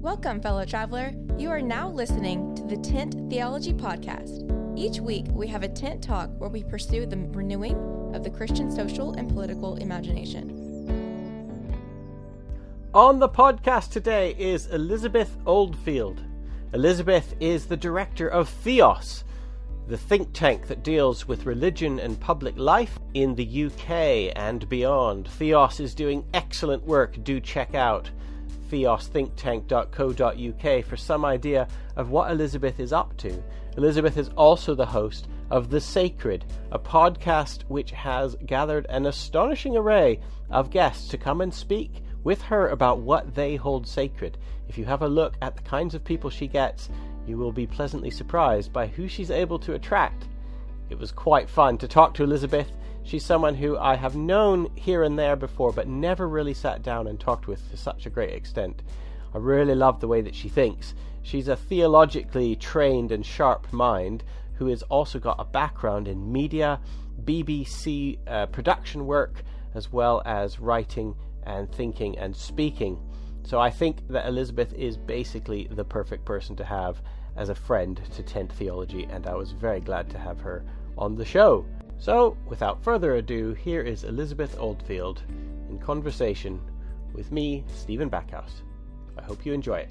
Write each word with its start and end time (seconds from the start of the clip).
Welcome, 0.00 0.40
fellow 0.40 0.64
traveler. 0.64 1.12
You 1.38 1.50
are 1.50 1.60
now 1.60 1.90
listening 1.90 2.54
to 2.54 2.62
the 2.62 2.76
Tent 2.76 3.16
Theology 3.28 3.72
Podcast. 3.72 4.48
Each 4.78 5.00
week, 5.00 5.26
we 5.32 5.48
have 5.48 5.64
a 5.64 5.68
tent 5.68 6.04
talk 6.04 6.30
where 6.38 6.48
we 6.48 6.62
pursue 6.62 7.04
the 7.04 7.16
renewing 7.16 7.74
of 8.14 8.22
the 8.22 8.30
Christian 8.30 8.70
social 8.70 9.14
and 9.14 9.28
political 9.28 9.74
imagination. 9.74 10.54
On 12.94 13.18
the 13.18 13.28
podcast 13.28 13.90
today 13.90 14.36
is 14.38 14.68
Elizabeth 14.68 15.36
Oldfield. 15.44 16.22
Elizabeth 16.72 17.34
is 17.40 17.66
the 17.66 17.76
director 17.76 18.28
of 18.28 18.48
Theos, 18.48 19.24
the 19.88 19.98
think 19.98 20.32
tank 20.32 20.68
that 20.68 20.84
deals 20.84 21.26
with 21.26 21.44
religion 21.44 21.98
and 21.98 22.20
public 22.20 22.56
life 22.56 23.00
in 23.14 23.34
the 23.34 23.64
UK 23.64 24.32
and 24.36 24.68
beyond. 24.68 25.26
Theos 25.26 25.80
is 25.80 25.92
doing 25.92 26.24
excellent 26.32 26.86
work. 26.86 27.18
Do 27.24 27.40
check 27.40 27.74
out 27.74 28.10
theosthinktank.co.uk 28.70 30.84
for 30.84 30.96
some 30.96 31.24
idea 31.24 31.68
of 31.96 32.10
what 32.10 32.30
Elizabeth 32.30 32.80
is 32.80 32.92
up 32.92 33.16
to. 33.18 33.42
Elizabeth 33.76 34.16
is 34.16 34.30
also 34.36 34.74
the 34.74 34.86
host 34.86 35.28
of 35.50 35.70
The 35.70 35.80
Sacred, 35.80 36.44
a 36.72 36.78
podcast 36.78 37.62
which 37.68 37.90
has 37.92 38.36
gathered 38.46 38.86
an 38.88 39.06
astonishing 39.06 39.76
array 39.76 40.20
of 40.50 40.70
guests 40.70 41.08
to 41.08 41.18
come 41.18 41.40
and 41.40 41.52
speak 41.52 42.02
with 42.24 42.42
her 42.42 42.68
about 42.68 43.00
what 43.00 43.34
they 43.34 43.56
hold 43.56 43.86
sacred. 43.86 44.36
If 44.68 44.76
you 44.76 44.84
have 44.84 45.02
a 45.02 45.08
look 45.08 45.34
at 45.40 45.56
the 45.56 45.62
kinds 45.62 45.94
of 45.94 46.04
people 46.04 46.28
she 46.28 46.46
gets, 46.46 46.90
you 47.26 47.36
will 47.36 47.52
be 47.52 47.66
pleasantly 47.66 48.10
surprised 48.10 48.72
by 48.72 48.86
who 48.86 49.08
she's 49.08 49.30
able 49.30 49.58
to 49.60 49.74
attract. 49.74 50.28
It 50.90 50.98
was 50.98 51.12
quite 51.12 51.48
fun 51.48 51.78
to 51.78 51.88
talk 51.88 52.14
to 52.14 52.24
Elizabeth. 52.24 52.70
She's 53.08 53.24
someone 53.24 53.54
who 53.54 53.78
I 53.78 53.96
have 53.96 54.16
known 54.16 54.70
here 54.74 55.02
and 55.02 55.18
there 55.18 55.34
before, 55.34 55.72
but 55.72 55.88
never 55.88 56.28
really 56.28 56.52
sat 56.52 56.82
down 56.82 57.06
and 57.06 57.18
talked 57.18 57.46
with 57.46 57.70
to 57.70 57.76
such 57.78 58.04
a 58.04 58.10
great 58.10 58.34
extent. 58.34 58.82
I 59.32 59.38
really 59.38 59.74
love 59.74 60.00
the 60.00 60.08
way 60.08 60.20
that 60.20 60.34
she 60.34 60.50
thinks. 60.50 60.94
She's 61.22 61.48
a 61.48 61.56
theologically 61.56 62.54
trained 62.54 63.10
and 63.10 63.24
sharp 63.24 63.72
mind 63.72 64.24
who 64.56 64.66
has 64.66 64.82
also 64.82 65.18
got 65.18 65.40
a 65.40 65.46
background 65.46 66.06
in 66.06 66.30
media, 66.30 66.80
BBC 67.24 68.18
uh, 68.26 68.44
production 68.44 69.06
work, 69.06 69.42
as 69.74 69.90
well 69.90 70.20
as 70.26 70.60
writing 70.60 71.14
and 71.44 71.72
thinking 71.72 72.18
and 72.18 72.36
speaking. 72.36 73.00
So 73.42 73.58
I 73.58 73.70
think 73.70 74.06
that 74.08 74.28
Elizabeth 74.28 74.74
is 74.74 74.98
basically 74.98 75.66
the 75.70 75.82
perfect 75.82 76.26
person 76.26 76.56
to 76.56 76.64
have 76.66 77.00
as 77.36 77.48
a 77.48 77.54
friend 77.54 77.98
to 78.16 78.22
Tent 78.22 78.52
Theology, 78.52 79.04
and 79.04 79.26
I 79.26 79.32
was 79.32 79.52
very 79.52 79.80
glad 79.80 80.10
to 80.10 80.18
have 80.18 80.40
her 80.40 80.62
on 80.98 81.14
the 81.14 81.24
show. 81.24 81.64
So, 82.00 82.36
without 82.46 82.82
further 82.82 83.16
ado, 83.16 83.54
here 83.54 83.82
is 83.82 84.04
Elizabeth 84.04 84.56
Oldfield 84.58 85.22
in 85.68 85.78
conversation 85.78 86.60
with 87.12 87.32
me, 87.32 87.64
Stephen 87.74 88.08
Backhouse. 88.08 88.62
I 89.18 89.22
hope 89.22 89.44
you 89.44 89.52
enjoy 89.52 89.78
it. 89.78 89.88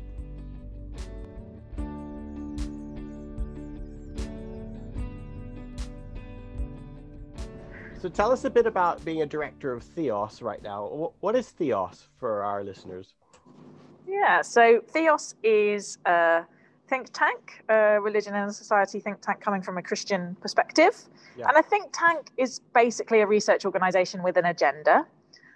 So, 8.01 8.07
tell 8.07 8.31
us 8.31 8.45
a 8.45 8.49
bit 8.49 8.65
about 8.67 9.03
being 9.03 9.21
a 9.21 9.25
director 9.25 9.73
of 9.73 9.83
Theos 9.83 10.41
right 10.41 10.63
now. 10.63 11.11
What 11.19 11.35
is 11.35 11.49
Theos 11.49 12.07
for 12.17 12.41
our 12.41 12.63
listeners? 12.63 13.15
Yeah, 14.07 14.41
so 14.41 14.81
Theos 14.87 15.35
is 15.43 15.97
a 16.05 16.45
think 16.87 17.11
tank, 17.13 17.63
a 17.69 17.99
religion 18.01 18.33
and 18.33 18.53
society 18.53 18.99
think 18.99 19.21
tank 19.21 19.41
coming 19.41 19.61
from 19.61 19.77
a 19.77 19.81
Christian 19.81 20.35
perspective. 20.41 20.95
Yeah. 21.37 21.47
And 21.47 21.57
a 21.57 21.63
think 21.63 21.89
tank 21.93 22.31
is 22.37 22.59
basically 22.73 23.21
a 23.21 23.27
research 23.27 23.65
organization 23.65 24.23
with 24.23 24.37
an 24.37 24.45
agenda. 24.45 25.05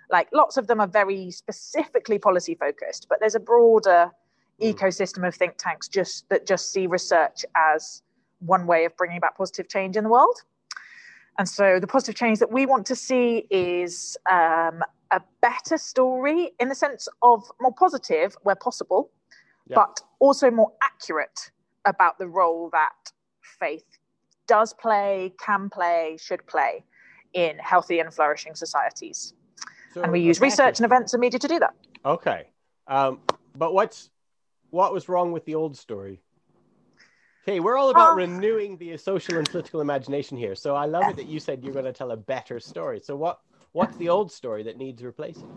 Like 0.10 0.28
lots 0.34 0.58
of 0.58 0.68
them 0.68 0.80
are 0.82 0.88
very 0.88 1.32
specifically 1.32 2.20
policy 2.20 2.56
focused, 2.56 3.08
but 3.10 3.20
there's 3.20 3.36
a 3.36 3.40
broader 3.40 4.12
mm. 4.62 4.74
ecosystem 4.74 5.26
of 5.28 5.34
think 5.36 5.58
tanks 5.58 5.88
just 5.88 6.28
that 6.30 6.46
just 6.46 6.72
see 6.72 6.88
research 6.88 7.46
as 7.56 8.04
one 8.40 8.68
way 8.68 8.86
of 8.86 8.96
bringing 8.98 9.18
about 9.18 9.36
positive 9.36 9.70
change 9.70 9.96
in 9.96 10.04
the 10.04 10.10
world. 10.10 10.36
And 11.38 11.48
so 11.48 11.80
the 11.80 11.88
positive 11.88 12.16
change 12.16 12.40
that 12.40 12.52
we 12.52 12.66
want 12.66 12.86
to 12.88 12.96
see 12.96 13.48
is 13.50 14.18
um, 14.30 14.84
a 15.12 15.22
better 15.42 15.78
story 15.78 16.52
in 16.60 16.68
the 16.68 16.76
sense 16.76 17.08
of 17.22 17.44
more 17.62 17.74
positive 17.74 18.36
where 18.44 18.56
possible, 18.56 19.12
yeah. 19.72 19.76
but 19.76 20.02
also 20.20 20.52
more 20.52 20.72
accurate 20.84 21.52
about 21.86 22.18
the 22.20 22.28
role 22.28 22.70
that 22.72 23.12
faith 23.42 23.86
does 24.48 24.74
play, 24.74 25.34
can 25.40 25.70
play, 25.70 26.18
should 26.20 26.46
play 26.46 26.84
in 27.34 27.58
healthy 27.58 28.00
and 28.00 28.14
flourishing 28.14 28.54
societies. 28.54 29.34
So 29.94 30.04
and 30.04 30.12
we 30.12 30.20
use 30.20 30.40
research 30.42 30.80
and 30.80 30.86
events 30.86 31.14
and 31.14 31.22
media 31.22 31.40
to 31.40 31.48
do 31.48 31.60
that. 31.60 31.74
Okay. 32.06 32.48
Um, 32.88 33.20
but 33.56 33.74
what's 33.74 34.10
what 34.70 34.94
was 34.94 35.10
wrong 35.10 35.32
with 35.32 35.46
the 35.46 35.56
old 35.56 35.78
story? 35.78 36.22
Okay, 37.44 37.60
we're 37.60 37.78
all 37.78 37.90
about 37.90 38.12
uh, 38.12 38.16
renewing 38.16 38.78
the 38.78 38.96
social 38.98 39.38
and 39.38 39.50
political 39.50 39.82
imagination 39.82 40.38
here. 40.38 40.56
So 40.56 40.76
I 40.76 40.86
love 40.86 41.10
it 41.10 41.16
that 41.16 41.26
you 41.26 41.40
said 41.40 41.64
you're 41.64 41.74
going 41.74 41.86
to 41.86 41.94
tell 41.94 42.12
a 42.12 42.18
better 42.18 42.60
story. 42.60 43.02
So 43.04 43.16
what 43.16 43.40
What's 43.74 43.96
the 43.96 44.10
old 44.10 44.32
story 44.32 44.64
that 44.64 44.78
needs 44.78 45.02
replacing? 45.02 45.50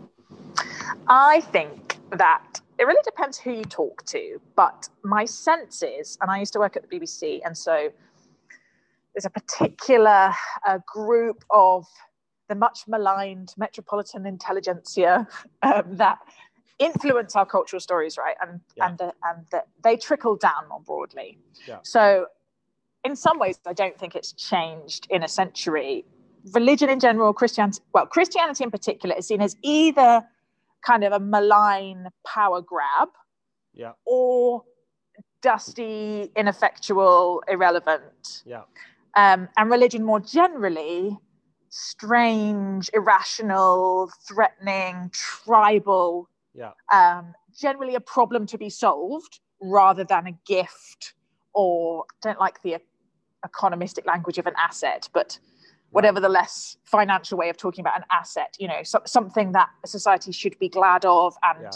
I 1.07 1.41
think 1.51 1.97
that 2.11 2.61
it 2.77 2.83
really 2.83 3.01
depends 3.03 3.37
who 3.37 3.51
you 3.51 3.63
talk 3.63 4.03
to, 4.05 4.39
but 4.55 4.89
my 5.03 5.25
sense 5.25 5.83
is, 5.83 6.17
and 6.21 6.29
I 6.29 6.39
used 6.39 6.53
to 6.53 6.59
work 6.59 6.75
at 6.75 6.87
the 6.87 6.99
BBC, 6.99 7.41
and 7.45 7.57
so 7.57 7.89
there's 9.13 9.25
a 9.25 9.29
particular 9.29 10.33
uh, 10.67 10.79
group 10.85 11.43
of 11.49 11.85
the 12.49 12.55
much 12.55 12.81
maligned 12.87 13.53
metropolitan 13.57 14.25
intelligentsia 14.25 15.27
um, 15.63 15.83
that 15.91 16.19
influence 16.77 17.35
our 17.35 17.45
cultural 17.45 17.79
stories, 17.79 18.17
right? 18.17 18.35
And 18.41 18.59
yeah. 18.75 18.87
and 18.87 18.97
the, 18.97 19.13
and 19.23 19.45
the, 19.51 19.63
they 19.83 19.95
trickle 19.95 20.35
down 20.35 20.67
more 20.69 20.81
broadly. 20.81 21.39
Yeah. 21.67 21.79
So, 21.83 22.27
in 23.03 23.15
some 23.15 23.39
ways, 23.39 23.59
I 23.65 23.73
don't 23.73 23.97
think 23.97 24.15
it's 24.15 24.33
changed 24.33 25.07
in 25.09 25.23
a 25.23 25.27
century 25.27 26.05
religion 26.53 26.89
in 26.89 26.99
general, 26.99 27.33
Christianity, 27.33 27.81
well, 27.93 28.05
Christianity 28.05 28.63
in 28.63 28.71
particular 28.71 29.15
is 29.15 29.27
seen 29.27 29.41
as 29.41 29.55
either 29.61 30.23
kind 30.85 31.03
of 31.03 31.13
a 31.13 31.19
malign 31.19 32.07
power 32.25 32.61
grab 32.61 33.09
yeah. 33.73 33.91
or 34.05 34.63
dusty, 35.41 36.31
ineffectual, 36.35 37.43
irrelevant. 37.47 38.43
Yeah. 38.45 38.63
Um, 39.15 39.47
and 39.57 39.69
religion 39.69 40.03
more 40.03 40.19
generally, 40.19 41.17
strange, 41.69 42.89
irrational, 42.93 44.09
threatening, 44.27 45.11
tribal. 45.13 46.29
Yeah. 46.53 46.71
Um, 46.91 47.33
generally 47.57 47.95
a 47.95 47.99
problem 47.99 48.45
to 48.47 48.57
be 48.57 48.69
solved 48.69 49.39
rather 49.61 50.03
than 50.03 50.27
a 50.27 50.31
gift 50.45 51.13
or 51.53 52.05
don't 52.21 52.39
like 52.39 52.61
the 52.63 52.77
economistic 53.45 54.05
language 54.05 54.37
of 54.37 54.45
an 54.45 54.53
asset, 54.57 55.07
but 55.13 55.39
whatever 55.91 56.19
the 56.19 56.29
less 56.29 56.77
financial 56.83 57.37
way 57.37 57.49
of 57.49 57.57
talking 57.57 57.81
about 57.81 57.97
an 57.97 58.05
asset, 58.11 58.55
you 58.59 58.67
know, 58.67 58.83
so, 58.83 59.01
something 59.05 59.53
that 59.53 59.69
a 59.83 59.87
society 59.87 60.31
should 60.31 60.57
be 60.59 60.69
glad 60.69 61.05
of 61.05 61.35
and 61.43 61.63
yeah. 61.63 61.69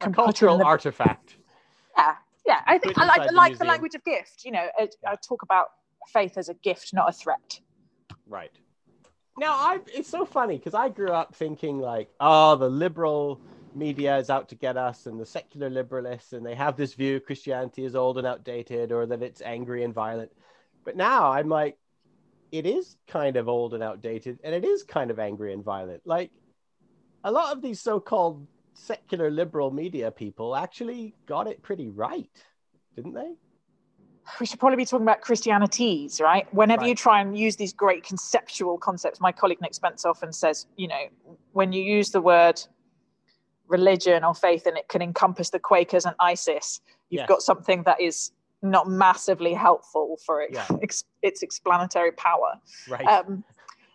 a 0.00 0.10
cultural 0.10 0.58
the, 0.58 0.64
artifact. 0.64 1.36
Yeah, 1.96 2.14
yeah. 2.46 2.60
I 2.66 2.78
think 2.78 2.96
I 2.98 3.04
like, 3.06 3.20
I 3.20 3.32
like 3.32 3.58
the, 3.58 3.64
language 3.64 3.94
of 3.94 4.04
gift. 4.04 4.44
You 4.44 4.52
know, 4.52 4.66
I, 4.78 4.88
yeah. 5.02 5.10
I 5.10 5.16
talk 5.16 5.42
about 5.42 5.68
faith 6.08 6.38
as 6.38 6.48
a 6.48 6.54
gift, 6.54 6.94
not 6.94 7.08
a 7.08 7.12
threat. 7.12 7.60
Right. 8.26 8.52
Now, 9.38 9.52
I 9.52 9.78
it's 9.86 10.08
so 10.08 10.24
funny 10.24 10.58
because 10.58 10.74
I 10.74 10.88
grew 10.88 11.12
up 11.12 11.34
thinking 11.34 11.78
like, 11.78 12.10
oh, 12.20 12.56
the 12.56 12.68
liberal 12.68 13.40
media 13.74 14.16
is 14.18 14.30
out 14.30 14.48
to 14.50 14.54
get 14.54 14.76
us, 14.76 15.06
and 15.06 15.20
the 15.20 15.26
secular 15.26 15.70
liberalists, 15.70 16.32
and 16.32 16.44
they 16.44 16.54
have 16.54 16.76
this 16.76 16.94
view 16.94 17.20
Christianity 17.20 17.84
is 17.84 17.94
old 17.94 18.18
and 18.18 18.26
outdated, 18.26 18.92
or 18.92 19.06
that 19.06 19.22
it's 19.22 19.42
angry 19.42 19.84
and 19.84 19.94
violent. 19.94 20.32
But 20.84 20.96
now 20.96 21.32
I'm 21.32 21.48
like, 21.48 21.78
it 22.52 22.66
is 22.66 22.96
kind 23.06 23.36
of 23.36 23.48
old 23.48 23.74
and 23.74 23.82
outdated 23.82 24.38
and 24.44 24.54
it 24.54 24.64
is 24.64 24.82
kind 24.82 25.10
of 25.10 25.18
angry 25.18 25.52
and 25.52 25.64
violent 25.64 26.00
like 26.04 26.30
a 27.24 27.30
lot 27.30 27.54
of 27.54 27.62
these 27.62 27.80
so-called 27.80 28.46
secular 28.74 29.30
liberal 29.30 29.70
media 29.70 30.10
people 30.10 30.56
actually 30.56 31.14
got 31.26 31.46
it 31.46 31.62
pretty 31.62 31.88
right 31.88 32.30
didn't 32.96 33.14
they 33.14 33.32
we 34.38 34.46
should 34.46 34.60
probably 34.60 34.76
be 34.76 34.84
talking 34.84 35.04
about 35.04 35.20
christianities 35.20 36.20
right 36.20 36.52
whenever 36.54 36.82
right. 36.82 36.88
you 36.88 36.94
try 36.94 37.20
and 37.20 37.36
use 37.38 37.56
these 37.56 37.72
great 37.72 38.04
conceptual 38.04 38.78
concepts 38.78 39.20
my 39.20 39.32
colleague 39.32 39.60
nick 39.60 39.74
spencer 39.74 40.08
often 40.08 40.32
says 40.32 40.66
you 40.76 40.88
know 40.88 41.08
when 41.52 41.72
you 41.72 41.82
use 41.82 42.10
the 42.10 42.20
word 42.20 42.60
religion 43.68 44.24
or 44.24 44.34
faith 44.34 44.66
and 44.66 44.76
it 44.76 44.88
can 44.88 45.02
encompass 45.02 45.50
the 45.50 45.58
quakers 45.58 46.04
and 46.04 46.14
isis 46.18 46.80
you've 47.10 47.20
yes. 47.20 47.28
got 47.28 47.42
something 47.42 47.82
that 47.84 48.00
is 48.00 48.32
not 48.62 48.88
massively 48.88 49.54
helpful 49.54 50.18
for 50.24 50.42
it, 50.42 50.50
yeah. 50.52 50.66
ex, 50.82 51.04
its 51.22 51.42
explanatory 51.42 52.12
power. 52.12 52.60
Right. 52.88 53.04
Um, 53.06 53.44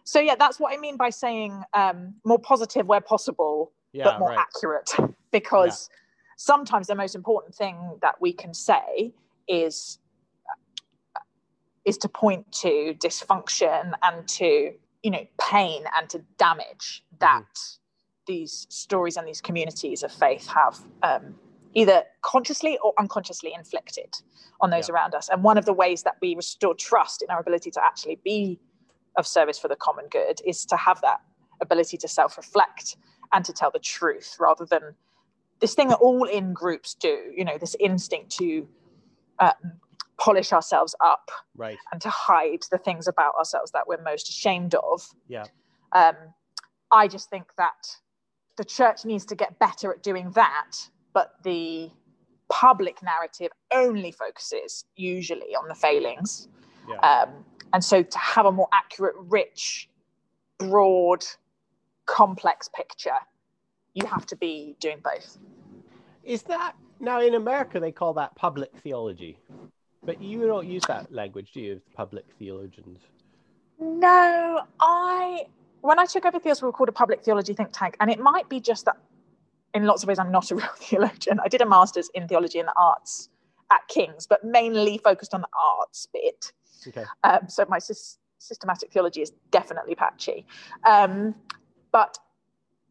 so 0.03 0.19
yeah, 0.19 0.35
that's 0.35 0.59
what 0.59 0.73
I 0.73 0.77
mean 0.77 0.97
by 0.97 1.09
saying 1.09 1.63
um, 1.73 2.13
more 2.23 2.39
positive 2.39 2.85
where 2.87 3.01
possible, 3.01 3.71
yeah, 3.91 4.05
but 4.05 4.19
more 4.19 4.29
right. 4.29 4.39
accurate. 4.39 4.91
Because 5.31 5.89
yeah. 5.91 5.97
sometimes 6.37 6.87
the 6.87 6.95
most 6.95 7.13
important 7.13 7.53
thing 7.53 7.97
that 8.01 8.21
we 8.21 8.31
can 8.31 8.53
say 8.53 9.11
is 9.49 9.99
is 11.83 11.97
to 11.97 12.07
point 12.07 12.49
to 12.53 12.95
dysfunction 12.99 13.91
and 14.01 14.25
to 14.29 14.71
you 15.03 15.11
know 15.11 15.25
pain 15.41 15.83
and 15.97 16.09
to 16.09 16.19
damage 16.37 17.03
that 17.19 17.43
mm-hmm. 17.43 18.33
these 18.33 18.65
stories 18.69 19.17
and 19.17 19.27
these 19.27 19.41
communities 19.41 20.03
of 20.03 20.11
faith 20.11 20.47
have 20.47 20.79
um, 21.03 21.35
either 21.75 22.03
consciously 22.21 22.79
or 22.83 22.93
unconsciously 22.97 23.53
inflicted 23.53 24.15
on 24.61 24.69
those 24.71 24.89
yeah. 24.89 24.95
around 24.95 25.13
us. 25.13 25.29
And 25.29 25.43
one 25.43 25.57
of 25.57 25.65
the 25.65 25.73
ways 25.73 26.03
that 26.03 26.15
we 26.21 26.35
restore 26.35 26.73
trust 26.73 27.21
in 27.21 27.29
our 27.29 27.39
ability 27.39 27.69
to 27.71 27.83
actually 27.83 28.19
be 28.23 28.59
of 29.17 29.27
service 29.27 29.59
for 29.59 29.67
the 29.67 29.75
common 29.75 30.05
good 30.09 30.41
is 30.45 30.65
to 30.65 30.77
have 30.77 30.99
that 31.01 31.21
ability 31.61 31.97
to 31.97 32.07
self 32.07 32.37
reflect 32.37 32.97
and 33.33 33.45
to 33.45 33.53
tell 33.53 33.71
the 33.71 33.79
truth 33.79 34.35
rather 34.39 34.65
than 34.65 34.95
this 35.59 35.73
thing 35.73 35.89
that 35.89 35.97
all 35.97 36.25
in 36.25 36.53
groups 36.53 36.95
do, 36.95 37.31
you 37.35 37.43
know, 37.45 37.57
this 37.57 37.75
instinct 37.79 38.31
to 38.37 38.67
um, 39.39 39.51
polish 40.17 40.53
ourselves 40.53 40.95
up 41.03 41.31
right. 41.55 41.77
and 41.91 42.01
to 42.01 42.09
hide 42.09 42.63
the 42.71 42.77
things 42.77 43.07
about 43.07 43.33
ourselves 43.35 43.71
that 43.71 43.87
we're 43.87 44.01
most 44.01 44.29
ashamed 44.29 44.75
of. 44.75 45.07
Yeah. 45.27 45.45
Um, 45.93 46.15
I 46.91 47.07
just 47.07 47.29
think 47.29 47.45
that 47.57 47.97
the 48.57 48.65
church 48.65 49.05
needs 49.05 49.25
to 49.25 49.35
get 49.35 49.59
better 49.59 49.91
at 49.91 50.03
doing 50.03 50.31
that, 50.31 50.71
but 51.15 51.33
the 51.43 51.89
public 52.49 53.01
narrative 53.01 53.51
only 53.73 54.11
focuses 54.11 54.85
usually 54.95 55.55
on 55.55 55.67
the 55.67 55.73
failings. 55.73 56.49
Yeah. 56.87 56.97
Um, 56.97 57.45
and 57.73 57.83
so 57.83 58.03
to 58.03 58.17
have 58.19 58.45
a 58.45 58.51
more 58.51 58.67
accurate, 58.71 59.15
rich, 59.17 59.89
broad, 60.59 61.25
complex 62.05 62.69
picture, 62.75 63.17
you 63.93 64.05
have 64.05 64.25
to 64.27 64.35
be 64.35 64.75
doing 64.79 64.99
both. 65.03 65.39
Is 66.23 66.43
that 66.43 66.73
now 66.99 67.21
in 67.21 67.33
America 67.35 67.79
they 67.79 67.91
call 67.91 68.13
that 68.15 68.35
public 68.35 68.71
theology? 68.83 69.39
But 70.03 70.21
you 70.21 70.45
don't 70.45 70.67
use 70.67 70.83
that 70.87 71.11
language, 71.11 71.51
do 71.53 71.61
you? 71.61 71.81
Public 71.95 72.25
theologians. 72.37 72.99
No, 73.79 74.61
I 74.79 75.45
when 75.81 75.99
I 75.99 76.05
took 76.05 76.25
over 76.25 76.39
Theos, 76.39 76.61
we 76.61 76.67
were 76.67 76.71
called 76.71 76.89
a 76.89 76.93
public 76.93 77.23
theology 77.23 77.53
think 77.53 77.69
tank, 77.71 77.95
and 77.99 78.09
it 78.09 78.19
might 78.19 78.49
be 78.49 78.59
just 78.59 78.85
that 78.85 78.97
in 79.75 79.85
lots 79.85 80.01
of 80.01 80.07
ways 80.07 80.17
I'm 80.17 80.31
not 80.31 80.49
a 80.49 80.55
real 80.61 80.67
theologian. 80.77 81.39
I 81.43 81.47
did 81.47 81.61
a 81.61 81.65
master's 81.65 82.09
in 82.15 82.27
theology 82.27 82.59
and 82.59 82.67
the 82.67 82.73
arts 82.75 83.29
at 83.71 83.87
King's, 83.87 84.25
but 84.25 84.43
mainly 84.43 84.97
focused 84.97 85.33
on 85.33 85.41
the 85.41 85.47
arts 85.79 86.07
bit. 86.11 86.51
Okay. 86.87 87.03
Um, 87.23 87.47
so 87.47 87.65
my 87.67 87.79
sy- 87.79 88.17
systematic 88.39 88.91
theology 88.91 89.21
is 89.21 89.31
definitely 89.51 89.95
patchy. 89.95 90.45
Um, 90.87 91.35
but 91.91 92.17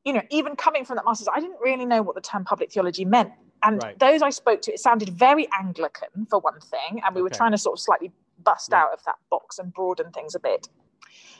you 0.05 0.13
know, 0.13 0.23
even 0.31 0.55
coming 0.55 0.85
from 0.85 0.97
that 0.97 1.05
master's, 1.07 1.29
I 1.35 1.41
didn't 1.41 1.61
really 1.61 1.87
know 1.87 2.03
what 2.03 2.15
the 2.15 2.21
term 2.21 2.45
public 2.45 2.71
theology 2.71 3.05
meant. 3.07 3.33
And 3.63 3.83
right. 3.83 3.99
those 3.99 4.21
I 4.21 4.29
spoke 4.29 4.61
to, 4.63 4.73
it 4.73 4.79
sounded 4.79 5.09
very 5.09 5.49
Anglican 5.59 6.27
for 6.29 6.39
one 6.41 6.61
thing, 6.61 7.01
and 7.03 7.15
we 7.15 7.23
were 7.23 7.31
trying 7.31 7.53
to 7.53 7.59
sort 7.59 7.79
of 7.79 7.81
slightly 7.81 8.13
bust 8.43 8.69
yeah. 8.71 8.83
out 8.83 8.93
of 8.93 9.03
that 9.07 9.17
box 9.31 9.59
and 9.59 9.73
broaden 9.73 10.11
things 10.13 10.35
a 10.35 10.41
bit. 10.41 10.69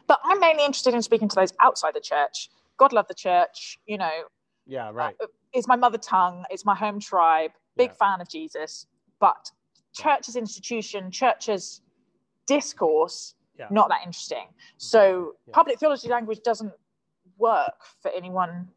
But 0.07 0.21
I'm 0.25 0.41
mainly 0.41 0.65
interested 0.65 0.95
in 0.95 1.03
speaking 1.03 1.29
to 1.29 1.37
those 1.37 1.53
outside 1.61 1.95
the 1.95 2.01
church. 2.01 2.49
God 2.79 2.95
love 2.95 3.09
the 3.09 3.15
church, 3.15 3.79
you 3.87 3.99
know. 3.99 4.25
Yeah, 4.67 4.91
right. 4.93 5.15
Uh, 5.23 5.27
it's 5.53 5.69
my 5.69 5.77
mother 5.77 5.99
tongue, 5.99 6.45
it's 6.51 6.65
my 6.65 6.75
home 6.75 6.99
tribe, 7.01 7.53
big 7.77 7.91
yeah. 7.91 8.09
fan 8.09 8.21
of 8.21 8.29
Jesus. 8.29 8.87
But 9.21 9.51
church 9.95 10.29
as 10.29 10.37
institution, 10.37 11.11
church 11.11 11.49
as 11.49 11.81
discourse, 12.47 13.35
yeah. 13.59 13.67
not 13.71 13.89
that 13.89 14.01
interesting. 14.05 14.47
So 14.79 15.35
yeah. 15.47 15.53
public 15.53 15.79
theology 15.79 16.09
language 16.09 16.41
doesn't 16.45 16.73
work 17.39 17.75
for 18.01 18.11
anyone 18.11 18.69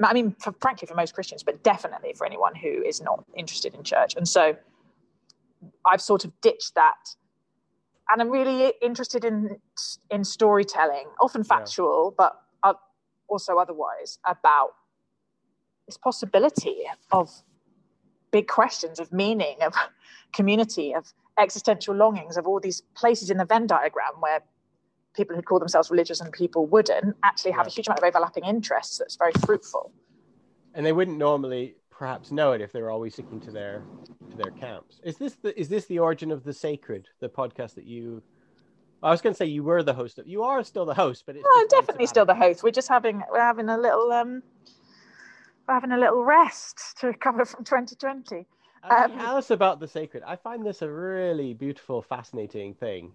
I 0.00 0.12
mean, 0.12 0.36
for, 0.38 0.54
frankly, 0.60 0.86
for 0.86 0.94
most 0.94 1.12
Christians, 1.12 1.42
but 1.42 1.64
definitely 1.64 2.12
for 2.12 2.24
anyone 2.24 2.54
who 2.54 2.82
is 2.84 3.00
not 3.00 3.24
interested 3.36 3.74
in 3.74 3.82
church. 3.82 4.14
And 4.14 4.28
so 4.28 4.56
I've 5.84 6.00
sort 6.00 6.24
of 6.24 6.40
ditched 6.40 6.76
that. 6.76 7.16
And 8.08 8.22
I'm 8.22 8.30
really 8.30 8.72
interested 8.80 9.24
in 9.24 9.58
in 10.10 10.24
storytelling, 10.24 11.06
often 11.20 11.42
factual, 11.42 12.14
but 12.16 12.40
also 13.28 13.58
otherwise, 13.58 14.18
about 14.26 14.70
this 15.88 15.96
possibility 15.96 16.84
of 17.10 17.30
big 18.30 18.46
questions 18.46 19.00
of 19.00 19.12
meaning, 19.12 19.56
of 19.62 19.74
community, 20.32 20.94
of 20.94 21.12
existential 21.38 21.94
longings, 21.94 22.36
of 22.36 22.46
all 22.46 22.60
these 22.60 22.82
places 22.94 23.30
in 23.30 23.38
the 23.38 23.44
Venn 23.44 23.66
diagram 23.66 24.12
where 24.20 24.40
people 25.16 25.34
who 25.34 25.42
call 25.42 25.58
themselves 25.58 25.90
religious 25.90 26.20
and 26.20 26.32
people 26.32 26.66
wouldn't 26.66 27.16
actually 27.24 27.50
have 27.50 27.66
yeah. 27.66 27.72
a 27.72 27.74
huge 27.74 27.88
amount 27.88 27.98
of 27.98 28.04
overlapping 28.04 28.44
interests 28.44 28.98
that's 28.98 29.16
very 29.16 29.32
fruitful 29.44 29.90
and 30.74 30.86
they 30.86 30.92
wouldn't 30.92 31.18
normally 31.18 31.74
perhaps 31.90 32.30
know 32.30 32.52
it 32.52 32.60
if 32.60 32.72
they 32.72 32.80
were 32.80 32.90
always 32.90 33.12
sticking 33.12 33.40
to 33.40 33.50
their 33.50 33.82
to 34.30 34.36
their 34.36 34.52
camps. 34.52 35.00
Is 35.02 35.16
this 35.16 35.34
the 35.34 35.58
is 35.58 35.68
this 35.68 35.86
the 35.86 35.98
origin 35.98 36.30
of 36.30 36.44
the 36.44 36.52
sacred, 36.52 37.08
the 37.20 37.28
podcast 37.28 37.74
that 37.74 37.84
you? 37.84 38.22
I 39.02 39.10
was 39.10 39.20
going 39.20 39.32
to 39.32 39.36
say 39.36 39.46
you 39.46 39.62
were 39.62 39.82
the 39.82 39.94
host 39.94 40.18
of. 40.18 40.26
You 40.26 40.42
are 40.42 40.62
still 40.64 40.84
the 40.84 40.94
host, 40.94 41.24
but 41.26 41.36
it's 41.36 41.44
oh, 41.46 41.66
definitely 41.68 42.06
still 42.06 42.24
the 42.24 42.34
host. 42.34 42.62
We're 42.62 42.70
just 42.70 42.88
having 42.88 43.22
we're 43.30 43.40
having 43.40 43.68
a 43.68 43.76
little 43.76 44.12
um, 44.12 44.42
having 45.68 45.92
a 45.92 45.98
little 45.98 46.24
rest 46.24 46.96
to 47.00 47.08
recover 47.08 47.44
from 47.44 47.64
2020. 47.64 48.46
Um, 48.84 49.18
tell 49.18 49.36
us 49.36 49.50
about 49.50 49.80
the 49.80 49.88
sacred. 49.88 50.22
I 50.26 50.36
find 50.36 50.64
this 50.64 50.82
a 50.82 50.90
really 50.90 51.54
beautiful, 51.54 52.02
fascinating 52.02 52.74
thing. 52.74 53.12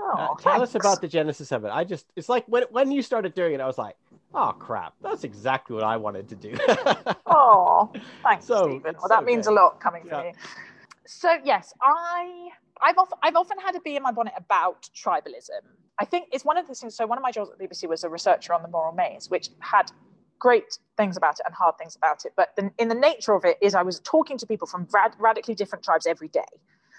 Oh, 0.00 0.12
uh, 0.16 0.34
tell 0.36 0.62
us 0.62 0.74
about 0.74 1.00
the 1.00 1.08
genesis 1.08 1.50
of 1.50 1.64
it. 1.64 1.70
I 1.70 1.82
just 1.82 2.06
it's 2.14 2.28
like 2.28 2.44
when 2.46 2.64
when 2.70 2.92
you 2.92 3.02
started 3.02 3.34
doing 3.34 3.54
it, 3.54 3.60
I 3.60 3.66
was 3.66 3.78
like, 3.78 3.96
Oh 4.34 4.54
crap! 4.56 4.94
That's 5.02 5.24
exactly 5.24 5.74
what 5.74 5.84
I 5.84 5.96
wanted 5.96 6.28
to 6.28 6.36
do. 6.36 6.54
oh, 7.26 7.90
thanks, 8.22 8.46
so, 8.46 8.64
Stephen. 8.64 8.94
Well, 8.98 9.08
that 9.08 9.24
means 9.24 9.46
a 9.46 9.50
lot 9.50 9.80
coming 9.80 10.04
from 10.04 10.26
you. 10.26 10.32
So 11.06 11.38
yes, 11.42 11.72
I 11.82 12.50
I've 12.80 12.98
often, 12.98 13.18
I've 13.22 13.36
often 13.36 13.58
had 13.58 13.74
a 13.74 13.80
bee 13.80 13.96
in 13.96 14.02
my 14.02 14.12
bonnet 14.12 14.34
about 14.36 14.88
tribalism. 14.94 15.62
I 15.98 16.04
think 16.04 16.28
it's 16.32 16.44
one 16.44 16.56
of 16.56 16.68
the 16.68 16.74
things. 16.74 16.94
So 16.94 17.06
one 17.06 17.18
of 17.18 17.22
my 17.22 17.32
jobs 17.32 17.50
at 17.50 17.58
the 17.58 17.66
BBC 17.66 17.88
was 17.88 18.04
a 18.04 18.08
researcher 18.08 18.52
on 18.52 18.62
the 18.62 18.68
Moral 18.68 18.92
Maze, 18.92 19.30
which 19.30 19.48
had 19.60 19.90
great 20.38 20.78
things 20.96 21.16
about 21.16 21.34
it 21.34 21.46
and 21.46 21.54
hard 21.54 21.76
things 21.78 21.96
about 21.96 22.24
it. 22.24 22.32
But 22.36 22.54
the, 22.56 22.70
in 22.78 22.88
the 22.88 22.94
nature 22.94 23.34
of 23.34 23.44
it 23.44 23.58
is, 23.60 23.74
I 23.74 23.82
was 23.82 24.00
talking 24.00 24.38
to 24.38 24.46
people 24.46 24.66
from 24.66 24.86
rad, 24.92 25.14
radically 25.18 25.54
different 25.54 25.84
tribes 25.84 26.06
every 26.06 26.28
day. 26.28 26.40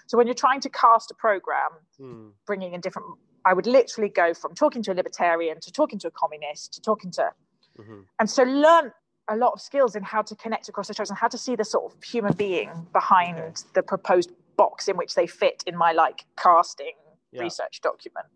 So 0.06 0.18
when 0.18 0.26
you're 0.26 0.34
trying 0.34 0.60
to 0.60 0.68
cast 0.68 1.10
a 1.10 1.14
program, 1.14 1.70
hmm. 1.98 2.28
bringing 2.46 2.74
in 2.74 2.80
different 2.80 3.06
I 3.44 3.54
would 3.54 3.66
literally 3.66 4.08
go 4.08 4.34
from 4.34 4.54
talking 4.54 4.82
to 4.84 4.92
a 4.92 4.94
libertarian 4.94 5.60
to 5.60 5.72
talking 5.72 5.98
to 6.00 6.08
a 6.08 6.10
communist 6.10 6.74
to 6.74 6.80
talking 6.80 7.10
to, 7.12 7.30
mm-hmm. 7.78 8.00
and 8.18 8.28
so 8.28 8.42
learn 8.42 8.92
a 9.28 9.36
lot 9.36 9.52
of 9.52 9.60
skills 9.60 9.94
in 9.94 10.02
how 10.02 10.22
to 10.22 10.34
connect 10.34 10.68
across 10.68 10.88
the 10.88 10.94
tribes 10.94 11.10
and 11.10 11.18
how 11.18 11.28
to 11.28 11.38
see 11.38 11.54
the 11.54 11.64
sort 11.64 11.92
of 11.92 12.02
human 12.02 12.32
being 12.32 12.70
behind 12.92 13.38
okay. 13.38 13.52
the 13.74 13.82
proposed 13.82 14.32
box 14.56 14.88
in 14.88 14.96
which 14.96 15.14
they 15.14 15.26
fit 15.26 15.62
in 15.66 15.76
my 15.76 15.92
like 15.92 16.24
casting 16.36 16.92
yeah. 17.32 17.42
research 17.42 17.80
document, 17.80 18.26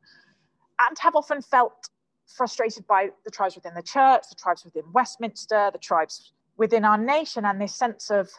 and 0.80 0.96
have 1.00 1.14
often 1.16 1.42
felt 1.42 1.90
frustrated 2.26 2.86
by 2.86 3.10
the 3.24 3.30
tribes 3.30 3.54
within 3.54 3.74
the 3.74 3.82
church, 3.82 4.24
the 4.28 4.34
tribes 4.34 4.64
within 4.64 4.84
Westminster, 4.92 5.70
the 5.72 5.78
tribes 5.78 6.32
within 6.56 6.84
our 6.84 6.98
nation, 6.98 7.44
and 7.44 7.60
this 7.60 7.74
sense 7.74 8.10
of 8.10 8.30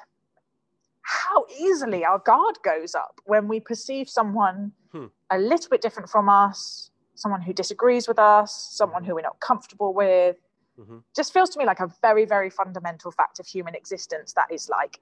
how 1.02 1.46
easily 1.60 2.04
our 2.04 2.20
guard 2.20 2.58
goes 2.64 2.96
up 2.96 3.22
when 3.26 3.48
we 3.48 3.60
perceive 3.60 4.10
someone 4.10 4.72
hmm. 4.92 5.06
a 5.30 5.38
little 5.38 5.70
bit 5.70 5.82
different 5.82 6.10
from 6.10 6.28
us, 6.30 6.90
someone 7.14 7.42
who 7.42 7.54
disagrees 7.54 8.08
with 8.08 8.18
us, 8.18 8.70
someone 8.72 9.04
who 9.04 9.14
we're 9.14 9.22
not 9.22 9.40
comfortable 9.40 9.94
with. 9.94 10.38
Mm-hmm. 10.80 10.98
Just 11.16 11.32
feels 11.32 11.50
to 11.52 11.60
me 11.60 11.66
like 11.66 11.80
a 11.80 11.90
very, 12.02 12.26
very 12.26 12.50
fundamental 12.50 13.12
fact 13.12 13.40
of 13.40 13.46
human 13.46 13.76
existence 13.76 14.34
that 14.34 14.48
is 14.52 14.68
like 14.68 15.00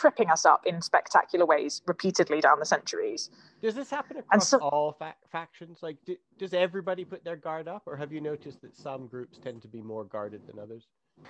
tripping 0.00 0.30
us 0.30 0.46
up 0.46 0.66
in 0.66 0.80
spectacular 0.80 1.44
ways 1.44 1.82
repeatedly 1.86 2.40
down 2.40 2.58
the 2.58 2.64
centuries. 2.64 3.28
Does 3.60 3.74
this 3.74 3.90
happen 3.90 4.16
across 4.16 4.48
so, 4.48 4.58
all 4.58 4.92
fa- 4.92 5.14
factions? 5.30 5.80
Like, 5.82 5.98
do, 6.06 6.16
does 6.38 6.54
everybody 6.54 7.04
put 7.04 7.22
their 7.22 7.36
guard 7.36 7.68
up, 7.68 7.82
or 7.86 7.96
have 7.96 8.10
you 8.10 8.22
noticed 8.22 8.62
that 8.62 8.74
some 8.74 9.06
groups 9.06 9.38
tend 9.38 9.60
to 9.60 9.68
be 9.68 9.82
more 9.82 10.04
guarded 10.04 10.46
than 10.46 10.58
others? 10.58 10.86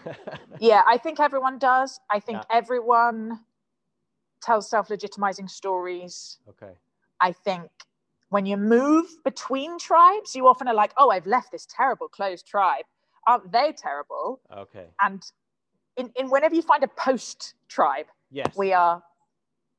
yeah, 0.60 0.82
I 0.86 0.98
think 0.98 1.18
everyone 1.18 1.58
does. 1.58 1.98
I 2.08 2.20
think 2.20 2.38
yeah. 2.38 2.56
everyone 2.56 3.40
tells 4.40 4.70
self-legitimizing 4.70 5.50
stories. 5.50 6.38
Okay. 6.48 6.74
I 7.20 7.32
think 7.32 7.70
when 8.28 8.46
you 8.46 8.56
move 8.56 9.06
between 9.24 9.80
tribes, 9.80 10.36
you 10.36 10.46
often 10.46 10.68
are 10.68 10.74
like, 10.74 10.92
"Oh, 10.96 11.10
I've 11.10 11.26
left 11.26 11.50
this 11.50 11.66
terrible 11.66 12.06
closed 12.06 12.46
tribe. 12.46 12.84
Aren't 13.26 13.50
they 13.50 13.74
terrible?" 13.76 14.40
Okay. 14.56 14.86
And 15.00 15.20
in, 15.96 16.12
in 16.14 16.30
whenever 16.30 16.54
you 16.54 16.62
find 16.62 16.84
a 16.84 16.88
post 16.88 17.54
tribe, 17.68 18.06
yes, 18.30 18.52
we 18.56 18.72
are 18.72 19.02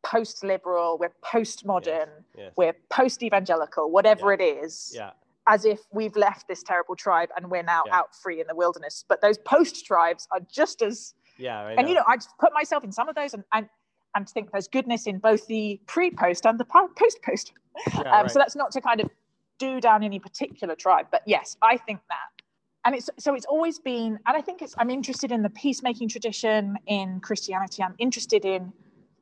post 0.03 0.43
liberal, 0.43 0.97
we're 0.99 1.13
post 1.23 1.65
modern, 1.65 2.09
yes. 2.35 2.37
yes. 2.37 2.53
we're 2.57 2.75
post 2.89 3.23
evangelical, 3.23 3.91
whatever 3.91 4.33
yeah. 4.33 4.45
it 4.45 4.63
is. 4.63 4.91
Yeah 4.95 5.11
as 5.47 5.65
if 5.65 5.79
we've 5.91 6.15
left 6.15 6.47
this 6.47 6.61
terrible 6.61 6.95
tribe 6.95 7.29
and 7.35 7.49
we're 7.49 7.63
now 7.63 7.83
yeah. 7.87 7.97
out 7.97 8.15
free 8.15 8.39
in 8.39 8.47
the 8.47 8.55
wilderness. 8.55 9.03
But 9.07 9.21
those 9.21 9.37
post 9.39 9.85
tribes 9.85 10.27
are 10.31 10.39
just 10.51 10.81
as 10.81 11.13
yeah. 11.37 11.73
And 11.77 11.89
you 11.89 11.95
know, 11.95 12.03
I 12.07 12.17
just 12.17 12.29
put 12.39 12.53
myself 12.53 12.83
in 12.83 12.91
some 12.91 13.09
of 13.09 13.15
those 13.15 13.33
and 13.33 13.43
and, 13.53 13.67
and 14.15 14.29
think 14.29 14.51
there's 14.51 14.67
goodness 14.67 15.07
in 15.07 15.17
both 15.17 15.47
the 15.47 15.79
pre-post 15.87 16.45
and 16.45 16.59
the 16.59 16.65
post 16.65 17.21
post. 17.23 17.53
Yeah, 17.93 17.99
um, 17.99 18.05
right. 18.05 18.31
So 18.31 18.39
that's 18.39 18.55
not 18.55 18.71
to 18.71 18.81
kind 18.81 19.01
of 19.01 19.09
do 19.57 19.79
down 19.79 20.03
any 20.03 20.19
particular 20.19 20.75
tribe, 20.75 21.07
but 21.11 21.21
yes, 21.25 21.57
I 21.61 21.77
think 21.77 22.01
that. 22.09 22.40
And 22.83 22.95
it's 22.95 23.09
so 23.19 23.35
it's 23.35 23.45
always 23.45 23.79
been, 23.79 24.19
and 24.25 24.37
I 24.37 24.41
think 24.41 24.61
it's 24.61 24.73
I'm 24.77 24.89
interested 24.89 25.31
in 25.31 25.43
the 25.43 25.49
peacemaking 25.49 26.09
tradition 26.09 26.77
in 26.87 27.19
Christianity. 27.19 27.83
I'm 27.83 27.95
interested 27.99 28.43
in 28.43 28.73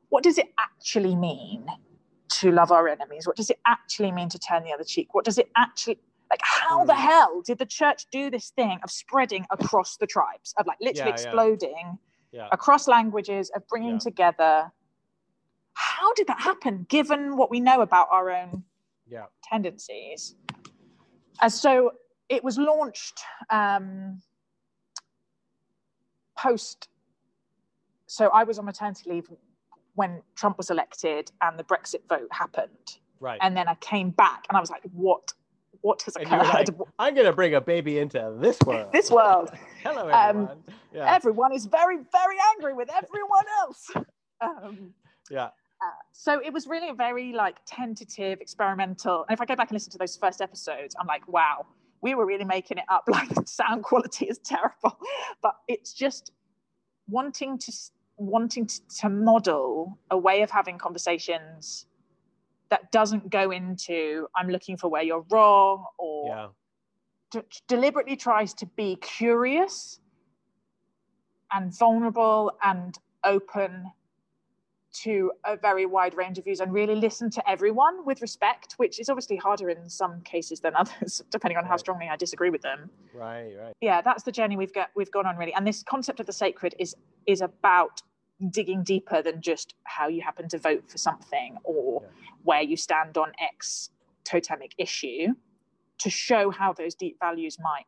what 0.08 0.24
does 0.24 0.38
it 0.38 0.52
actually 0.58 1.14
mean 1.14 1.66
to 2.40 2.50
love 2.52 2.72
our 2.72 2.88
enemies? 2.88 3.26
What 3.26 3.36
does 3.36 3.50
it 3.50 3.58
actually 3.66 4.12
mean 4.12 4.28
to 4.30 4.38
turn 4.38 4.64
the 4.64 4.72
other 4.72 4.84
cheek? 4.84 5.14
What 5.14 5.24
does 5.24 5.36
it 5.38 5.50
actually 5.56 5.98
like, 6.30 6.40
how 6.42 6.84
the 6.84 6.94
hmm. 6.94 7.00
hell 7.00 7.42
did 7.44 7.58
the 7.58 7.66
church 7.66 8.06
do 8.12 8.30
this 8.30 8.50
thing 8.50 8.78
of 8.84 8.90
spreading 8.90 9.46
across 9.50 9.96
the 9.96 10.06
tribes, 10.06 10.54
of 10.58 10.66
like 10.66 10.78
literally 10.80 11.10
yeah, 11.10 11.14
exploding? 11.14 11.98
yeah. 12.32 12.48
across 12.52 12.86
languages 12.88 13.50
of 13.50 13.66
bringing 13.68 13.94
Yeah. 13.94 13.98
together. 13.98 14.72
How 15.74 16.12
did 16.14 16.26
that 16.26 16.40
happen, 16.40 16.86
given 16.88 17.36
what 17.36 17.50
we 17.50 17.60
know 17.60 17.80
about 17.80 18.08
our 18.10 18.30
own 18.30 18.64
yeah. 19.06 19.26
tendencies? 19.42 20.34
And 21.40 21.52
so 21.52 21.92
it 22.30 22.42
was 22.42 22.56
launched 22.56 23.20
um, 23.50 24.22
post. 26.38 26.88
So 28.06 28.28
I 28.32 28.44
was 28.44 28.58
on 28.58 28.64
maternity 28.64 29.10
leave 29.10 29.28
when 29.94 30.22
Trump 30.36 30.56
was 30.56 30.70
elected 30.70 31.30
and 31.42 31.58
the 31.58 31.64
Brexit 31.64 32.08
vote 32.08 32.28
happened, 32.30 32.98
Right. 33.18 33.38
and 33.42 33.54
then 33.56 33.68
I 33.68 33.74
came 33.74 34.10
back 34.10 34.46
and 34.48 34.56
I 34.56 34.60
was 34.60 34.70
like, 34.70 34.82
"What? 34.92 35.32
What 35.82 36.02
has 36.02 36.16
And 36.16 36.26
you 36.30 36.36
were 36.36 36.42
occurred? 36.42 36.68
like, 36.78 36.88
I'm 36.98 37.14
gonna 37.14 37.32
bring 37.32 37.54
a 37.54 37.60
baby 37.60 37.98
into 37.98 38.34
this 38.40 38.58
world. 38.64 38.90
this 38.92 39.10
world." 39.10 39.50
Hello, 39.82 40.02
um, 40.10 40.12
everyone. 40.12 40.58
yeah. 40.94 41.14
everyone 41.14 41.52
is 41.52 41.66
very 41.66 41.98
very 42.12 42.36
angry 42.54 42.74
with 42.74 42.90
everyone 42.90 43.44
else 43.60 43.90
um, 44.40 44.92
yeah. 45.30 45.48
so 46.12 46.38
it 46.44 46.52
was 46.52 46.66
really 46.66 46.90
a 46.90 46.94
very 46.94 47.32
like 47.32 47.56
tentative 47.66 48.40
experimental 48.42 49.24
and 49.28 49.34
if 49.34 49.40
i 49.40 49.46
go 49.46 49.56
back 49.56 49.70
and 49.70 49.74
listen 49.76 49.90
to 49.90 49.96
those 49.96 50.16
first 50.18 50.42
episodes 50.42 50.94
i'm 51.00 51.06
like 51.06 51.26
wow 51.28 51.64
we 52.02 52.14
were 52.14 52.26
really 52.26 52.44
making 52.44 52.78
it 52.78 52.84
up 52.88 53.04
like 53.08 53.28
the 53.34 53.44
sound 53.46 53.82
quality 53.82 54.26
is 54.26 54.38
terrible 54.38 54.98
but 55.42 55.56
it's 55.68 55.92
just 55.92 56.32
wanting 57.08 57.58
to 57.58 57.72
wanting 58.16 58.66
to, 58.66 58.80
to 59.00 59.08
model 59.08 59.98
a 60.10 60.16
way 60.18 60.42
of 60.42 60.50
having 60.50 60.76
conversations 60.76 61.86
that 62.68 62.92
doesn't 62.92 63.30
go 63.30 63.50
into 63.50 64.26
i'm 64.36 64.48
looking 64.48 64.76
for 64.76 64.88
where 64.88 65.02
you're 65.02 65.24
wrong 65.30 65.84
or 65.98 66.28
Yeah. 66.28 66.48
d- 67.30 67.46
deliberately 67.66 68.16
tries 68.16 68.54
to 68.54 68.66
be 68.66 68.96
curious 68.96 70.00
and 71.52 71.76
vulnerable 71.76 72.52
and 72.62 72.98
open 73.24 73.90
to 74.92 75.32
a 75.44 75.56
very 75.56 75.86
wide 75.86 76.14
range 76.14 76.38
of 76.38 76.44
views 76.44 76.60
and 76.60 76.72
really 76.72 76.94
listen 76.94 77.30
to 77.30 77.50
everyone 77.50 78.04
with 78.04 78.20
respect, 78.22 78.74
which 78.76 78.98
is 78.98 79.08
obviously 79.08 79.36
harder 79.36 79.68
in 79.70 79.88
some 79.88 80.20
cases 80.22 80.60
than 80.60 80.74
others, 80.76 81.22
depending 81.30 81.58
on 81.58 81.64
how 81.64 81.76
strongly 81.76 82.08
I 82.08 82.16
disagree 82.16 82.50
with 82.50 82.62
them. 82.62 82.90
Right. 83.14 83.54
Right. 83.58 83.72
Yeah, 83.80 84.00
that's 84.00 84.22
the 84.22 84.32
journey 84.32 84.56
we've 84.56 84.72
got 84.74 84.90
we've 84.96 85.10
gone 85.10 85.26
on 85.26 85.36
really. 85.36 85.54
And 85.54 85.66
this 85.66 85.82
concept 85.82 86.20
of 86.20 86.26
the 86.26 86.32
sacred 86.32 86.74
is 86.78 86.94
is 87.26 87.40
about 87.40 88.02
digging 88.50 88.82
deeper 88.82 89.20
than 89.22 89.42
just 89.42 89.74
how 89.84 90.08
you 90.08 90.22
happen 90.22 90.48
to 90.48 90.58
vote 90.58 90.84
for 90.90 90.98
something 90.98 91.56
or 91.62 92.00
Yeah. 92.02 92.08
where 92.42 92.62
you 92.62 92.76
stand 92.76 93.18
on 93.18 93.32
X 93.38 93.90
totemic 94.24 94.72
issue 94.78 95.34
to 95.98 96.10
show 96.10 96.50
how 96.50 96.72
those 96.72 96.94
deep 96.94 97.18
values 97.20 97.58
might 97.60 97.84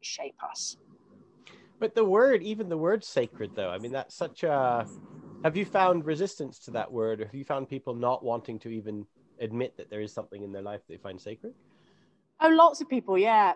shape 0.00 0.42
us. 0.42 0.76
But 1.78 1.94
the 1.94 2.04
word, 2.04 2.42
even 2.42 2.68
the 2.68 2.78
word 2.78 3.04
sacred, 3.04 3.50
though, 3.54 3.68
I 3.68 3.78
mean, 3.78 3.92
that's 3.92 4.14
such 4.14 4.44
a. 4.44 4.86
Have 5.44 5.56
you 5.56 5.64
found 5.64 6.04
resistance 6.04 6.58
to 6.60 6.70
that 6.72 6.90
word, 6.90 7.20
or 7.20 7.26
have 7.26 7.34
you 7.34 7.44
found 7.44 7.68
people 7.68 7.94
not 7.94 8.24
wanting 8.24 8.58
to 8.60 8.68
even 8.68 9.06
admit 9.40 9.76
that 9.76 9.90
there 9.90 10.00
is 10.00 10.12
something 10.12 10.42
in 10.42 10.52
their 10.52 10.62
life 10.62 10.82
they 10.88 10.96
find 10.96 11.20
sacred? 11.20 11.54
Oh, 12.40 12.48
lots 12.48 12.80
of 12.80 12.88
people, 12.88 13.18
yeah. 13.18 13.54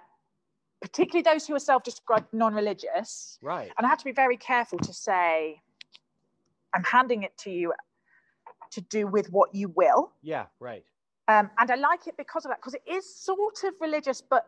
Particularly 0.81 1.23
those 1.23 1.47
who 1.47 1.55
are 1.55 1.61
self 1.61 1.83
described 1.83 2.26
non 2.33 2.55
religious. 2.55 3.38
Right. 3.43 3.71
And 3.78 3.87
I 3.87 3.88
have 3.88 3.99
to 3.99 4.05
be 4.05 4.12
very 4.12 4.37
careful 4.37 4.78
to 4.81 4.93
say, 4.93 5.61
I'm 6.75 6.85
handing 6.85 7.23
it 7.23 7.37
to 7.38 7.50
you 7.50 7.73
to 8.73 8.81
do 8.83 9.07
with 9.07 9.31
what 9.33 9.55
you 9.55 9.69
will. 9.69 10.12
Yeah. 10.23 10.47
Right. 10.61 10.85
Um, 11.28 11.50
and 11.59 11.71
I 11.71 11.75
like 11.76 12.07
it 12.07 12.16
because 12.16 12.45
of 12.45 12.50
that, 12.50 12.59
because 12.59 12.75
it 12.75 12.83
is 12.87 13.16
sort 13.16 13.64
of 13.64 13.75
religious, 13.81 14.21
but 14.21 14.47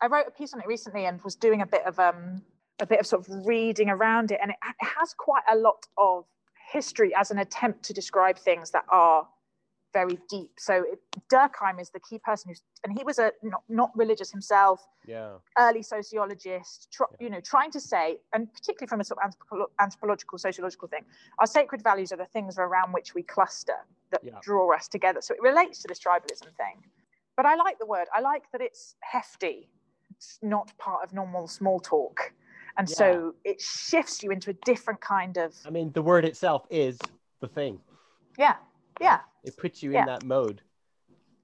I 0.00 0.06
wrote 0.06 0.26
a 0.26 0.30
piece 0.30 0.52
on 0.54 0.60
it 0.60 0.66
recently 0.66 1.06
and 1.06 1.22
was 1.22 1.34
doing 1.34 1.62
a 1.62 1.66
bit 1.66 1.84
of 1.86 1.98
um, 1.98 2.42
a 2.80 2.86
bit 2.86 3.00
of 3.00 3.06
sort 3.06 3.26
of 3.26 3.46
reading 3.46 3.90
around 3.90 4.30
it, 4.30 4.38
and 4.42 4.50
it, 4.50 4.56
it 4.62 4.88
has 4.98 5.14
quite 5.14 5.42
a 5.50 5.56
lot 5.56 5.86
of 5.96 6.24
history 6.70 7.14
as 7.14 7.30
an 7.30 7.38
attempt 7.38 7.82
to 7.84 7.92
describe 7.92 8.38
things 8.38 8.70
that 8.72 8.84
are 8.90 9.26
very 9.94 10.18
deep. 10.28 10.50
So 10.58 10.84
Durkheim 11.32 11.80
is 11.80 11.88
the 11.90 12.00
key 12.00 12.18
person 12.18 12.50
who's, 12.50 12.62
and 12.84 12.96
he 12.96 13.02
was 13.04 13.18
a 13.18 13.32
not, 13.42 13.62
not 13.70 13.90
religious 13.96 14.30
himself, 14.30 14.86
Yeah. 15.06 15.38
early 15.58 15.82
sociologist, 15.82 16.92
tr- 16.92 17.04
you 17.18 17.30
know, 17.30 17.40
trying 17.40 17.70
to 17.70 17.80
say, 17.80 18.20
and 18.34 18.52
particularly 18.52 18.86
from 18.88 19.00
a 19.00 19.04
sort 19.04 19.18
of 19.24 19.30
anthropo- 19.30 19.70
anthropological, 19.80 20.36
sociological 20.38 20.88
thing, 20.88 21.04
our 21.38 21.46
sacred 21.46 21.82
values 21.82 22.12
are 22.12 22.16
the 22.16 22.26
things 22.26 22.58
around 22.58 22.92
which 22.92 23.14
we 23.14 23.22
cluster 23.22 23.76
that 24.10 24.22
Yeah. 24.22 24.38
draw 24.42 24.74
us 24.74 24.88
together. 24.88 25.22
So 25.22 25.32
it 25.34 25.40
relates 25.40 25.80
to 25.82 25.88
this 25.88 25.98
tribalism 25.98 26.54
thing. 26.56 26.84
But 27.34 27.46
I 27.46 27.54
like 27.54 27.78
the 27.78 27.86
word. 27.86 28.08
I 28.14 28.20
like 28.20 28.50
that 28.52 28.60
it's 28.60 28.94
hefty. 29.00 29.70
It's 30.10 30.38
not 30.42 30.76
part 30.76 31.02
of 31.04 31.14
normal 31.14 31.46
small 31.48 31.80
talk. 31.80 32.34
And 32.78 32.88
so 32.88 33.34
it 33.44 33.60
shifts 33.60 34.22
you 34.22 34.30
into 34.30 34.50
a 34.50 34.54
different 34.64 35.00
kind 35.00 35.36
of, 35.36 35.54
I 35.66 35.70
mean, 35.70 35.90
the 35.92 36.02
word 36.02 36.24
itself 36.24 36.64
is 36.70 36.96
the 37.40 37.48
thing. 37.48 37.80
yeah, 38.38 38.54
yeah. 39.00 39.20
It 39.44 39.56
puts 39.56 39.82
you 39.82 39.92
Yeah. 39.92 40.00
in 40.00 40.06
that 40.06 40.24
mode. 40.24 40.62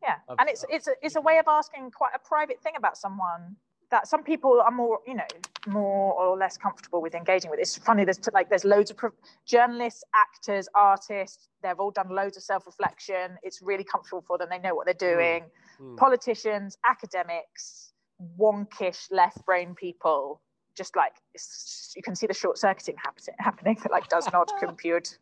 Yeah, 0.02 0.16
of- 0.28 0.36
and 0.38 0.48
it's 0.48 0.64
it's 0.68 0.86
a 0.86 0.94
it's 1.02 1.16
a 1.16 1.20
way 1.20 1.38
of 1.38 1.46
asking 1.48 1.90
quite 1.90 2.12
a 2.14 2.18
private 2.18 2.60
thing 2.60 2.74
about 2.76 2.96
someone 2.98 3.56
that 3.90 4.06
some 4.06 4.22
people 4.22 4.60
are 4.60 4.70
more 4.70 4.98
you 5.06 5.14
know 5.14 5.26
more 5.66 6.12
or 6.14 6.36
less 6.36 6.56
comfortable 6.58 7.00
with 7.00 7.14
engaging 7.14 7.50
with. 7.50 7.58
It's 7.58 7.76
funny. 7.78 8.04
There's 8.04 8.20
like 8.32 8.48
there's 8.50 8.64
loads 8.64 8.90
of 8.90 8.96
pro- 8.98 9.12
journalists, 9.46 10.04
actors, 10.14 10.68
artists. 10.74 11.48
They've 11.62 11.78
all 11.80 11.90
done 11.90 12.10
loads 12.10 12.36
of 12.36 12.42
self 12.42 12.66
reflection. 12.66 13.38
It's 13.42 13.62
really 13.62 13.84
comfortable 13.84 14.22
for 14.26 14.36
them. 14.36 14.48
They 14.50 14.58
know 14.58 14.74
what 14.74 14.84
they're 14.86 14.94
doing. 15.14 15.44
Hmm. 15.78 15.96
Politicians, 15.96 16.76
academics, 16.88 17.94
wonkish 18.38 19.08
left 19.10 19.44
brain 19.46 19.74
people. 19.74 20.42
Just 20.74 20.96
like 20.96 21.12
it's, 21.34 21.92
you 21.96 22.02
can 22.02 22.14
see 22.16 22.26
the 22.26 22.34
short 22.34 22.58
circuiting 22.58 22.96
happening, 23.02 23.36
happening 23.38 23.78
that 23.82 23.92
like 23.92 24.08
does 24.08 24.28
not 24.32 24.50
compute. 24.60 25.18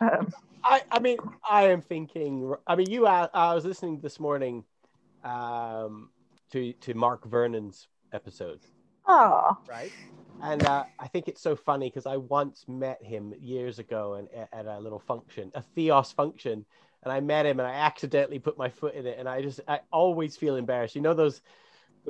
Um, 0.00 0.32
I, 0.62 0.82
I 0.90 0.98
mean, 1.00 1.18
I 1.48 1.68
am 1.68 1.82
thinking. 1.82 2.54
I 2.66 2.76
mean, 2.76 2.90
you. 2.90 3.06
I, 3.06 3.28
I 3.34 3.54
was 3.54 3.64
listening 3.64 4.00
this 4.00 4.18
morning 4.18 4.64
um, 5.24 6.10
to 6.52 6.72
to 6.72 6.94
Mark 6.94 7.26
Vernon's 7.26 7.88
episode, 8.12 8.60
Oh, 9.06 9.58
right? 9.68 9.92
And 10.42 10.64
uh, 10.64 10.84
I 10.98 11.08
think 11.08 11.28
it's 11.28 11.40
so 11.40 11.56
funny 11.56 11.88
because 11.88 12.06
I 12.06 12.16
once 12.16 12.64
met 12.66 13.02
him 13.02 13.34
years 13.40 13.78
ago 13.78 14.14
and 14.14 14.28
at 14.52 14.66
a 14.66 14.78
little 14.78 14.98
function, 14.98 15.50
a 15.54 15.62
Theos 15.62 16.12
function, 16.12 16.64
and 17.02 17.12
I 17.12 17.20
met 17.20 17.46
him 17.46 17.60
and 17.60 17.68
I 17.68 17.72
accidentally 17.74 18.38
put 18.38 18.58
my 18.58 18.68
foot 18.68 18.94
in 18.94 19.06
it, 19.06 19.18
and 19.18 19.28
I 19.28 19.42
just 19.42 19.60
I 19.68 19.80
always 19.92 20.36
feel 20.36 20.56
embarrassed. 20.56 20.94
You 20.96 21.02
know 21.02 21.14
those 21.14 21.40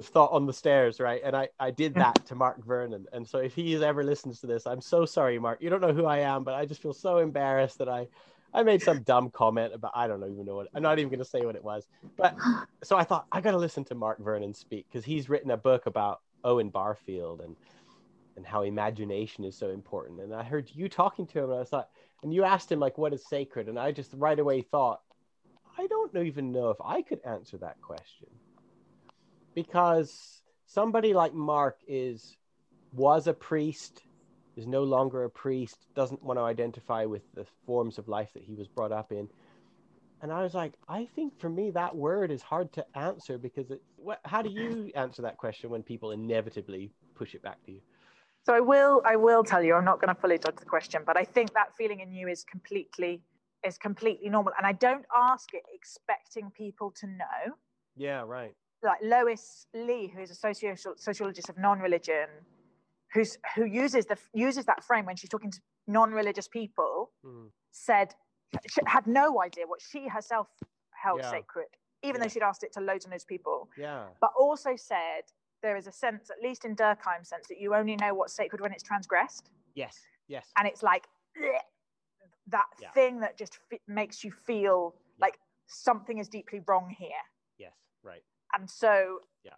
thought 0.02 0.32
on 0.32 0.46
the 0.46 0.52
stairs, 0.52 1.00
right? 1.00 1.20
And 1.24 1.36
I 1.36 1.48
I 1.58 1.70
did 1.70 1.94
that 1.94 2.26
to 2.26 2.34
Mark 2.34 2.64
Vernon, 2.64 3.06
and 3.12 3.26
so 3.26 3.38
if 3.38 3.54
he 3.54 3.82
ever 3.82 4.02
listens 4.02 4.40
to 4.40 4.46
this, 4.46 4.66
I'm 4.66 4.80
so 4.80 5.04
sorry, 5.04 5.38
Mark. 5.38 5.62
You 5.62 5.70
don't 5.70 5.80
know 5.80 5.92
who 5.92 6.06
I 6.06 6.18
am, 6.18 6.44
but 6.44 6.54
I 6.54 6.66
just 6.66 6.82
feel 6.82 6.92
so 6.92 7.18
embarrassed 7.18 7.78
that 7.78 7.88
I. 7.88 8.08
I 8.56 8.62
made 8.62 8.82
some 8.82 9.02
dumb 9.02 9.30
comment 9.30 9.74
about 9.74 9.90
I 9.96 10.06
don't 10.06 10.22
even 10.30 10.46
know 10.46 10.54
what 10.54 10.68
I'm 10.72 10.82
not 10.84 11.00
even 11.00 11.08
going 11.08 11.18
to 11.18 11.24
say 11.24 11.44
what 11.44 11.56
it 11.56 11.64
was. 11.64 11.88
But 12.16 12.36
so 12.84 12.96
I 12.96 13.02
thought 13.02 13.26
I 13.32 13.40
got 13.40 13.50
to 13.50 13.56
listen 13.56 13.84
to 13.86 13.96
Mark 13.96 14.22
Vernon 14.22 14.54
speak 14.54 14.86
because 14.88 15.04
he's 15.04 15.28
written 15.28 15.50
a 15.50 15.56
book 15.56 15.86
about 15.86 16.20
Owen 16.44 16.68
Barfield 16.68 17.40
and 17.40 17.56
and 18.36 18.46
how 18.46 18.62
imagination 18.62 19.42
is 19.42 19.56
so 19.58 19.70
important. 19.70 20.20
And 20.20 20.32
I 20.32 20.44
heard 20.44 20.70
you 20.72 20.88
talking 20.88 21.26
to 21.26 21.40
him, 21.40 21.50
and 21.50 21.60
I 21.60 21.64
thought, 21.64 21.88
and 22.22 22.32
you 22.32 22.44
asked 22.44 22.70
him 22.70 22.78
like, 22.78 22.96
"What 22.96 23.12
is 23.12 23.26
sacred?" 23.26 23.68
And 23.68 23.76
I 23.76 23.90
just 23.90 24.12
right 24.14 24.38
away 24.38 24.62
thought, 24.62 25.00
I 25.76 25.88
don't 25.88 26.16
even 26.16 26.52
know 26.52 26.70
if 26.70 26.76
I 26.80 27.02
could 27.02 27.22
answer 27.24 27.58
that 27.58 27.80
question 27.80 28.28
because 29.54 30.42
somebody 30.66 31.14
like 31.14 31.34
Mark 31.34 31.78
is 31.86 32.36
was 32.92 33.26
a 33.26 33.34
priest, 33.34 34.02
is 34.56 34.66
no 34.66 34.84
longer 34.84 35.24
a 35.24 35.30
priest, 35.30 35.76
doesn't 35.94 36.22
want 36.22 36.38
to 36.38 36.42
identify 36.42 37.04
with 37.04 37.22
the 37.34 37.46
forms 37.66 37.98
of 37.98 38.08
life 38.08 38.32
that 38.34 38.42
he 38.42 38.54
was 38.54 38.68
brought 38.68 38.92
up 38.92 39.10
in. 39.10 39.28
And 40.22 40.32
I 40.32 40.42
was 40.42 40.54
like, 40.54 40.74
I 40.88 41.06
think 41.14 41.38
for 41.38 41.50
me 41.50 41.70
that 41.72 41.94
word 41.94 42.30
is 42.30 42.40
hard 42.40 42.72
to 42.74 42.86
answer 42.94 43.36
because 43.36 43.70
it. 43.70 43.82
What, 43.96 44.20
how 44.24 44.42
do 44.42 44.50
you 44.50 44.90
answer 44.94 45.22
that 45.22 45.36
question 45.38 45.70
when 45.70 45.82
people 45.82 46.12
inevitably 46.12 46.92
push 47.14 47.34
it 47.34 47.42
back 47.42 47.62
to 47.66 47.72
you? 47.72 47.80
So 48.46 48.54
I 48.54 48.60
will 48.60 49.02
I 49.06 49.16
will 49.16 49.42
tell 49.42 49.62
you, 49.62 49.74
I'm 49.74 49.84
not 49.84 50.00
going 50.00 50.14
to 50.14 50.20
fully 50.20 50.38
dodge 50.38 50.56
the 50.56 50.66
question, 50.66 51.02
but 51.04 51.16
I 51.16 51.24
think 51.24 51.54
that 51.54 51.74
feeling 51.76 52.00
in 52.00 52.12
you 52.12 52.28
is 52.28 52.44
completely 52.44 53.22
is 53.66 53.78
completely 53.78 54.28
normal. 54.28 54.52
And 54.58 54.66
I 54.66 54.72
don't 54.72 55.04
ask 55.16 55.52
it 55.54 55.62
expecting 55.72 56.50
people 56.50 56.92
to 57.00 57.06
know. 57.06 57.54
Yeah, 57.96 58.22
right. 58.26 58.54
Like 58.84 59.00
Lois 59.02 59.66
Lee, 59.74 60.06
who's 60.08 60.30
a 60.30 60.34
socio- 60.34 60.74
sociologist 60.96 61.48
of 61.48 61.56
non-religion, 61.58 62.28
who's 63.14 63.38
who 63.56 63.64
uses 63.64 64.04
the 64.06 64.18
uses 64.34 64.66
that 64.66 64.84
frame 64.84 65.06
when 65.06 65.16
she's 65.16 65.30
talking 65.30 65.50
to 65.50 65.60
non-religious 65.86 66.48
people, 66.48 67.10
Mm. 67.24 67.50
said 67.70 68.14
she 68.68 68.80
had 68.86 69.06
no 69.06 69.40
idea 69.42 69.66
what 69.66 69.80
she 69.80 70.08
herself 70.08 70.48
held 70.92 71.20
Yeah. 71.20 71.30
sacred, 71.30 71.68
even 72.02 72.20
Yeah. 72.20 72.24
though 72.24 72.28
she'd 72.28 72.42
asked 72.42 72.62
it 72.62 72.72
to 72.74 72.80
loads 72.80 73.04
and 73.04 73.10
loads 73.12 73.24
of 73.24 73.28
people 73.28 73.70
Yeah. 73.76 74.08
but 74.20 74.32
also 74.38 74.76
said 74.76 75.24
there 75.62 75.76
is 75.76 75.86
a 75.86 75.92
sense, 75.92 76.28
at 76.30 76.40
least 76.42 76.64
in 76.66 76.76
Durkheim's 76.76 77.28
sense, 77.28 77.48
that 77.48 77.58
you 77.58 77.74
only 77.74 77.96
know 77.96 78.12
what's 78.14 78.34
sacred 78.34 78.60
when 78.60 78.72
it's 78.72 78.82
transgressed. 78.82 79.50
Yes. 79.74 80.06
Yes. 80.28 80.52
And 80.56 80.68
it's 80.68 80.82
like 80.82 81.08
bleh, 81.36 81.58
that 82.48 82.68
Yeah. 82.78 82.90
thing 82.92 83.20
that 83.20 83.36
just 83.38 83.58
f- 83.72 83.80
makes 83.86 84.22
you 84.24 84.30
feel 84.30 84.94
like 85.18 85.40
something 85.66 86.18
is 86.18 86.28
deeply 86.28 86.60
wrong 86.60 86.90
here. 86.90 87.22
Yes. 87.56 87.72
Right. 88.02 88.22
And 88.56 88.68
so 88.70 89.20
Yeah. 89.44 89.52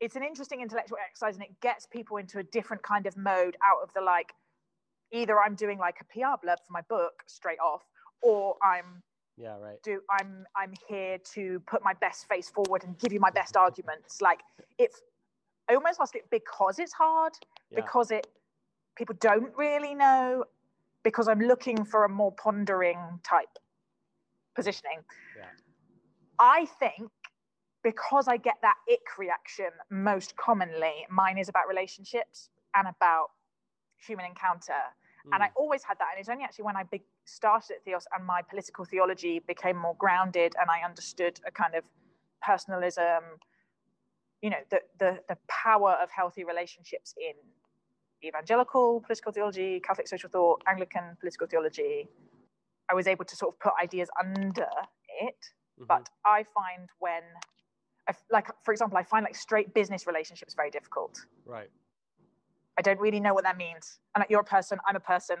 it's 0.00 0.16
an 0.16 0.22
interesting 0.22 0.60
intellectual 0.60 0.98
exercise 0.98 1.34
and 1.34 1.44
it 1.44 1.60
gets 1.60 1.86
people 1.86 2.16
into 2.18 2.38
a 2.38 2.42
different 2.42 2.82
kind 2.82 3.06
of 3.06 3.16
mode 3.16 3.56
out 3.62 3.82
of 3.82 3.92
the 3.94 4.00
like, 4.00 4.34
either 5.10 5.38
I'm 5.38 5.54
doing 5.54 5.78
like 5.78 6.00
a 6.00 6.04
PR 6.04 6.36
blurb 6.44 6.58
for 6.66 6.72
my 6.72 6.82
book 6.82 7.22
straight 7.26 7.60
off, 7.60 7.84
or 8.22 8.56
I'm 8.62 9.02
yeah 9.36 9.56
right 9.58 9.82
do 9.82 10.00
i'm 10.10 10.44
i'm 10.56 10.72
here 10.88 11.18
to 11.18 11.60
put 11.66 11.82
my 11.82 11.94
best 11.94 12.28
face 12.28 12.50
forward 12.50 12.84
and 12.84 12.98
give 12.98 13.12
you 13.12 13.20
my 13.20 13.30
best 13.30 13.56
arguments 13.66 14.20
like 14.20 14.40
it's 14.78 15.02
i 15.68 15.74
almost 15.74 16.00
ask 16.00 16.14
it 16.14 16.24
because 16.30 16.78
it's 16.78 16.92
hard 16.92 17.32
yeah. 17.70 17.80
because 17.80 18.10
it 18.10 18.26
people 18.96 19.14
don't 19.20 19.50
really 19.56 19.94
know 19.94 20.44
because 21.02 21.28
i'm 21.28 21.40
looking 21.40 21.84
for 21.84 22.04
a 22.04 22.08
more 22.08 22.32
pondering 22.32 22.98
type 23.22 23.58
positioning 24.54 24.98
yeah. 25.36 25.44
i 26.38 26.66
think 26.78 27.10
because 27.82 28.28
i 28.28 28.36
get 28.36 28.56
that 28.62 28.76
ick 28.90 29.18
reaction 29.18 29.70
most 29.90 30.36
commonly 30.36 31.06
mine 31.10 31.38
is 31.38 31.48
about 31.48 31.68
relationships 31.68 32.50
and 32.74 32.88
about 32.88 33.28
human 34.06 34.24
encounter 34.24 34.82
mm. 35.26 35.30
and 35.34 35.42
i 35.42 35.50
always 35.56 35.82
had 35.82 35.98
that 35.98 36.08
and 36.12 36.20
it's 36.20 36.28
only 36.28 36.44
actually 36.44 36.64
when 36.64 36.76
i 36.76 36.82
be- 36.84 37.02
started 37.24 37.74
at 37.76 37.84
Theos 37.84 38.06
and 38.16 38.26
my 38.26 38.42
political 38.42 38.84
theology 38.84 39.40
became 39.46 39.76
more 39.76 39.94
grounded 39.98 40.54
and 40.60 40.70
I 40.70 40.84
understood 40.84 41.40
a 41.46 41.50
kind 41.50 41.74
of 41.74 41.84
personalism, 42.44 43.22
you 44.40 44.50
know, 44.50 44.58
the, 44.70 44.80
the, 44.98 45.20
the 45.28 45.36
power 45.48 45.96
of 46.02 46.10
healthy 46.10 46.44
relationships 46.44 47.14
in 47.18 47.34
evangelical 48.26 49.00
political 49.00 49.32
theology, 49.32 49.80
Catholic 49.80 50.08
social 50.08 50.28
thought, 50.28 50.62
Anglican 50.66 51.16
political 51.20 51.46
theology. 51.46 52.08
I 52.90 52.94
was 52.94 53.06
able 53.06 53.24
to 53.24 53.36
sort 53.36 53.54
of 53.54 53.60
put 53.60 53.72
ideas 53.80 54.08
under 54.20 54.66
it. 55.20 55.36
Mm-hmm. 55.78 55.84
But 55.88 56.08
I 56.24 56.44
find 56.54 56.88
when, 56.98 57.22
I, 58.08 58.14
like, 58.30 58.48
for 58.64 58.72
example, 58.72 58.98
I 58.98 59.04
find 59.04 59.24
like 59.24 59.36
straight 59.36 59.74
business 59.74 60.06
relationships 60.06 60.54
very 60.54 60.70
difficult. 60.70 61.24
Right. 61.46 61.70
I 62.78 62.82
don't 62.82 62.98
really 62.98 63.20
know 63.20 63.34
what 63.34 63.44
that 63.44 63.56
means. 63.56 64.00
And 64.14 64.22
like, 64.22 64.30
you're 64.30 64.40
a 64.40 64.44
person, 64.44 64.78
I'm 64.86 64.96
a 64.96 65.00
person, 65.00 65.36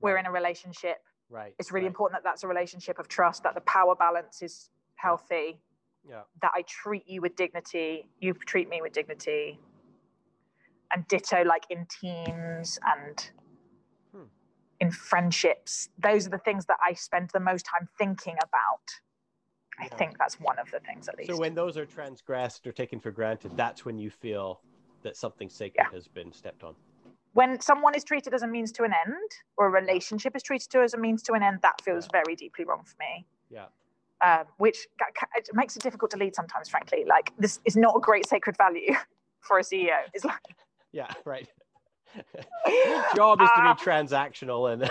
we're 0.00 0.16
in 0.18 0.26
a 0.26 0.32
relationship 0.32 0.98
Right. 1.28 1.54
It's 1.58 1.72
really 1.72 1.84
right. 1.84 1.90
important 1.90 2.22
that 2.22 2.28
that's 2.28 2.44
a 2.44 2.48
relationship 2.48 2.98
of 2.98 3.08
trust, 3.08 3.42
that 3.42 3.54
the 3.54 3.60
power 3.62 3.94
balance 3.94 4.42
is 4.42 4.70
healthy. 4.94 5.58
Yeah. 6.08 6.22
That 6.40 6.52
I 6.54 6.62
treat 6.62 7.02
you 7.08 7.20
with 7.20 7.34
dignity, 7.34 8.06
you 8.20 8.32
treat 8.32 8.68
me 8.68 8.80
with 8.80 8.92
dignity. 8.92 9.58
And 10.92 11.06
ditto, 11.08 11.42
like 11.42 11.64
in 11.68 11.86
teams 11.86 12.78
and 12.96 13.30
hmm. 14.12 14.22
in 14.78 14.92
friendships. 14.92 15.88
Those 15.98 16.28
are 16.28 16.30
the 16.30 16.38
things 16.38 16.66
that 16.66 16.76
I 16.86 16.92
spend 16.92 17.30
the 17.32 17.40
most 17.40 17.66
time 17.66 17.88
thinking 17.98 18.36
about. 18.40 19.00
I 19.78 19.88
think 19.88 20.18
that's 20.18 20.40
one 20.40 20.58
of 20.58 20.70
the 20.70 20.80
things 20.80 21.08
at 21.08 21.18
least. 21.18 21.30
So 21.30 21.38
when 21.38 21.54
those 21.54 21.76
are 21.76 21.86
transgressed 21.86 22.66
or 22.66 22.72
taken 22.72 23.00
for 23.00 23.10
granted, 23.10 23.56
that's 23.56 23.84
when 23.84 23.98
you 23.98 24.10
feel 24.10 24.60
that 25.02 25.16
something 25.16 25.48
sacred 25.48 25.86
yeah. 25.90 25.94
has 25.94 26.08
been 26.08 26.32
stepped 26.32 26.64
on. 26.64 26.74
When 27.34 27.60
someone 27.60 27.94
is 27.94 28.02
treated 28.02 28.32
as 28.32 28.42
a 28.42 28.46
means 28.46 28.72
to 28.72 28.84
an 28.84 28.92
end 29.06 29.30
or 29.58 29.66
a 29.66 29.70
relationship 29.70 30.34
is 30.34 30.42
treated 30.42 30.70
to 30.70 30.80
as 30.80 30.94
a 30.94 30.98
means 30.98 31.22
to 31.24 31.34
an 31.34 31.42
end 31.42 31.58
that 31.62 31.80
feels 31.82 32.06
yeah. 32.06 32.22
very 32.22 32.34
deeply 32.34 32.64
wrong 32.64 32.82
for 32.84 32.96
me. 32.98 33.26
Yeah. 33.50 33.66
Um, 34.22 34.46
which 34.56 34.88
it 35.36 35.48
makes 35.52 35.76
it 35.76 35.82
difficult 35.82 36.10
to 36.12 36.16
lead 36.16 36.34
sometimes 36.34 36.70
frankly. 36.70 37.04
Like 37.06 37.32
this 37.38 37.60
is 37.66 37.76
not 37.76 37.94
a 37.96 38.00
great 38.00 38.26
sacred 38.26 38.56
value 38.56 38.94
for 39.46 39.58
a 39.58 39.62
ceo 39.62 39.98
it's 40.12 40.24
like 40.24 40.40
yeah 40.92 41.12
right 41.24 41.48
job 43.14 43.40
is 43.40 43.48
to 43.56 43.62
be 43.62 43.68
uh, 43.68 43.74
transactional 43.76 44.72
and 44.72 44.88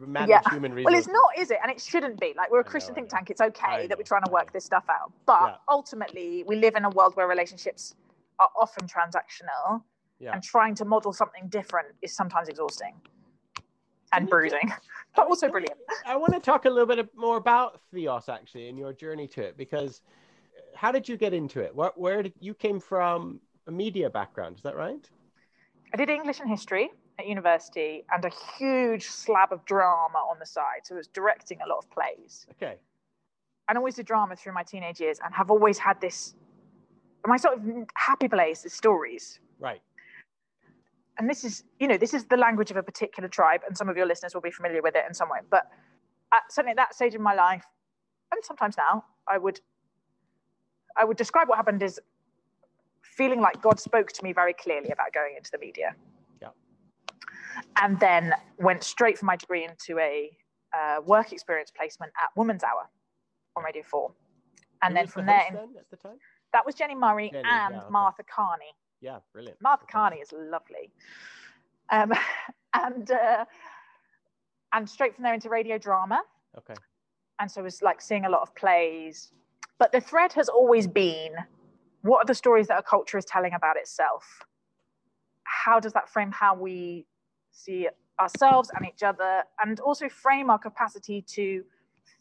manage 0.08 0.30
yeah. 0.30 0.40
human 0.50 0.72
resources. 0.72 0.84
Well, 0.84 0.98
it's 0.98 1.08
not, 1.08 1.38
is 1.38 1.50
it? 1.50 1.58
And 1.62 1.70
it 1.70 1.80
shouldn't 1.80 2.20
be. 2.20 2.34
Like 2.36 2.50
we're 2.50 2.60
a 2.60 2.64
Christian 2.64 2.92
know, 2.92 2.96
think 2.96 3.10
tank. 3.10 3.30
It's 3.30 3.40
okay 3.40 3.86
that 3.86 3.96
we're 3.96 4.04
trying 4.04 4.24
to 4.24 4.30
work 4.30 4.52
this 4.52 4.64
stuff 4.64 4.84
out. 4.88 5.12
But 5.26 5.42
yeah. 5.42 5.54
ultimately, 5.68 6.44
we 6.46 6.56
live 6.56 6.74
in 6.76 6.84
a 6.84 6.90
world 6.90 7.16
where 7.16 7.26
relationships 7.26 7.94
are 8.38 8.50
often 8.60 8.86
transactional 8.86 9.82
yeah. 10.18 10.32
and 10.32 10.42
trying 10.42 10.74
to 10.76 10.84
model 10.84 11.12
something 11.12 11.48
different 11.48 11.88
is 12.02 12.14
sometimes 12.14 12.48
exhausting 12.48 12.94
and 14.12 14.28
bruising, 14.28 14.72
but 15.16 15.26
also 15.26 15.48
brilliant. 15.48 15.78
I 16.06 16.16
want 16.16 16.32
to 16.34 16.40
talk 16.40 16.64
a 16.64 16.70
little 16.70 16.86
bit 16.86 17.08
more 17.14 17.36
about 17.36 17.80
Theos 17.92 18.28
actually 18.28 18.68
and 18.68 18.78
your 18.78 18.92
journey 18.92 19.28
to 19.28 19.42
it 19.42 19.56
because 19.56 20.00
uh, 20.56 20.60
how 20.74 20.92
did 20.92 21.08
you 21.08 21.16
get 21.16 21.34
into 21.34 21.60
it? 21.60 21.74
Where, 21.74 21.92
where 21.96 22.22
did 22.22 22.34
you 22.40 22.54
came 22.54 22.80
from? 22.80 23.40
A 23.66 23.70
media 23.70 24.08
background, 24.08 24.56
is 24.56 24.62
that 24.62 24.76
right? 24.76 25.10
I 25.92 25.96
did 25.96 26.08
English 26.10 26.40
and 26.40 26.48
history 26.48 26.90
at 27.18 27.26
university 27.26 28.04
and 28.12 28.24
a 28.24 28.30
huge 28.58 29.06
slab 29.06 29.52
of 29.52 29.64
drama 29.64 30.18
on 30.30 30.38
the 30.38 30.46
side. 30.46 30.80
So 30.84 30.94
I 30.94 30.98
was 30.98 31.08
directing 31.08 31.58
a 31.64 31.68
lot 31.68 31.78
of 31.78 31.90
plays. 31.90 32.46
Okay. 32.52 32.76
And 33.68 33.76
always 33.76 33.96
did 33.96 34.06
drama 34.06 34.36
through 34.36 34.54
my 34.54 34.62
teenage 34.62 35.00
years 35.00 35.18
and 35.24 35.34
have 35.34 35.50
always 35.50 35.78
had 35.78 36.00
this 36.00 36.34
my 37.26 37.36
sort 37.36 37.58
of 37.58 37.62
happy 37.94 38.28
place 38.28 38.64
is 38.64 38.72
stories. 38.72 39.40
Right 39.58 39.82
and 41.18 41.28
this 41.28 41.44
is 41.44 41.64
you 41.80 41.88
know 41.88 41.96
this 41.96 42.14
is 42.14 42.24
the 42.24 42.36
language 42.36 42.70
of 42.70 42.76
a 42.76 42.82
particular 42.82 43.28
tribe 43.28 43.60
and 43.66 43.76
some 43.76 43.88
of 43.88 43.96
your 43.96 44.06
listeners 44.06 44.34
will 44.34 44.40
be 44.40 44.50
familiar 44.50 44.80
with 44.80 44.94
it 44.96 45.04
in 45.06 45.14
some 45.14 45.28
way 45.28 45.38
but 45.50 45.66
at 46.32 46.42
certainly 46.50 46.70
at 46.70 46.76
that 46.76 46.94
stage 46.94 47.14
in 47.14 47.22
my 47.22 47.34
life 47.34 47.64
and 48.32 48.42
sometimes 48.44 48.76
now 48.76 49.04
i 49.26 49.36
would 49.36 49.60
i 50.96 51.04
would 51.04 51.16
describe 51.16 51.48
what 51.48 51.56
happened 51.56 51.82
as 51.82 51.98
feeling 53.18 53.40
like 53.40 53.60
god 53.60 53.78
spoke 53.78 54.10
to 54.12 54.22
me 54.24 54.32
very 54.32 54.54
clearly 54.54 54.90
about 54.90 55.12
going 55.12 55.34
into 55.36 55.50
the 55.50 55.58
media 55.58 55.94
yeah 56.40 56.48
and 57.82 57.98
then 58.00 58.32
went 58.58 58.82
straight 58.82 59.18
from 59.18 59.26
my 59.26 59.36
degree 59.36 59.64
into 59.64 59.98
a 59.98 60.30
uh, 60.78 61.00
work 61.06 61.32
experience 61.32 61.70
placement 61.76 62.12
at 62.22 62.28
woman's 62.36 62.62
hour 62.62 62.84
on 63.56 63.64
radio 63.64 63.82
4 63.82 64.10
and 64.82 64.92
Who 64.92 64.98
then 64.98 65.06
from 65.06 65.26
the 65.26 65.32
there 65.32 65.46
then, 65.52 65.68
at 65.78 65.90
the 65.90 65.96
time? 65.96 66.18
that 66.52 66.64
was 66.64 66.74
jenny 66.74 66.94
murray 66.94 67.30
jenny, 67.30 67.44
and 67.46 67.74
yeah, 67.74 67.80
okay. 67.80 67.90
martha 67.90 68.22
kearney 68.22 68.72
yeah, 69.00 69.18
brilliant. 69.32 69.60
Martha 69.62 69.86
Kearney 69.86 70.16
is 70.16 70.32
lovely. 70.32 70.90
Um, 71.90 72.12
and 72.74 73.10
uh, 73.10 73.44
and 74.72 74.88
straight 74.88 75.14
from 75.14 75.24
there 75.24 75.34
into 75.34 75.48
radio 75.48 75.78
drama. 75.78 76.20
Okay. 76.56 76.74
And 77.40 77.50
so 77.50 77.60
it 77.60 77.64
was 77.64 77.82
like 77.82 78.00
seeing 78.00 78.24
a 78.24 78.28
lot 78.28 78.42
of 78.42 78.54
plays. 78.54 79.30
But 79.78 79.92
the 79.92 80.00
thread 80.00 80.32
has 80.32 80.48
always 80.48 80.86
been 80.86 81.32
what 82.02 82.18
are 82.18 82.26
the 82.26 82.34
stories 82.34 82.68
that 82.68 82.78
a 82.78 82.82
culture 82.82 83.18
is 83.18 83.24
telling 83.24 83.54
about 83.54 83.76
itself? 83.76 84.24
How 85.44 85.80
does 85.80 85.92
that 85.92 86.08
frame 86.08 86.30
how 86.30 86.54
we 86.54 87.06
see 87.50 87.88
ourselves 88.20 88.70
and 88.74 88.86
each 88.86 89.02
other, 89.02 89.44
and 89.62 89.78
also 89.80 90.08
frame 90.08 90.50
our 90.50 90.58
capacity 90.58 91.22
to 91.22 91.64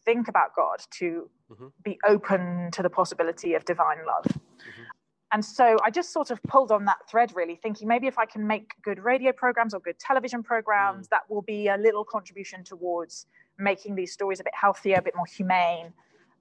think 0.06 0.28
about 0.28 0.56
God, 0.56 0.82
to 0.92 1.30
mm-hmm. 1.52 1.68
be 1.84 2.00
open 2.08 2.70
to 2.72 2.84
the 2.84 2.90
possibility 2.90 3.54
of 3.54 3.66
divine 3.66 4.06
love? 4.06 4.26
Mm-hmm 4.26 4.84
and 5.32 5.44
so 5.44 5.78
I 5.84 5.92
just 5.92 6.14
sort 6.14 6.32
of 6.32 6.42
pulled 6.44 6.72
on 6.72 6.86
that 6.86 6.98
thread, 7.10 7.34
really, 7.36 7.56
thinking 7.56 7.88
maybe 7.88 8.08
if 8.08 8.18
I 8.18 8.26
can 8.26 8.48
make 8.48 8.74
good 8.82 9.00
radio 9.00 9.34
programs 9.34 9.74
or 9.74 9.80
good 9.82 10.00
television 10.00 10.42
programs, 10.42 11.08
mm. 11.08 11.10
that 11.10 11.30
will 11.30 11.42
be 11.42 11.68
a 11.68 11.76
little 11.76 12.06
contribution 12.06 12.64
towards 12.64 13.26
making 13.60 13.96
these 13.96 14.14
stories 14.14 14.40
a 14.40 14.44
bit 14.44 14.54
healthier, 14.56 14.98
a 15.00 15.02
bit 15.02 15.16
more 15.16 15.26
humane. 15.26 15.88
Um, 15.88 15.92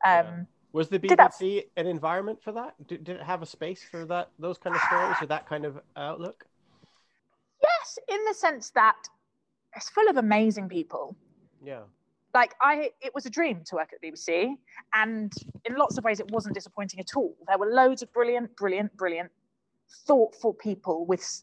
yeah. 0.05 0.43
Was 0.77 0.89
the 0.91 0.99
BBC 0.99 1.65
an 1.79 1.87
environment 1.87 2.39
for 2.43 2.53
that? 2.53 2.75
Did, 2.87 3.05
did, 3.05 3.17
it 3.17 3.23
have 3.23 3.41
a 3.41 3.47
space 3.47 3.83
for 3.91 4.05
that, 4.05 4.31
those 4.39 4.59
kind 4.59 4.77
of 4.77 4.83
stories 4.87 5.17
or 5.23 5.27
that 5.27 5.49
kind 5.49 5.65
of 5.65 5.81
outlook? 5.97 6.45
Yes, 7.63 7.99
in 8.09 8.23
the 8.27 8.35
sense 8.35 8.69
that 8.71 8.97
it's 9.75 9.89
full 9.89 10.09
of 10.09 10.19
amazing 10.19 10.69
people. 10.69 11.17
Yeah 11.65 11.81
like 12.35 12.55
I, 12.61 12.91
it 13.01 13.15
was 13.15 13.25
a 13.25 13.31
dream 13.31 13.63
to 13.65 13.77
work 13.77 13.95
at 13.95 14.01
the 14.03 14.13
BBC, 14.13 14.57
and 14.93 15.33
in 15.65 15.75
lots 15.77 15.97
of 15.97 16.05
ways, 16.05 16.21
it 16.21 16.31
wasn't 16.31 16.55
disappointing 16.55 17.01
at 17.01 17.17
all. 17.17 17.35
There 17.49 17.57
were 17.57 17.73
loads 17.73 18.03
of 18.03 18.13
brilliant, 18.13 18.55
brilliant, 18.57 18.95
brilliant, 18.99 19.31
thoughtful 20.07 20.53
people 20.53 21.07
with 21.07 21.43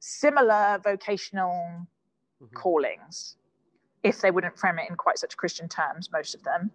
similar 0.00 0.80
vocational 0.82 1.86
mm-hmm. 2.42 2.52
callings, 2.56 3.36
if 4.02 4.20
they 4.20 4.32
wouldn't 4.32 4.58
frame 4.58 4.80
it 4.80 4.90
in 4.90 4.96
quite 4.96 5.18
such 5.18 5.36
Christian 5.36 5.68
terms, 5.68 6.10
most 6.10 6.34
of 6.34 6.42
them. 6.42 6.72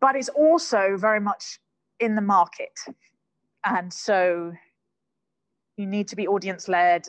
But 0.00 0.16
it's 0.16 0.30
also 0.30 0.96
very 0.96 1.20
much 1.20 1.60
in 1.98 2.14
the 2.14 2.22
market, 2.22 2.78
and 3.64 3.92
so 3.92 4.52
you 5.76 5.86
need 5.86 6.08
to 6.08 6.16
be 6.16 6.26
audience 6.26 6.68
led 6.68 7.06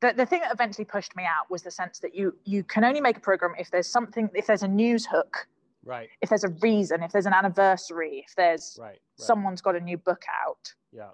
the, 0.00 0.12
the 0.16 0.26
thing 0.26 0.40
that 0.40 0.52
eventually 0.52 0.84
pushed 0.84 1.16
me 1.16 1.24
out 1.24 1.50
was 1.50 1.62
the 1.62 1.70
sense 1.70 1.98
that 2.00 2.14
you 2.14 2.36
you 2.44 2.62
can 2.62 2.84
only 2.84 3.00
make 3.00 3.16
a 3.16 3.20
program 3.20 3.54
if 3.58 3.70
there's 3.70 3.88
something 3.88 4.28
if 4.34 4.46
there's 4.46 4.62
a 4.62 4.68
news 4.68 5.06
hook 5.06 5.48
right. 5.84 6.08
if 6.22 6.28
there's 6.28 6.44
a 6.44 6.54
reason 6.60 7.02
if 7.02 7.12
there's 7.12 7.26
an 7.26 7.32
anniversary 7.32 8.24
if 8.26 8.34
there's 8.36 8.78
right, 8.80 8.88
right. 8.88 8.98
someone's 9.16 9.60
got 9.60 9.74
a 9.74 9.80
new 9.80 9.96
book 9.96 10.22
out. 10.46 10.72
Yeah. 10.92 11.10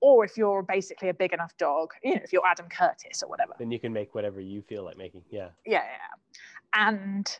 Or 0.00 0.24
if 0.24 0.36
you're 0.36 0.62
basically 0.62 1.08
a 1.08 1.14
big 1.14 1.32
enough 1.32 1.56
dog 1.58 1.92
you 2.02 2.14
know 2.14 2.20
if 2.24 2.32
you're 2.32 2.46
adam 2.46 2.68
curtis 2.68 3.22
or 3.22 3.28
whatever. 3.28 3.54
Then 3.58 3.70
you 3.70 3.80
can 3.80 3.92
make 3.92 4.14
whatever 4.14 4.40
you 4.40 4.62
feel 4.62 4.84
like 4.84 4.96
making 4.96 5.22
yeah. 5.30 5.48
Yeah, 5.66 5.82
yeah. 5.84 6.86
and 6.88 7.38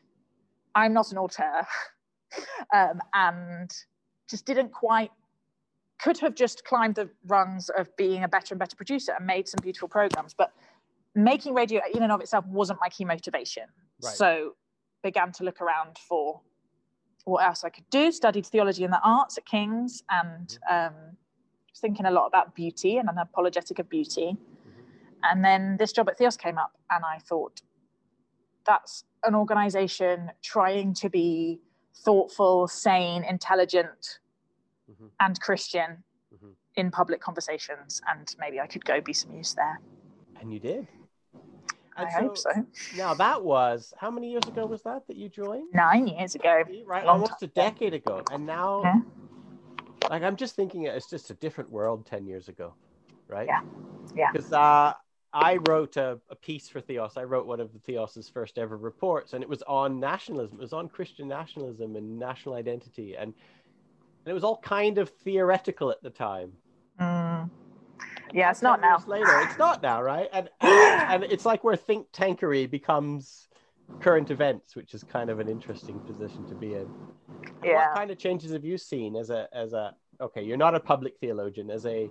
i'm 0.74 0.92
not 0.92 1.11
an 1.12 1.18
auteur 1.18 1.66
um, 2.75 3.01
and 3.14 3.71
just 4.29 4.47
didn't 4.47 4.73
quite 4.73 5.11
could 6.01 6.19
have 6.19 6.35
just 6.35 6.64
climbed 6.64 6.95
the 6.95 7.11
rungs 7.27 7.71
of 7.71 7.95
being 7.97 8.23
a 8.23 8.29
better 8.29 8.55
and 8.55 8.59
better 8.59 8.77
producer 8.77 9.12
and 9.19 9.27
made 9.27 9.49
some 9.49 9.59
beautiful 9.62 9.88
programs. 9.88 10.33
But 10.33 10.53
making 11.14 11.55
radio 11.55 11.81
in 11.93 12.03
and 12.03 12.12
of 12.12 12.21
itself 12.21 12.47
wasn't 12.47 12.79
my 12.81 12.88
key 12.88 13.05
motivation. 13.05 13.64
Right. 14.03 14.14
So 14.14 14.55
began 15.03 15.33
to 15.33 15.45
look 15.45 15.61
around 15.61 15.99
for 15.99 16.41
what 17.25 17.45
else 17.45 17.64
I 17.64 17.71
could 17.71 17.88
do. 17.91 18.12
Studied 18.12 18.47
theology 18.47 18.85
and 18.85 18.93
the 18.93 19.01
arts 19.03 19.38
at 19.38 19.47
King's 19.47 20.03
and 20.11 20.49
mm-hmm. 20.49 20.87
um, 20.87 21.17
was 21.71 21.81
thinking 21.81 22.07
a 22.07 22.11
lot 22.11 22.27
about 22.27 22.55
beauty 22.55 22.99
and 22.99 23.09
an 23.09 23.19
apologetic 23.19 23.79
of 23.79 23.88
beauty. 23.88 24.37
Mm-hmm. 24.37 24.81
And 25.25 25.45
then 25.45 25.77
this 25.79 25.93
job 25.93 26.09
at 26.09 26.17
Theos 26.17 26.37
came 26.37 26.59
up, 26.59 26.73
and 26.91 27.05
I 27.05 27.19
thought, 27.19 27.61
that's 28.64 29.05
an 29.25 29.35
organization 29.35 30.31
trying 30.43 30.95
to 30.95 31.09
be 31.09 31.61
thoughtful, 31.96 32.68
sane, 32.68 33.24
intelligent, 33.24 34.20
mm-hmm. 34.90 35.07
and 35.20 35.40
Christian 35.40 36.03
mm-hmm. 36.35 36.51
in 36.77 36.90
public 36.90 37.20
conversations. 37.20 38.01
And 38.09 38.35
maybe 38.38 38.61
I 38.61 38.66
could 38.66 38.85
go 38.85 39.01
be 39.01 39.12
some 39.12 39.33
use 39.33 39.55
there. 39.55 39.81
And 40.40 40.53
you 40.53 40.61
did. 40.61 40.87
And 41.96 42.07
I 42.07 42.11
so, 42.12 42.20
hope 42.20 42.38
so. 42.38 42.51
Now 42.96 43.12
that 43.14 43.42
was 43.42 43.92
how 43.98 44.11
many 44.11 44.31
years 44.31 44.44
ago 44.46 44.66
was 44.66 44.83
that 44.83 45.07
that 45.09 45.16
you 45.16 45.29
joined? 45.29 45.68
Nine 45.74 46.07
years 46.07 46.37
ago. 46.37 46.62
Right, 46.87 47.05
almost 47.05 47.42
a 47.42 47.48
decade 47.48 47.92
ago. 47.92 48.22
And 48.31 48.46
now, 48.46 48.83
yeah. 48.85 49.01
like 50.09 50.22
I'm 50.22 50.37
just 50.37 50.55
thinking, 50.55 50.85
it's 50.85 51.11
just 51.11 51.31
a 51.31 51.35
different 51.35 51.70
world 51.70 52.07
ten 52.07 52.24
years 52.24 52.48
ago, 52.48 52.74
right? 53.27 53.48
Yeah, 53.48 53.62
yeah. 54.14 54.31
Because 54.33 54.53
uh, 54.53 54.92
I 55.33 55.59
wrote 55.69 55.97
a, 55.97 56.19
a, 56.31 56.35
piece 56.35 56.69
for 56.69 56.81
Theos. 56.81 57.17
I 57.17 57.25
wrote 57.25 57.47
one 57.47 57.61
of 57.61 57.73
the 57.73 57.79
Theos's 57.81 58.29
first 58.29 58.57
ever 58.57 58.77
reports, 58.77 59.35
and 59.35 59.43
it 59.43 59.49
was 59.49 59.62
on 59.62 60.01
nationalism. 60.01 60.59
It 60.59 60.62
was 60.62 60.73
on 60.73 60.88
Christian 60.88 61.29
nationalism 61.29 61.97
and 61.97 62.19
national 62.19 62.55
identity, 62.55 63.14
and 63.14 63.35
and 64.25 64.31
it 64.31 64.35
was 64.35 64.45
all 64.45 64.59
kind 64.59 64.99
of 64.99 65.11
theoretical 65.11 65.91
at 65.91 66.03
the 66.03 66.11
time. 66.11 66.53
Mm. 67.01 67.51
Yeah, 68.33 68.51
it's 68.51 68.62
not 68.62 68.81
now. 68.81 69.03
Later, 69.07 69.41
it's 69.41 69.59
not 69.59 69.83
now, 69.83 70.03
right? 70.03 70.29
And 70.33 70.49
and 70.61 71.25
it's 71.25 71.47
like 71.47 71.64
where 71.64 71.77
think 71.77 72.11
tankery 72.12 72.71
becomes 72.71 73.49
current 74.01 74.31
events, 74.31 74.77
which 74.77 74.95
is 74.95 75.03
kind 75.03 75.31
of 75.31 75.41
an 75.41 75.49
interesting 75.49 75.99
position 76.01 76.47
to 76.47 76.55
be 76.55 76.75
in. 76.75 76.88
Yeah. 77.64 77.88
What 77.88 77.97
kind 77.97 78.11
of 78.11 78.19
changes 78.19 78.53
have 78.53 78.64
you 78.64 78.79
seen 78.79 79.17
as 79.17 79.31
a 79.31 79.49
as 79.53 79.73
a 79.73 79.95
okay? 80.21 80.43
You're 80.43 80.57
not 80.57 80.75
a 80.75 80.81
public 80.81 81.19
theologian, 81.19 81.71
as 81.71 81.87
a 81.87 82.11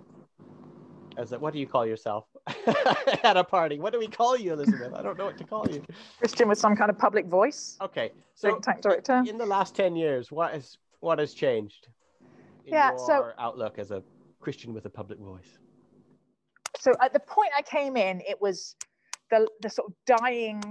as 1.16 1.32
a 1.32 1.38
what 1.38 1.52
do 1.52 1.58
you 1.58 1.66
call 1.66 1.86
yourself 1.86 2.24
at 3.24 3.36
a 3.36 3.44
party? 3.44 3.78
What 3.78 3.92
do 3.92 3.98
we 3.98 4.08
call 4.08 4.36
you, 4.36 4.52
Elizabeth? 4.52 4.92
I 4.94 5.02
don't 5.02 5.18
know 5.18 5.26
what 5.26 5.38
to 5.38 5.44
call 5.44 5.66
you. 5.70 5.84
Christian 6.18 6.48
with 6.48 6.58
some 6.58 6.76
kind 6.76 6.90
of 6.90 6.98
public 6.98 7.26
voice. 7.26 7.76
Okay, 7.80 8.12
so 8.34 8.60
director. 8.80 9.22
In 9.26 9.38
the 9.38 9.46
last 9.46 9.74
ten 9.74 9.96
years, 9.96 10.30
what 10.30 10.52
has 10.52 10.78
what 11.00 11.18
has 11.18 11.34
changed? 11.34 11.88
yeah. 12.66 12.94
so 12.96 13.32
outlook 13.38 13.78
as 13.78 13.90
a 13.90 14.02
Christian 14.40 14.74
with 14.74 14.84
a 14.84 14.90
public 14.90 15.18
voice 15.18 15.58
so 16.78 16.92
at 17.00 17.12
the 17.12 17.20
point 17.20 17.50
I 17.56 17.62
came 17.62 17.96
in, 17.96 18.20
it 18.28 18.40
was 18.40 18.76
the 19.30 19.46
the 19.60 19.68
sort 19.68 19.88
of 19.88 19.94
dying 20.06 20.62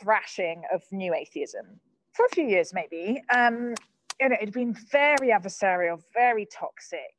thrashing 0.00 0.62
of 0.72 0.82
new 0.90 1.14
atheism 1.14 1.80
for 2.14 2.26
a 2.26 2.34
few 2.34 2.44
years, 2.44 2.72
maybe. 2.74 3.22
Um, 3.32 3.74
you 4.20 4.28
know, 4.28 4.34
it 4.34 4.40
had 4.40 4.52
been 4.52 4.74
very 4.90 5.30
adversarial, 5.30 6.00
very 6.14 6.46
toxic, 6.46 7.14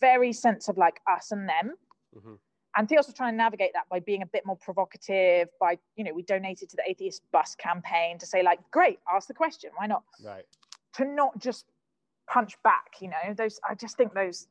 very 0.00 0.32
sense 0.32 0.68
of 0.68 0.76
like 0.76 1.00
us 1.10 1.30
and 1.30 1.48
them. 1.48 1.74
Mm-hmm. 2.16 2.34
And 2.76 2.88
Theos 2.88 3.06
was 3.06 3.14
trying 3.14 3.32
to 3.32 3.36
navigate 3.36 3.72
that 3.74 3.88
by 3.88 4.00
being 4.00 4.22
a 4.22 4.26
bit 4.26 4.44
more 4.44 4.56
provocative. 4.56 5.48
By 5.60 5.78
you 5.96 6.04
know, 6.04 6.12
we 6.12 6.22
donated 6.22 6.68
to 6.70 6.76
the 6.76 6.82
atheist 6.88 7.22
bus 7.32 7.54
campaign 7.54 8.18
to 8.18 8.26
say 8.26 8.42
like, 8.42 8.58
great, 8.70 8.98
ask 9.12 9.28
the 9.28 9.34
question, 9.34 9.70
why 9.76 9.86
not? 9.86 10.02
Right. 10.24 10.44
To 10.94 11.04
not 11.04 11.38
just 11.38 11.66
punch 12.28 12.54
back, 12.62 12.96
you 13.00 13.08
know, 13.08 13.34
those. 13.36 13.60
I 13.68 13.74
just 13.74 13.96
think 13.96 14.14
those 14.14 14.48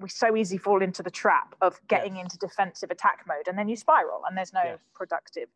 we 0.00 0.08
so 0.08 0.36
easily 0.36 0.58
fall 0.58 0.82
into 0.82 1.02
the 1.02 1.10
trap 1.10 1.54
of 1.60 1.80
getting 1.88 2.16
yes. 2.16 2.24
into 2.24 2.38
defensive 2.38 2.90
attack 2.90 3.24
mode 3.26 3.48
and 3.48 3.58
then 3.58 3.68
you 3.68 3.76
spiral 3.76 4.22
and 4.28 4.36
there's 4.36 4.52
no 4.52 4.62
yes. 4.64 4.78
productive 4.94 5.48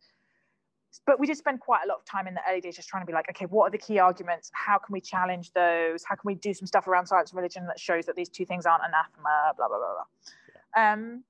but 1.06 1.20
we 1.20 1.26
did 1.26 1.36
spend 1.36 1.60
quite 1.60 1.82
a 1.84 1.88
lot 1.88 1.98
of 1.98 2.04
time 2.04 2.26
in 2.26 2.34
the 2.34 2.40
early 2.48 2.60
days 2.60 2.76
just 2.76 2.88
trying 2.88 3.02
to 3.02 3.06
be 3.06 3.12
like 3.12 3.28
okay 3.28 3.46
what 3.46 3.64
are 3.68 3.70
the 3.70 3.78
key 3.78 3.98
arguments 3.98 4.50
how 4.52 4.78
can 4.78 4.92
we 4.92 5.00
challenge 5.00 5.52
those 5.52 6.04
how 6.04 6.14
can 6.14 6.26
we 6.26 6.34
do 6.34 6.52
some 6.52 6.66
stuff 6.66 6.86
around 6.86 7.06
science 7.06 7.30
and 7.30 7.36
religion 7.36 7.66
that 7.66 7.78
shows 7.78 8.06
that 8.06 8.16
these 8.16 8.28
two 8.28 8.44
things 8.44 8.66
aren't 8.66 8.82
anathema 8.84 9.52
blah 9.56 9.68
blah 9.68 9.78
blah 9.78 9.94
blah 9.94 10.04
yeah. 10.76 10.92
um, 10.92 11.22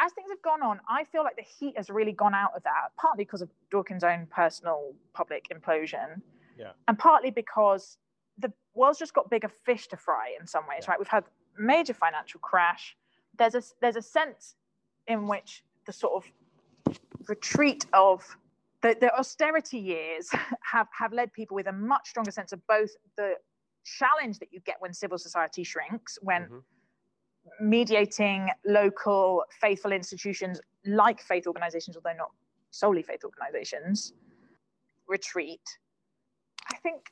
as 0.00 0.12
things 0.12 0.30
have 0.30 0.42
gone 0.42 0.62
on 0.62 0.80
i 0.88 1.04
feel 1.04 1.22
like 1.22 1.36
the 1.36 1.42
heat 1.42 1.76
has 1.76 1.90
really 1.90 2.12
gone 2.12 2.34
out 2.34 2.50
of 2.56 2.62
that 2.64 2.88
partly 2.98 3.24
because 3.24 3.42
of 3.42 3.48
dawkins 3.70 4.04
own 4.04 4.26
personal 4.30 4.92
public 5.12 5.46
implosion 5.52 6.20
yeah. 6.58 6.72
and 6.88 6.98
partly 6.98 7.30
because 7.30 7.98
the 8.38 8.52
world's 8.74 8.98
just 8.98 9.14
got 9.14 9.30
bigger 9.30 9.48
fish 9.48 9.86
to 9.88 9.96
fry 9.96 10.34
in 10.40 10.46
some 10.46 10.64
ways 10.68 10.82
yeah. 10.82 10.90
right 10.90 10.98
we've 10.98 11.08
had 11.08 11.24
major 11.58 11.94
financial 11.94 12.40
crash, 12.40 12.96
there's 13.38 13.54
a 13.54 13.62
there's 13.80 13.96
a 13.96 14.02
sense 14.02 14.54
in 15.06 15.26
which 15.28 15.62
the 15.86 15.92
sort 15.92 16.14
of 16.14 16.98
retreat 17.28 17.86
of 17.92 18.36
the, 18.82 18.96
the 19.00 19.14
austerity 19.16 19.78
years 19.78 20.30
have, 20.72 20.88
have 20.98 21.12
led 21.12 21.32
people 21.32 21.54
with 21.54 21.66
a 21.66 21.72
much 21.72 22.08
stronger 22.08 22.30
sense 22.30 22.52
of 22.52 22.66
both 22.66 22.90
the 23.16 23.34
challenge 23.84 24.38
that 24.38 24.48
you 24.52 24.60
get 24.60 24.76
when 24.78 24.92
civil 24.92 25.18
society 25.18 25.62
shrinks, 25.62 26.18
when 26.22 26.42
mm-hmm. 26.42 26.58
Mediating 27.60 28.48
local 28.64 29.44
faithful 29.60 29.92
institutions 29.92 30.60
like 30.86 31.20
faith 31.20 31.46
organizations, 31.46 31.96
although 31.96 32.16
not 32.16 32.30
solely 32.70 33.02
faith 33.02 33.24
organizations, 33.24 34.12
retreat. 35.08 35.60
I 36.72 36.76
think 36.76 37.10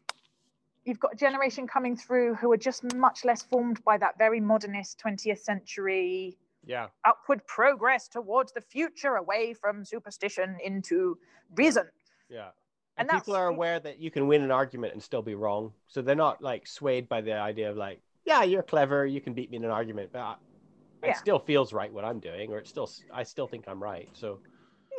you've 0.85 1.01
got 1.01 1.15
a 1.15 1.17
generation 1.17 1.67
coming 1.67 1.97
through 1.97 2.35
who 2.35 2.51
are 2.53 2.57
just 2.57 2.95
much 2.95 3.25
less 3.25 3.43
formed 3.43 3.83
by 3.85 3.99
that 3.99 4.19
very 4.19 4.41
modernist 4.41 5.01
20th 5.05 5.39
century 5.39 6.37
yeah. 6.65 6.89
upward 7.05 7.47
progress 7.47 8.09
towards 8.09 8.53
the 8.53 8.61
future 8.61 9.17
away 9.17 9.55
from 9.55 9.85
superstition 9.85 10.57
into 10.65 11.19
reason. 11.55 11.85
Yeah. 12.29 12.49
And, 12.97 13.11
and 13.11 13.21
people 13.21 13.37
are 13.37 13.49
aware 13.49 13.81
that 13.81 13.99
you 14.01 14.11
can 14.11 14.27
win 14.27 14.43
an 14.43 14.51
argument 14.51 14.93
and 14.93 15.03
still 15.03 15.23
be 15.23 15.35
wrong. 15.35 15.73
So 15.87 16.03
they're 16.03 16.15
not 16.15 16.43
like 16.43 16.67
swayed 16.67 17.09
by 17.09 17.21
the 17.21 17.35
idea 17.35 17.71
of 17.71 17.77
like 17.77 18.01
yeah 18.25 18.43
you're 18.43 18.63
clever 18.63 19.07
you 19.07 19.21
can 19.21 19.33
beat 19.33 19.51
me 19.51 19.57
in 19.57 19.65
an 19.65 19.71
argument 19.71 20.11
but 20.13 20.21
I, 20.21 20.37
yeah. 21.03 21.11
it 21.11 21.17
still 21.17 21.39
feels 21.39 21.73
right 21.73 21.93
what 21.93 22.05
i'm 22.05 22.21
doing 22.21 22.51
or 22.51 22.59
it 22.59 22.67
still 22.67 22.91
i 23.13 23.23
still 23.23 23.47
think 23.47 23.65
i'm 23.69 23.83
right 23.83 24.09
so 24.13 24.39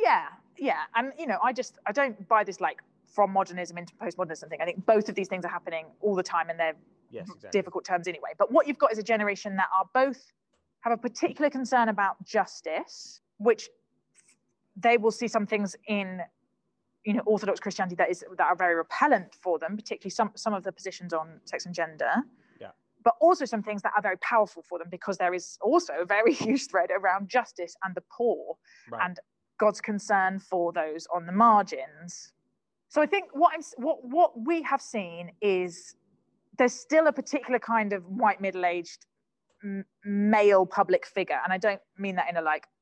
yeah 0.02 0.26
yeah 0.58 0.82
and 0.94 1.12
you 1.18 1.26
know 1.26 1.38
i 1.42 1.52
just 1.52 1.78
i 1.86 1.92
don't 1.92 2.28
buy 2.28 2.44
this 2.44 2.60
like 2.60 2.78
from 3.14 3.30
modernism 3.32 3.78
into 3.78 3.94
postmodernism 3.94 4.48
thing. 4.50 4.58
I 4.60 4.64
think 4.64 4.84
both 4.84 5.08
of 5.08 5.14
these 5.14 5.28
things 5.28 5.44
are 5.44 5.50
happening 5.50 5.86
all 6.00 6.16
the 6.16 6.22
time 6.22 6.50
and 6.50 6.58
they're 6.58 6.74
yes, 7.10 7.28
exactly. 7.28 7.50
difficult 7.52 7.84
terms 7.84 8.08
anyway. 8.08 8.30
But 8.36 8.50
what 8.50 8.66
you've 8.66 8.78
got 8.78 8.92
is 8.92 8.98
a 8.98 9.02
generation 9.02 9.56
that 9.56 9.68
are 9.74 9.88
both 9.94 10.32
have 10.80 10.92
a 10.92 10.96
particular 10.96 11.48
concern 11.48 11.88
about 11.88 12.22
justice, 12.24 13.20
which 13.38 13.70
they 14.76 14.96
will 14.98 15.12
see 15.12 15.28
some 15.28 15.46
things 15.46 15.76
in 15.86 16.20
you 17.04 17.12
know 17.12 17.22
orthodox 17.26 17.60
christianity 17.60 17.94
that 17.94 18.10
is 18.10 18.24
that 18.38 18.46
are 18.46 18.56
very 18.56 18.74
repellent 18.74 19.36
for 19.42 19.58
them 19.58 19.76
particularly 19.76 20.10
some 20.10 20.30
some 20.34 20.54
of 20.54 20.64
the 20.64 20.72
positions 20.72 21.12
on 21.12 21.38
sex 21.44 21.66
and 21.66 21.74
gender 21.74 22.10
but 23.04 23.14
also 23.20 23.44
some 23.44 23.62
things 23.62 23.82
that 23.82 23.92
are 23.96 24.02
very 24.02 24.18
powerful 24.18 24.62
for 24.68 24.78
them 24.78 24.88
because 24.90 25.18
there 25.18 25.34
is 25.34 25.58
also 25.62 25.92
a 26.00 26.04
very 26.04 26.32
huge 26.44 26.68
thread 26.68 26.90
around 26.90 27.28
justice 27.28 27.74
and 27.84 27.94
the 27.94 28.02
poor 28.16 28.56
right. 28.90 29.02
and 29.04 29.18
god's 29.60 29.80
concern 29.80 30.38
for 30.38 30.72
those 30.72 31.06
on 31.14 31.26
the 31.26 31.32
margins 31.32 32.32
so 32.94 33.02
I 33.02 33.06
think 33.06 33.30
what 33.32 33.52
I'm 33.52 33.62
what 33.76 33.98
what 34.04 34.46
we 34.46 34.62
have 34.62 34.80
seen 34.80 35.32
is 35.42 35.96
there's 36.58 36.74
still 36.74 37.08
a 37.08 37.12
particular 37.12 37.58
kind 37.58 37.92
of 37.92 38.04
white 38.06 38.40
middle-aged 38.40 39.04
m- 39.64 39.84
male 40.04 40.64
public 40.64 41.04
figure, 41.04 41.40
and 41.42 41.52
I 41.52 41.58
don't 41.58 41.80
mean 41.98 42.14
that 42.14 42.30
in 42.30 42.36
a 42.36 42.40
like, 42.40 42.68
you 42.68 42.68
know, 42.68 42.70
I 42.70 42.73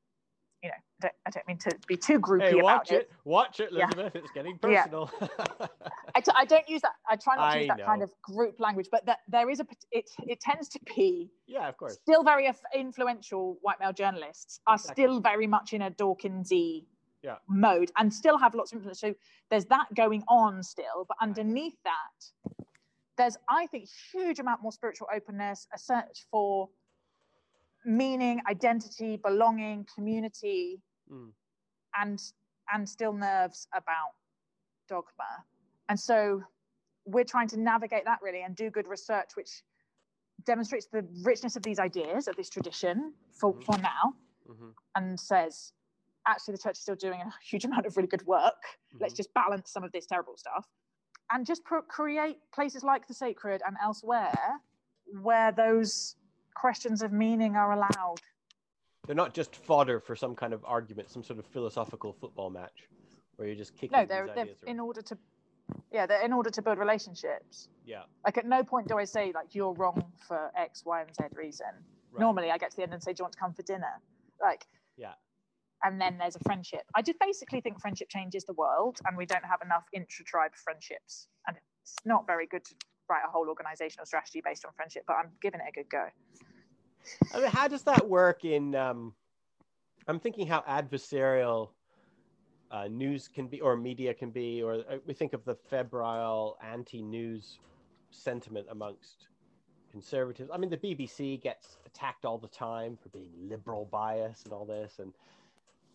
don't, 1.03 1.13
I 1.25 1.29
don't 1.29 1.47
mean 1.47 1.57
to 1.59 1.71
be 1.87 1.97
too 1.97 2.19
groupy 2.19 2.49
hey, 2.49 2.61
watch 2.61 2.91
it. 2.91 2.95
it. 2.95 3.11
Watch 3.25 3.59
it, 3.59 3.71
Elizabeth. 3.71 4.11
Yeah. 4.15 4.21
It's 4.21 4.31
getting 4.33 4.57
personal. 4.57 5.11
Yeah. 5.21 5.67
I 6.15 6.21
t- 6.21 6.31
I 6.35 6.45
don't 6.45 6.67
use 6.69 6.81
that. 6.81 6.93
I 7.09 7.15
try 7.15 7.35
not 7.35 7.53
to 7.53 7.59
use 7.59 7.67
that 7.67 7.79
know. 7.79 7.85
kind 7.85 8.01
of 8.01 8.11
group 8.21 8.59
language, 8.59 8.87
but 8.91 9.05
that 9.05 9.19
there 9.27 9.49
is 9.49 9.59
a 9.59 9.67
it 9.91 10.09
it 10.27 10.39
tends 10.39 10.69
to 10.69 10.79
be 10.95 11.29
yeah, 11.47 11.67
of 11.67 11.77
course, 11.77 11.93
still 11.93 12.23
very 12.23 12.49
influential 12.73 13.57
white 13.61 13.79
male 13.79 13.93
journalists 13.93 14.61
are 14.67 14.75
exactly. 14.75 15.03
still 15.03 15.19
very 15.19 15.47
much 15.47 15.73
in 15.73 15.81
a 15.81 15.91
Dawkinsy 15.91 16.85
yeah. 17.21 17.35
mode 17.49 17.91
and 17.97 18.13
still 18.13 18.37
have 18.37 18.55
lots 18.55 18.71
of 18.71 18.77
influence. 18.77 18.99
So 18.99 19.13
there's 19.49 19.65
that 19.65 19.87
going 19.95 20.23
on 20.27 20.63
still, 20.63 21.05
but 21.07 21.17
underneath 21.21 21.77
that, 21.83 22.55
there's 23.17 23.37
I 23.49 23.67
think 23.67 23.89
huge 24.11 24.39
amount 24.39 24.61
more 24.61 24.71
spiritual 24.71 25.07
openness, 25.13 25.67
a 25.73 25.77
search 25.77 26.25
for 26.31 26.69
meaning, 27.85 28.41
identity, 28.49 29.17
belonging, 29.17 29.85
community, 29.93 30.81
mm. 31.11 31.29
and 31.99 32.19
and 32.73 32.87
still 32.87 33.13
nerves 33.13 33.67
about 33.73 34.13
dogma. 34.87 35.43
And 35.89 35.99
so 35.99 36.41
we're 37.05 37.25
trying 37.25 37.47
to 37.49 37.59
navigate 37.59 38.05
that 38.05 38.19
really 38.21 38.43
and 38.43 38.55
do 38.55 38.69
good 38.69 38.87
research 38.87 39.31
which 39.35 39.63
demonstrates 40.45 40.87
the 40.87 41.05
richness 41.23 41.55
of 41.55 41.63
these 41.63 41.79
ideas 41.79 42.27
of 42.27 42.35
this 42.35 42.49
tradition 42.49 43.13
for, 43.31 43.53
mm-hmm. 43.53 43.61
for 43.61 43.77
now 43.79 44.13
mm-hmm. 44.49 44.69
and 44.95 45.19
says 45.19 45.73
actually 46.25 46.53
the 46.53 46.57
church 46.57 46.73
is 46.73 46.79
still 46.79 46.95
doing 46.95 47.19
a 47.19 47.33
huge 47.45 47.65
amount 47.69 47.85
of 47.85 47.95
really 47.97 48.07
good 48.07 48.25
work. 48.25 48.53
Mm-hmm. 48.63 48.99
Let's 49.01 49.13
just 49.13 49.33
balance 49.33 49.71
some 49.71 49.83
of 49.83 49.91
this 49.91 50.05
terrible 50.05 50.37
stuff 50.37 50.65
and 51.31 51.45
just 51.45 51.63
pro- 51.63 51.81
create 51.81 52.37
places 52.53 52.83
like 52.83 53.07
the 53.07 53.13
sacred 53.13 53.61
and 53.65 53.75
elsewhere 53.81 54.33
where 55.21 55.51
those 55.51 56.15
questions 56.55 57.01
of 57.01 57.11
meaning 57.11 57.55
are 57.55 57.73
allowed. 57.73 58.19
They're 59.05 59.15
not 59.15 59.33
just 59.33 59.55
fodder 59.55 59.99
for 59.99 60.15
some 60.15 60.35
kind 60.35 60.53
of 60.53 60.63
argument, 60.65 61.09
some 61.09 61.23
sort 61.23 61.39
of 61.39 61.45
philosophical 61.47 62.13
football 62.13 62.49
match 62.49 62.87
where 63.35 63.47
you're 63.47 63.57
just 63.57 63.75
kicking. 63.75 63.97
No, 63.97 64.05
they're, 64.05 64.29
they're 64.33 64.47
in 64.65 64.79
order 64.79 65.01
to, 65.01 65.17
yeah, 65.91 66.05
they're 66.05 66.23
in 66.23 66.31
order 66.31 66.49
to 66.49 66.61
build 66.61 66.77
relationships. 66.77 67.67
Yeah. 67.85 68.03
Like 68.23 68.37
at 68.37 68.45
no 68.45 68.63
point 68.63 68.87
do 68.87 68.97
I 68.97 69.03
say 69.03 69.31
like 69.33 69.55
you're 69.55 69.73
wrong 69.73 70.03
for 70.27 70.51
X, 70.57 70.83
Y, 70.85 71.01
and 71.01 71.09
Z 71.15 71.23
reason. 71.33 71.67
Right. 72.11 72.21
Normally, 72.21 72.51
I 72.51 72.57
get 72.57 72.71
to 72.71 72.77
the 72.77 72.83
end 72.83 72.93
and 72.93 73.01
say, 73.01 73.11
"Do 73.11 73.21
you 73.21 73.23
want 73.25 73.33
to 73.33 73.39
come 73.39 73.53
for 73.53 73.63
dinner?" 73.63 73.99
Like, 74.39 74.65
yeah 74.97 75.13
and 75.83 75.99
then 75.99 76.17
there's 76.17 76.35
a 76.35 76.39
friendship. 76.39 76.81
I 76.95 77.01
just 77.01 77.19
basically 77.19 77.61
think 77.61 77.79
friendship 77.79 78.07
changes 78.09 78.45
the 78.45 78.53
world, 78.53 78.99
and 79.05 79.17
we 79.17 79.25
don't 79.25 79.43
have 79.45 79.59
enough 79.63 79.83
intra-tribe 79.93 80.51
friendships, 80.55 81.27
and 81.47 81.57
it's 81.81 81.95
not 82.05 82.25
very 82.25 82.47
good 82.47 82.63
to 82.65 82.75
write 83.09 83.23
a 83.27 83.29
whole 83.29 83.47
organizational 83.49 84.05
strategy 84.05 84.41
based 84.43 84.65
on 84.65 84.71
friendship. 84.75 85.03
But 85.05 85.17
I'm 85.17 85.29
giving 85.41 85.59
it 85.59 85.65
a 85.69 85.71
good 85.71 85.89
go. 85.89 86.05
I 87.33 87.39
mean, 87.39 87.47
how 87.47 87.67
does 87.67 87.83
that 87.83 88.07
work 88.07 88.45
in? 88.45 88.75
Um, 88.75 89.13
I'm 90.07 90.19
thinking 90.19 90.47
how 90.47 90.61
adversarial 90.67 91.69
uh, 92.71 92.87
news 92.87 93.27
can 93.27 93.47
be, 93.47 93.61
or 93.61 93.77
media 93.77 94.13
can 94.13 94.31
be, 94.31 94.61
or 94.61 94.73
uh, 94.73 94.97
we 95.05 95.13
think 95.13 95.33
of 95.33 95.45
the 95.45 95.55
febrile 95.55 96.57
anti-news 96.63 97.59
sentiment 98.09 98.67
amongst 98.69 99.27
conservatives. 99.91 100.49
I 100.51 100.57
mean, 100.57 100.69
the 100.69 100.77
BBC 100.77 101.41
gets 101.41 101.77
attacked 101.85 102.25
all 102.25 102.37
the 102.37 102.47
time 102.47 102.97
for 103.01 103.09
being 103.09 103.31
liberal 103.47 103.87
bias 103.91 104.43
and 104.43 104.51
all 104.51 104.65
this, 104.65 104.99
and 104.99 105.13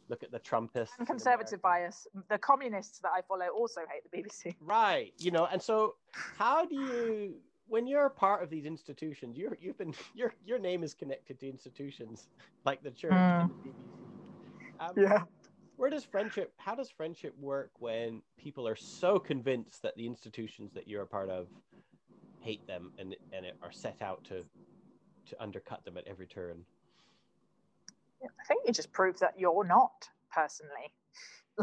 look 0.08 0.22
at 0.22 0.30
the 0.30 0.38
Trumpists 0.38 0.92
and 0.98 1.06
conservative 1.06 1.60
bias. 1.60 2.06
The 2.28 2.38
communists 2.38 3.00
that 3.00 3.10
I 3.14 3.22
follow 3.22 3.46
also 3.48 3.80
hate 3.90 4.10
the 4.10 4.16
BBC. 4.16 4.54
Right, 4.60 5.12
you 5.18 5.30
know, 5.32 5.46
and 5.46 5.60
so 5.60 5.96
how 6.12 6.64
do 6.64 6.76
you, 6.76 7.34
when 7.68 7.86
you're 7.86 8.06
a 8.06 8.10
part 8.10 8.42
of 8.42 8.50
these 8.50 8.64
institutions, 8.64 9.36
you're 9.36 9.56
you've 9.60 9.78
been 9.78 9.94
your 10.14 10.34
your 10.44 10.58
name 10.58 10.82
is 10.82 10.94
connected 10.94 11.38
to 11.40 11.48
institutions 11.48 12.28
like 12.64 12.82
the 12.82 12.90
church 12.90 13.12
mm. 13.12 13.42
and 13.42 13.50
the 13.50 13.68
BBC. 13.68 14.88
Um, 14.88 14.92
yeah. 14.96 15.22
Where 15.76 15.90
does 15.90 16.04
friendship? 16.04 16.52
How 16.56 16.74
does 16.74 16.90
friendship 16.90 17.34
work 17.38 17.70
when 17.78 18.20
people 18.36 18.66
are 18.66 18.74
so 18.74 19.18
convinced 19.18 19.82
that 19.82 19.94
the 19.96 20.06
institutions 20.06 20.72
that 20.74 20.88
you're 20.88 21.02
a 21.02 21.06
part 21.06 21.30
of 21.30 21.46
hate 22.40 22.66
them 22.66 22.92
and 22.98 23.14
and 23.32 23.46
are 23.62 23.72
set 23.72 24.00
out 24.02 24.24
to 24.24 24.44
to 25.28 25.42
undercut 25.42 25.84
them 25.84 25.96
at 25.96 26.06
every 26.06 26.26
turn. 26.26 26.64
I 28.22 28.44
think 28.46 28.62
you 28.66 28.72
just 28.72 28.92
prove 28.92 29.18
that 29.20 29.34
you're 29.38 29.64
not 29.64 30.08
personally. 30.32 30.72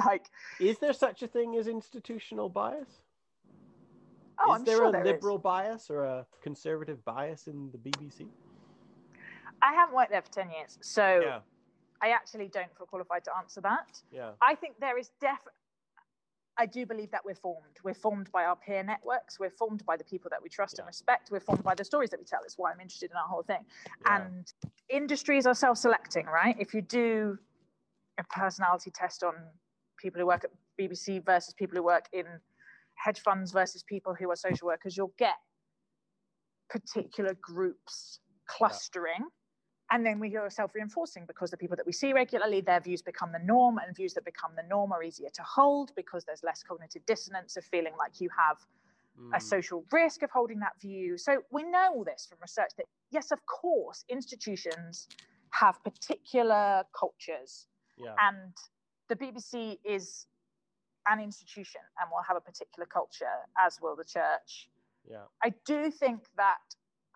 Like, 0.06 0.26
is 0.60 0.78
there 0.80 0.91
such 0.91 1.24
a 1.24 1.28
thing 1.28 1.56
as 1.56 1.68
institutional 1.68 2.50
bias? 2.50 2.89
Oh, 4.39 4.54
is 4.54 4.60
I'm 4.60 4.65
there 4.65 4.78
sure 4.78 4.88
a 4.89 4.91
there 4.91 5.04
liberal 5.06 5.38
is. 5.38 5.41
bias 5.43 5.89
or 5.89 6.04
a 6.04 6.26
conservative 6.41 7.04
bias 7.06 7.48
in 7.48 7.71
the 7.71 7.78
BBC? 7.78 8.28
I 9.62 9.74
haven't 9.74 9.95
worked 9.95 10.12
there 10.12 10.21
for 10.21 10.32
ten 10.32 10.50
years, 10.52 10.78
so 10.82 11.21
Yeah, 11.24 11.39
I 12.02 12.10
actually 12.10 12.48
don't 12.50 12.76
feel 12.78 12.86
qualified 12.88 13.24
to 13.26 13.36
answer 13.38 13.62
that. 13.62 14.02
yeah, 14.12 14.32
I 14.41 14.56
think 14.56 14.80
there 14.80 14.98
is 14.98 15.10
def. 15.21 15.39
I 16.58 16.65
do 16.65 16.86
believe 16.86 17.12
that 17.12 17.26
we're 17.26 17.36
formed. 17.36 17.76
We're 17.84 17.93
formed 17.93 18.32
by 18.32 18.45
our 18.45 18.56
peer 18.56 18.82
networks. 18.82 19.39
We're 19.39 19.50
formed 19.50 19.86
by 19.86 19.98
the 19.98 20.06
people 20.06 20.30
that 20.30 20.41
we 20.41 20.48
trust 20.48 20.80
and 20.80 20.88
respect. 20.88 21.30
We're 21.30 21.41
formed 21.41 21.63
by 21.63 21.76
the 21.76 21.84
stories 21.84 22.10
that 22.12 22.19
we 22.19 22.26
tell. 22.26 22.39
It's 22.45 22.58
why 22.58 22.71
I'm 22.71 22.80
interested 22.80 23.12
in 23.12 23.17
our 23.17 23.28
whole 23.28 23.43
thing. 23.43 23.65
yeah. 24.06 24.21
And 24.28 24.54
industries 24.88 25.45
are 25.45 25.54
self-selecting, 25.54 26.28
right? 26.28 26.56
If 26.58 26.74
you 26.74 26.82
do 26.82 27.38
a 28.17 28.24
personality 28.24 28.89
test 28.89 29.21
on 29.21 29.34
people 29.98 30.21
who 30.21 30.28
work 30.28 30.45
at 30.45 30.52
BBC 30.80 31.26
versus 31.26 31.54
people 31.54 31.76
who 31.76 31.84
work 31.84 32.06
in 32.13 32.26
hedge 32.95 33.19
funds 33.19 33.51
versus 33.51 33.84
people 33.84 34.13
who 34.13 34.29
are 34.31 34.36
social 34.36 34.67
workers, 34.67 34.97
you'll 34.97 35.13
get 35.17 35.36
particular 36.69 37.36
groups 37.41 38.19
clustering. 38.47 39.27
And 39.91 40.03
then 40.03 40.19
we 40.19 40.36
are 40.36 40.49
self 40.49 40.73
reinforcing 40.73 41.25
because 41.27 41.51
the 41.51 41.58
people 41.58 41.75
that 41.75 41.86
we 41.86 41.91
see 41.91 42.12
regularly, 42.12 42.62
their 42.62 42.79
views 42.79 43.03
become 43.03 43.31
the 43.31 43.39
norm, 43.39 43.77
and 43.77 43.95
views 43.95 44.15
that 44.15 44.25
become 44.25 44.51
the 44.55 44.67
norm 44.67 44.91
are 44.91 45.03
easier 45.03 45.29
to 45.31 45.43
hold 45.43 45.91
because 45.95 46.25
there's 46.25 46.41
less 46.43 46.63
cognitive 46.63 47.05
dissonance 47.05 47.55
of 47.55 47.63
feeling 47.65 47.93
like 47.97 48.19
you 48.19 48.29
have 48.36 48.58
a 49.34 49.38
Mm. 49.38 49.41
social 49.41 49.86
risk 49.93 50.23
of 50.23 50.31
holding 50.31 50.60
that 50.60 50.77
view. 50.81 51.17
So 51.17 51.41
we 51.49 51.63
know 51.63 51.93
all 51.93 52.03
this 52.03 52.25
from 52.25 52.39
research 52.41 52.71
that, 52.77 52.86
yes, 53.12 53.31
of 53.31 53.45
course, 53.45 54.03
institutions 54.10 55.08
have 55.51 55.81
particular 55.84 56.84
cultures, 56.99 57.67
yeah. 57.95 58.13
and 58.19 58.53
the 59.08 59.15
BBC 59.15 59.79
is 59.86 60.27
an 61.08 61.20
institution 61.20 61.82
and 62.00 62.10
will 62.12 62.24
have 62.28 62.38
a 62.38 62.41
particular 62.41 62.86
culture, 62.86 63.38
as 63.63 63.80
will 63.82 63.96
the 63.96 64.04
church. 64.04 64.70
yeah, 65.10 65.24
I 65.44 65.54
do 65.65 65.91
think 65.91 66.24
that, 66.38 66.58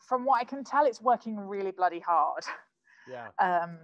from 0.08 0.26
what 0.26 0.40
I 0.42 0.44
can 0.44 0.64
tell, 0.64 0.86
it's 0.86 1.02
working 1.02 1.38
really 1.38 1.72
bloody 1.72 2.00
hard 2.00 2.44
yeah, 3.08 3.30
um, 3.40 3.78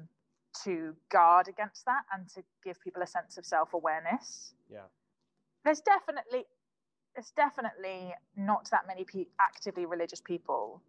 to 0.63 0.96
guard 1.10 1.48
against 1.48 1.86
that 1.86 2.04
and 2.13 2.28
to 2.30 2.44
give 2.63 2.80
people 2.82 3.02
a 3.02 3.08
sense 3.08 3.38
of 3.38 3.46
self 3.46 3.74
awareness. 3.74 4.54
yeah, 4.70 4.88
There's 5.63 5.82
definitely 5.82 6.46
there's 7.15 7.32
definitely 7.32 8.13
not 8.36 8.70
that 8.72 8.86
many 8.88 9.06
pe- 9.06 9.28
actively 9.39 9.86
religious 9.86 10.20
people 10.20 10.82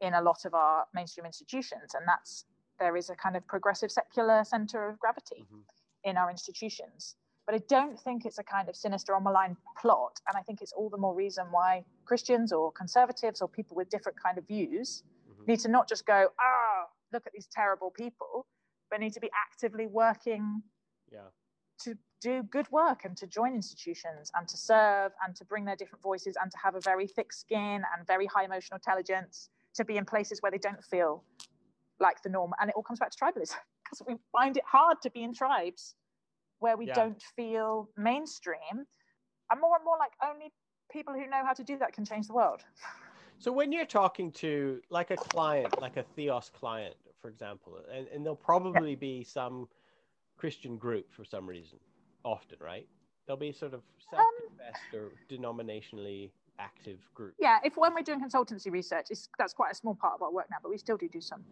in 0.00 0.14
a 0.14 0.20
lot 0.20 0.44
of 0.44 0.52
our 0.54 0.86
mainstream 0.94 1.26
institutions, 1.26 1.94
and 1.94 2.06
that's 2.06 2.44
there 2.80 2.96
is 2.96 3.10
a 3.10 3.14
kind 3.16 3.36
of 3.36 3.46
progressive 3.46 3.90
secular 3.90 4.44
center 4.44 4.88
of 4.88 4.98
gravity 5.00 5.46
Mhm. 5.50 5.62
in 6.04 6.16
our 6.16 6.30
institutions. 6.30 7.16
But 7.48 7.54
I 7.54 7.64
don't 7.66 7.98
think 7.98 8.26
it's 8.26 8.36
a 8.36 8.42
kind 8.42 8.68
of 8.68 8.76
sinister 8.76 9.14
or 9.14 9.22
malign 9.22 9.56
plot, 9.80 10.20
and 10.28 10.36
I 10.36 10.42
think 10.42 10.60
it's 10.60 10.74
all 10.74 10.90
the 10.90 10.98
more 10.98 11.14
reason 11.14 11.46
why 11.50 11.82
Christians 12.04 12.52
or 12.52 12.70
conservatives 12.70 13.40
or 13.40 13.48
people 13.48 13.74
with 13.74 13.88
different 13.88 14.20
kind 14.22 14.36
of 14.36 14.46
views 14.46 15.02
Mhm. 15.26 15.46
need 15.46 15.60
to 15.60 15.68
not 15.68 15.88
just 15.88 16.04
go, 16.04 16.30
ah, 16.38 16.90
look 17.10 17.26
at 17.26 17.32
these 17.32 17.46
terrible 17.46 17.90
people, 17.90 18.46
but 18.90 19.00
need 19.00 19.14
to 19.14 19.20
be 19.20 19.30
actively 19.32 19.86
working 19.86 20.62
yeah, 21.10 21.30
to 21.78 21.96
do 22.20 22.42
good 22.42 22.70
work 22.70 23.06
and 23.06 23.16
to 23.16 23.26
join 23.26 23.54
institutions 23.54 24.30
and 24.34 24.46
to 24.46 24.58
serve 24.58 25.14
and 25.22 25.34
to 25.36 25.46
bring 25.46 25.64
their 25.64 25.76
different 25.76 26.02
voices 26.02 26.36
and 26.36 26.50
to 26.50 26.58
have 26.58 26.74
a 26.74 26.80
very 26.80 27.06
thick 27.06 27.32
skin 27.32 27.82
and 27.96 28.06
very 28.06 28.26
high 28.26 28.44
emotional 28.44 28.76
intelligence 28.76 29.48
to 29.72 29.86
be 29.86 29.96
in 29.96 30.04
places 30.04 30.42
where 30.42 30.50
they 30.50 30.58
don't 30.58 30.84
feel 30.84 31.24
like 31.98 32.20
the 32.20 32.28
norm. 32.28 32.52
And 32.60 32.68
it 32.68 32.76
all 32.76 32.82
comes 32.82 32.98
back 32.98 33.10
to 33.10 33.16
tribalism 33.16 33.56
because 33.84 34.02
we 34.06 34.18
find 34.32 34.58
it 34.58 34.64
hard 34.66 35.00
to 35.00 35.10
be 35.10 35.22
in 35.22 35.32
tribes 35.32 35.94
where 36.60 36.76
we 36.76 36.86
Yeah. 36.86 36.94
don't 36.94 37.22
feel 37.36 37.88
mainstream. 37.96 38.86
And 39.50 39.60
more 39.60 39.76
and 39.76 39.84
more 39.84 39.98
like 39.98 40.12
only 40.22 40.52
people 40.90 41.14
who 41.14 41.26
know 41.26 41.44
how 41.44 41.52
to 41.54 41.64
do 41.64 41.78
that 41.78 41.92
can 41.92 42.04
change 42.04 42.26
the 42.26 42.34
world. 42.34 42.62
So 43.38 43.52
when 43.52 43.72
you're 43.72 43.86
talking 43.86 44.32
to 44.32 44.82
like 44.90 45.10
a 45.10 45.16
client, 45.16 45.80
like 45.80 45.96
a 45.96 46.02
Theos 46.02 46.50
client, 46.50 46.96
for 47.20 47.28
example, 47.28 47.78
and, 47.92 48.08
and 48.08 48.24
there'll 48.24 48.36
probably 48.36 48.94
be 48.96 49.22
some 49.24 49.68
Christian 50.36 50.76
group 50.76 51.12
for 51.12 51.24
some 51.24 51.46
reason, 51.46 51.78
often, 52.24 52.58
right? 52.60 52.86
There'll 53.26 53.38
be 53.38 53.52
sort 53.52 53.74
of 53.74 53.82
self-confessed 54.10 54.94
or 54.94 55.10
denominationally 55.28 56.30
active 56.58 56.98
group. 57.14 57.34
Yeah, 57.38 57.58
if 57.64 57.76
when 57.76 57.94
we're 57.94 58.02
doing 58.02 58.20
consultancy 58.20 58.72
research, 58.72 59.06
it's, 59.10 59.28
that's 59.38 59.52
quite 59.52 59.72
a 59.72 59.74
small 59.74 59.94
part 59.94 60.14
of 60.14 60.22
our 60.22 60.32
work 60.32 60.46
now, 60.50 60.56
but 60.62 60.70
we 60.70 60.78
still 60.78 60.96
do 60.96 61.08
do 61.08 61.20
some. 61.20 61.44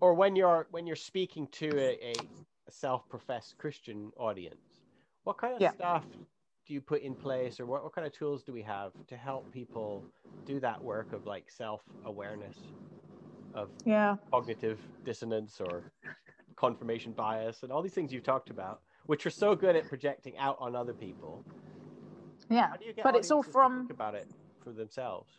Or 0.00 0.14
when 0.14 0.34
you're 0.34 0.66
when 0.70 0.86
you're 0.86 0.96
speaking 0.96 1.46
to 1.52 1.68
a, 1.78 2.12
a 2.12 2.14
self-professed 2.72 3.56
Christian 3.58 4.10
audience, 4.16 4.80
what 5.24 5.38
kind 5.38 5.54
of 5.54 5.60
Yeah. 5.60 5.72
stuff 5.72 6.06
do 6.66 6.74
you 6.74 6.80
put 6.80 7.02
in 7.02 7.14
place, 7.14 7.60
or 7.60 7.66
what, 7.66 7.82
what 7.82 7.92
kind 7.92 8.06
of 8.06 8.12
tools 8.12 8.42
do 8.44 8.52
we 8.52 8.62
have 8.62 8.92
to 9.08 9.16
help 9.16 9.50
people 9.52 10.04
do 10.46 10.60
that 10.60 10.82
work 10.82 11.12
of 11.12 11.26
like 11.26 11.50
self-awareness 11.50 12.56
of 13.54 13.70
Yeah. 13.84 14.16
cognitive 14.30 14.80
dissonance 15.04 15.60
or 15.60 15.92
confirmation 16.56 17.12
bias 17.12 17.62
and 17.62 17.72
all 17.72 17.82
these 17.82 17.94
things 17.94 18.12
you've 18.12 18.22
talked 18.22 18.50
about, 18.50 18.80
which 19.06 19.26
are 19.26 19.30
so 19.30 19.54
good 19.54 19.76
at 19.76 19.88
projecting 19.88 20.36
out 20.38 20.56
on 20.60 20.76
other 20.76 20.94
people. 20.94 21.44
Yeah. 22.48 22.68
How 22.68 22.76
do 22.76 22.84
you 22.84 22.92
get 22.92 23.04
But 23.04 23.16
it's 23.16 23.30
all 23.30 23.42
from 23.42 23.80
think 23.80 23.90
about 23.90 24.14
it 24.14 24.28
for 24.62 24.72
themselves? 24.72 25.30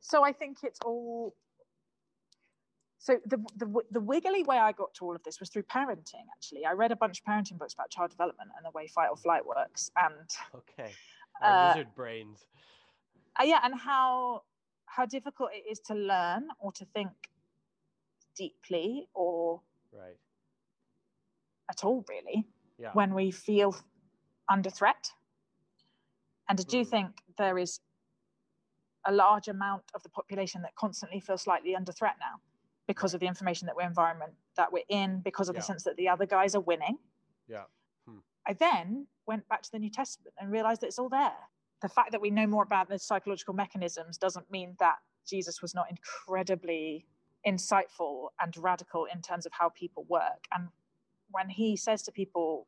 So 0.00 0.24
I 0.24 0.32
think 0.32 0.58
it's 0.62 0.80
all. 0.84 1.34
So 3.02 3.18
the, 3.26 3.44
the 3.56 3.66
the 3.90 4.00
wiggly 4.00 4.44
way 4.44 4.58
I 4.58 4.70
got 4.70 4.94
to 4.94 5.04
all 5.04 5.16
of 5.16 5.24
this 5.24 5.40
was 5.40 5.50
through 5.50 5.64
parenting. 5.64 6.26
Actually, 6.36 6.64
I 6.64 6.70
read 6.70 6.92
a 6.92 6.96
bunch 6.96 7.18
of 7.18 7.24
parenting 7.24 7.58
books 7.58 7.74
about 7.74 7.90
child 7.90 8.10
development 8.10 8.50
and 8.56 8.64
the 8.64 8.70
way 8.70 8.86
fight 8.86 9.08
or 9.10 9.16
flight 9.16 9.44
works, 9.44 9.90
and 9.96 10.30
Okay, 10.54 10.92
our 11.42 11.52
Uh, 11.52 11.66
wizard 11.66 11.92
brains. 11.96 12.46
uh, 13.40 13.42
yeah, 13.42 13.58
and 13.64 13.74
how 13.74 14.44
how 14.86 15.04
difficult 15.04 15.50
it 15.52 15.68
is 15.68 15.80
to 15.80 15.94
learn 15.94 16.46
or 16.60 16.70
to 16.70 16.84
think 16.84 17.10
deeply 18.36 19.08
or 19.14 19.62
Right. 19.90 20.16
at 21.68 21.82
all, 21.84 22.04
really, 22.08 22.46
Yeah. 22.78 22.92
when 22.92 23.14
we 23.14 23.32
feel 23.32 23.74
under 24.48 24.70
threat. 24.70 25.10
And 26.48 26.60
I 26.60 26.62
do 26.62 26.84
Hmm. 26.84 26.90
think 26.90 27.22
there 27.36 27.58
is 27.58 27.80
a 29.04 29.10
large 29.10 29.48
amount 29.48 29.90
of 29.92 30.04
the 30.04 30.08
population 30.08 30.62
that 30.62 30.76
constantly 30.76 31.18
feels 31.18 31.42
slightly 31.42 31.74
under 31.74 31.90
threat 31.90 32.14
now 32.20 32.40
because 32.86 33.14
of 33.14 33.20
the 33.20 33.26
information 33.26 33.66
that 33.66 33.76
we're 33.76 33.86
environment 33.86 34.32
that 34.56 34.72
we're 34.72 34.84
in, 34.88 35.20
because 35.20 35.48
of 35.48 35.54
Yeah. 35.54 35.60
the 35.60 35.64
sense 35.64 35.84
that 35.84 35.96
the 35.96 36.08
other 36.08 36.26
guys 36.26 36.54
are 36.54 36.60
winning. 36.60 36.98
Yeah. 37.46 37.64
Hmm. 38.06 38.18
I 38.46 38.52
then 38.54 39.06
went 39.26 39.48
back 39.48 39.62
to 39.62 39.70
the 39.72 39.78
New 39.78 39.90
Testament 39.90 40.34
and 40.38 40.50
realized 40.50 40.80
that 40.82 40.88
it's 40.88 40.98
all 40.98 41.08
there. 41.08 41.36
The 41.80 41.88
fact 41.88 42.12
that 42.12 42.20
we 42.20 42.30
know 42.30 42.46
more 42.46 42.62
about 42.62 42.88
the 42.88 42.98
psychological 42.98 43.54
mechanisms 43.54 44.18
doesn't 44.18 44.50
mean 44.50 44.76
that 44.78 44.96
Jesus 45.26 45.62
was 45.62 45.74
not 45.74 45.88
incredibly 45.90 47.06
insightful 47.46 48.28
and 48.40 48.56
radical 48.56 49.06
in 49.06 49.20
terms 49.20 49.46
of 49.46 49.52
how 49.52 49.68
people 49.70 50.04
work. 50.04 50.46
And 50.52 50.68
when 51.30 51.48
he 51.48 51.76
says 51.76 52.02
to 52.04 52.12
people, 52.12 52.66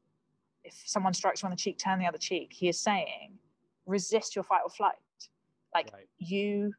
if 0.65 0.75
someone 0.87 1.13
strikes 1.15 1.43
you 1.43 1.47
on 1.47 1.51
the 1.51 1.57
cheek, 1.57 1.79
turn 1.79 1.99
the 1.99 2.07
other 2.07 2.19
cheek, 2.19 2.53
he 2.53 2.69
is 2.69 2.81
saying, 2.81 3.39
resist 3.87 4.35
your 4.35 4.43
fight 4.45 4.63
or 4.65 4.71
flight. 4.71 4.95
Like 5.75 5.91
Right. 5.93 6.09
you, 6.19 6.73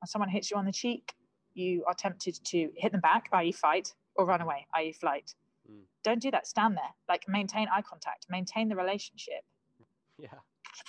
when 0.00 0.06
someone 0.06 0.28
hits 0.28 0.50
you 0.50 0.56
on 0.56 0.64
the 0.64 0.72
cheek, 0.72 1.14
you 1.54 1.84
are 1.86 1.94
tempted 1.94 2.38
to 2.44 2.70
hit 2.76 2.92
them 2.92 3.00
back, 3.00 3.28
i.e., 3.32 3.52
fight, 3.52 3.94
or 4.16 4.26
run 4.26 4.40
away, 4.40 4.66
i.e., 4.74 4.92
flight. 4.92 5.34
Mm. 5.70 5.82
don't 6.02 6.20
do 6.20 6.30
that. 6.30 6.46
Stand 6.46 6.76
there. 6.76 6.94
Like 7.08 7.28
maintain 7.28 7.68
eye 7.72 7.82
contact, 7.82 8.26
maintain 8.30 8.68
the 8.68 8.76
relationship. 8.76 9.42
Yeah. 10.18 10.28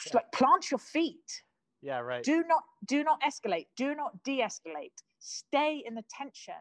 Just 0.03 0.13
like 0.13 0.31
plant 0.31 0.69
your 0.69 0.77
feet. 0.77 1.43
Yeah, 1.81 1.99
right. 1.99 2.23
Do 2.23 2.43
not 2.47 2.63
do 2.85 3.03
not 3.03 3.19
escalate. 3.21 3.67
Do 3.75 3.95
not 3.95 4.23
de-escalate. 4.23 5.01
Stay 5.19 5.83
in 5.85 5.95
the 5.95 6.03
tension 6.09 6.53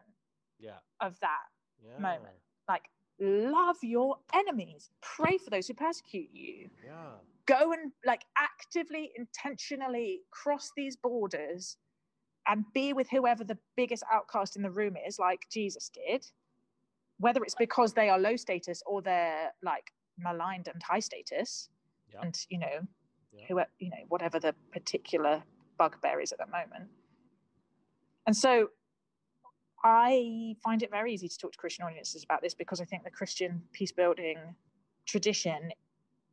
yeah. 0.59 0.77
of 0.99 1.19
that 1.19 1.45
Yeah. 1.85 1.99
moment. 1.99 2.35
Like 2.67 2.89
love 3.19 3.77
your 3.83 4.17
enemies. 4.33 4.89
Pray 5.01 5.37
for 5.37 5.49
those 5.49 5.67
who 5.67 5.73
persecute 5.73 6.29
you. 6.33 6.69
Yeah. 6.83 7.11
Go 7.45 7.73
and 7.73 7.91
like 8.05 8.25
actively, 8.37 9.11
intentionally 9.17 10.21
cross 10.31 10.71
these 10.75 10.95
borders 10.95 11.77
and 12.47 12.65
be 12.73 12.93
with 12.93 13.09
whoever 13.09 13.43
the 13.43 13.57
biggest 13.75 14.03
outcast 14.11 14.55
in 14.55 14.61
the 14.61 14.71
room 14.71 14.95
is, 15.07 15.19
like 15.19 15.47
Jesus 15.49 15.89
did. 15.89 16.25
Whether 17.19 17.43
it's 17.43 17.55
because 17.55 17.93
they 17.93 18.09
are 18.09 18.19
low 18.19 18.35
status 18.35 18.81
or 18.85 19.01
they're 19.01 19.53
like 19.61 19.91
maligned 20.17 20.67
and 20.67 20.81
high 20.83 20.99
status, 20.99 21.69
Yeah. 22.11 22.21
and 22.21 22.45
you 22.49 22.57
know, 22.59 22.87
Yeah. 23.31 23.45
who 23.47 23.61
you 23.79 23.89
know, 23.89 24.05
whatever 24.09 24.39
the 24.39 24.53
particular 24.71 25.43
bugbear 25.77 26.19
is 26.19 26.31
at 26.31 26.37
the 26.39 26.47
moment. 26.47 26.89
And 28.25 28.35
so 28.35 28.69
I 29.83 30.55
find 30.63 30.81
it 30.81 30.91
very 30.91 31.13
easy 31.13 31.27
to 31.27 31.37
talk 31.37 31.51
to 31.53 31.57
Christian 31.57 31.85
audiences 31.85 32.23
about 32.23 32.41
this 32.41 32.53
because 32.53 32.79
I 32.79 32.85
think 32.85 33.03
the 33.03 33.11
Christian 33.11 33.67
peace 33.73 33.91
building 33.91 34.55
tradition 35.05 35.73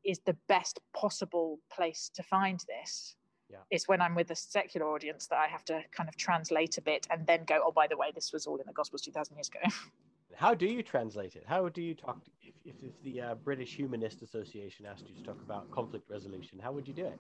is 0.05 0.21
the 0.21 0.35
best 0.49 0.81
possible 0.95 1.59
place 1.71 2.11
to 2.15 2.23
find 2.23 2.61
this. 2.69 3.17
Yeah. 3.51 3.59
It's 3.71 3.89
when 3.89 4.01
I'm 4.01 4.15
with 4.15 4.31
a 4.31 4.37
secular 4.37 4.87
audience 4.87 5.27
that 5.27 5.39
I 5.39 5.49
have 5.49 5.65
to 5.67 5.83
kind 5.91 6.09
of 6.09 6.17
translate 6.17 6.79
a 6.79 6.83
bit 6.83 7.07
and 7.11 7.27
then 7.27 7.45
go, 7.45 7.61
oh, 7.65 7.73
by 7.73 7.87
the 7.89 7.97
way, 7.97 8.13
this 8.15 8.33
was 8.33 8.47
all 8.47 8.57
in 8.57 8.67
the 8.67 8.73
Gospels 8.73 9.03
2,000 9.03 9.37
years 9.37 9.49
ago. 9.49 9.61
How 10.37 10.55
do 10.55 10.67
you 10.67 10.83
translate 10.83 11.35
it? 11.35 11.45
How 11.47 11.69
do 11.69 11.83
you 11.83 11.95
talk 11.95 12.25
to, 12.25 12.31
if, 12.41 12.55
if, 12.65 12.75
if 12.83 13.03
the 13.03 13.21
uh, 13.21 13.35
British 13.35 13.75
Humanist 13.75 14.23
Association 14.23 14.87
asked 14.87 15.05
you 15.09 15.15
to 15.17 15.23
talk 15.23 15.41
about 15.43 15.71
conflict 15.71 16.09
resolution? 16.09 16.59
How 16.63 16.73
would 16.73 16.87
you 16.87 16.95
do 16.95 17.05
it? 17.05 17.19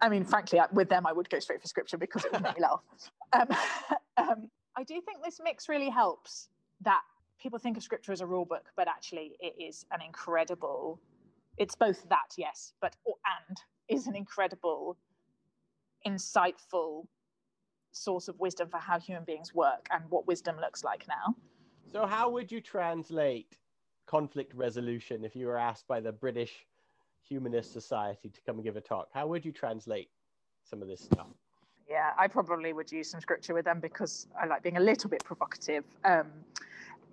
I 0.00 0.08
mean, 0.08 0.24
frankly, 0.24 0.58
I- 0.58 0.66
with 0.72 0.88
them, 0.88 1.06
I 1.06 1.12
would 1.12 1.30
go 1.30 1.38
straight 1.38 1.62
for 1.62 1.68
scripture 1.68 1.96
because 1.96 2.24
it 2.24 2.32
would 2.32 2.42
make 2.42 2.56
me 2.56 2.62
laugh. 2.62 2.80
Um, 3.32 3.48
um, 4.18 4.50
I 4.76 4.84
do 4.84 5.00
think 5.00 5.18
this 5.24 5.40
mix 5.42 5.68
really 5.68 5.90
helps 5.90 6.48
that 6.82 7.00
people 7.40 7.58
think 7.58 7.76
of 7.76 7.82
scripture 7.82 8.12
as 8.12 8.20
a 8.20 8.26
rule 8.26 8.44
book, 8.44 8.66
but 8.76 8.88
actually, 8.88 9.36
it 9.40 9.54
is 9.58 9.84
an 9.90 10.00
incredible. 10.00 11.00
It's 11.56 11.74
both 11.74 12.08
that, 12.08 12.34
yes, 12.36 12.72
but 12.80 12.94
or, 13.04 13.14
and 13.48 13.56
is 13.88 14.06
an 14.06 14.16
incredible, 14.16 14.96
insightful 16.06 17.06
source 17.92 18.28
of 18.28 18.38
wisdom 18.38 18.68
for 18.68 18.78
how 18.78 18.98
human 18.98 19.24
beings 19.24 19.54
work 19.54 19.86
and 19.90 20.04
what 20.10 20.26
wisdom 20.26 20.56
looks 20.60 20.84
like 20.84 21.06
now. 21.08 21.34
So, 21.92 22.06
how 22.06 22.28
would 22.30 22.52
you 22.52 22.60
translate 22.60 23.56
conflict 24.06 24.54
resolution 24.54 25.24
if 25.24 25.34
you 25.34 25.46
were 25.46 25.58
asked 25.58 25.86
by 25.88 26.00
the 26.00 26.12
British 26.12 26.66
Humanist 27.28 27.72
Society 27.72 28.28
to 28.28 28.40
come 28.42 28.56
and 28.56 28.64
give 28.64 28.76
a 28.76 28.80
talk? 28.80 29.08
How 29.12 29.26
would 29.26 29.44
you 29.44 29.52
translate 29.52 30.10
some 30.68 30.82
of 30.82 30.88
this 30.88 31.00
stuff? 31.00 31.28
Yeah, 31.88 32.12
I 32.18 32.26
probably 32.26 32.72
would 32.72 32.90
use 32.90 33.08
some 33.10 33.20
scripture 33.20 33.54
with 33.54 33.64
them 33.64 33.78
because 33.78 34.26
I 34.40 34.46
like 34.46 34.62
being 34.62 34.76
a 34.76 34.80
little 34.80 35.08
bit 35.08 35.22
provocative. 35.24 35.84
Um, 36.04 36.26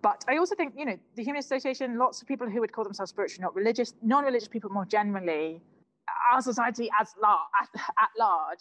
but 0.01 0.25
I 0.27 0.37
also 0.37 0.55
think, 0.55 0.73
you 0.75 0.85
know, 0.85 0.97
the 1.15 1.23
Humanist 1.23 1.51
Association, 1.51 1.97
lots 1.97 2.21
of 2.21 2.27
people 2.27 2.49
who 2.49 2.59
would 2.59 2.71
call 2.71 2.83
themselves 2.83 3.11
spiritually 3.11 3.43
not 3.43 3.55
religious, 3.55 3.93
non 4.01 4.25
religious 4.25 4.47
people 4.47 4.69
more 4.71 4.85
generally, 4.85 5.61
our 6.31 6.41
society 6.41 6.89
as 6.99 7.13
lar- 7.21 7.47
at, 7.61 7.69
at 7.75 8.09
large 8.17 8.59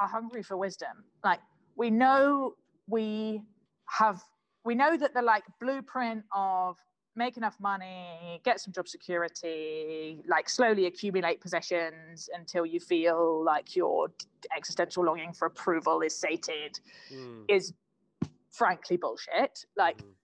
are 0.00 0.08
hungry 0.08 0.42
for 0.42 0.56
wisdom. 0.56 1.04
Like, 1.22 1.40
we 1.76 1.90
know 1.90 2.54
we 2.88 3.42
have, 3.86 4.22
we 4.64 4.74
know 4.74 4.96
that 4.96 5.14
the 5.14 5.22
like 5.22 5.44
blueprint 5.60 6.24
of 6.34 6.76
make 7.16 7.36
enough 7.36 7.56
money, 7.60 8.40
get 8.44 8.60
some 8.60 8.72
job 8.72 8.88
security, 8.88 10.22
like 10.28 10.48
slowly 10.48 10.86
accumulate 10.86 11.40
possessions 11.40 12.28
until 12.34 12.66
you 12.66 12.80
feel 12.80 13.44
like 13.44 13.76
your 13.76 14.08
existential 14.56 15.04
longing 15.04 15.32
for 15.32 15.46
approval 15.46 16.00
is 16.00 16.16
sated 16.18 16.78
Mm, 17.12 17.44
is 17.48 17.72
frankly 18.50 18.96
bullshit. 18.96 19.64
Like 19.76 19.98
mhm. 19.98 20.14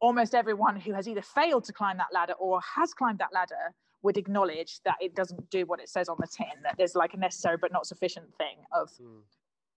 almost 0.00 0.34
everyone 0.34 0.76
who 0.76 0.92
has 0.92 1.08
either 1.08 1.22
failed 1.22 1.64
to 1.64 1.72
climb 1.72 1.96
that 1.98 2.12
ladder 2.12 2.34
or 2.34 2.60
has 2.76 2.94
climbed 2.94 3.18
that 3.18 3.32
ladder 3.32 3.74
would 4.02 4.16
acknowledge 4.16 4.80
that 4.84 4.96
it 5.00 5.14
doesn't 5.14 5.48
do 5.50 5.64
what 5.66 5.80
it 5.80 5.88
says 5.88 6.08
on 6.08 6.16
the 6.18 6.26
tin, 6.26 6.46
that 6.62 6.74
there's 6.76 6.94
like 6.94 7.14
a 7.14 7.16
necessary 7.16 7.56
but 7.56 7.72
not 7.72 7.86
sufficient 7.86 8.26
thing 8.36 8.58
of 8.72 8.90
Mm. 8.98 9.22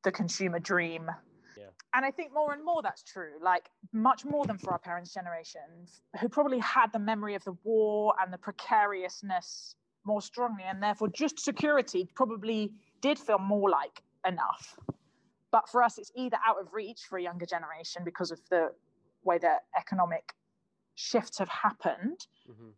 the 0.04 0.12
consumer 0.12 0.60
dream. 0.60 1.10
Yeah. 1.58 1.70
And 1.94 2.06
I 2.06 2.12
think 2.12 2.34
more 2.34 2.52
and 2.54 2.64
more 2.64 2.82
that's 2.82 3.04
true, 3.04 3.38
like 3.42 3.70
much 3.94 4.26
more 4.26 4.46
than 4.46 4.58
for 4.58 4.72
our 4.72 4.80
parents' 4.80 5.14
generations, 5.14 6.02
who 6.20 6.28
probably 6.28 6.60
had 6.60 6.92
the 6.92 7.00
memory 7.00 7.36
of 7.36 7.44
the 7.44 7.54
war 7.64 8.14
and 8.20 8.34
the 8.34 8.38
precariousness 8.38 9.76
more 10.06 10.22
strongly, 10.22 10.64
and 10.64 10.82
therefore 10.84 11.08
just 11.10 11.40
security 11.40 12.10
probably 12.16 12.74
did 13.02 13.18
feel 13.18 13.40
more 13.40 13.70
like 13.70 14.04
enough. 14.28 14.78
But 15.52 15.70
for 15.70 15.82
us, 15.82 15.98
it's 15.98 16.12
either 16.16 16.38
out 16.46 16.60
of 16.60 16.74
reach 16.74 17.02
for 17.08 17.18
a 17.18 17.22
younger 17.22 17.46
generation 17.46 18.04
because 18.04 18.32
of 18.32 18.40
the 18.50 18.74
way 19.24 19.38
that 19.38 19.66
economic 19.78 20.36
shifts 20.96 21.38
have 21.40 21.50
happened, 21.50 22.28
Mhm. 22.50 22.74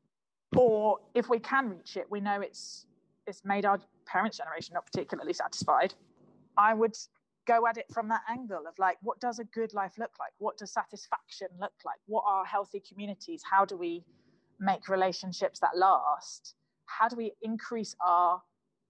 Or 0.58 1.00
if 1.14 1.30
we 1.30 1.40
can 1.40 1.70
reach 1.70 1.98
it, 1.98 2.08
we 2.10 2.20
know 2.20 2.42
it's 2.42 2.86
it's 3.28 3.44
made 3.44 3.66
our 3.66 3.80
parents' 4.06 4.38
generation 4.38 4.74
not 4.74 4.86
particularly 4.86 5.34
satisfied. 5.34 5.94
I 6.58 6.74
would 6.74 6.96
go 7.46 7.68
at 7.68 7.78
it 7.78 7.86
from 7.94 8.08
that 8.10 8.22
angle 8.30 8.64
of 8.68 8.78
like, 8.80 8.98
what 9.02 9.20
does 9.20 9.40
a 9.40 9.44
good 9.46 9.74
life 9.74 9.94
look 9.98 10.12
like? 10.20 10.32
What 10.38 10.58
does 10.58 10.72
satisfaction 10.72 11.48
look 11.60 11.74
like? 11.86 11.98
What 12.06 12.24
are 12.28 12.46
healthy 12.46 12.82
communities? 12.88 13.42
How 13.50 13.66
do 13.66 13.78
we 13.78 14.04
make 14.60 14.90
relationships 14.90 15.60
that 15.60 15.78
last? 15.78 16.56
How 16.86 17.08
do 17.08 17.16
we 17.16 17.34
increase 17.42 17.96
our 18.06 18.42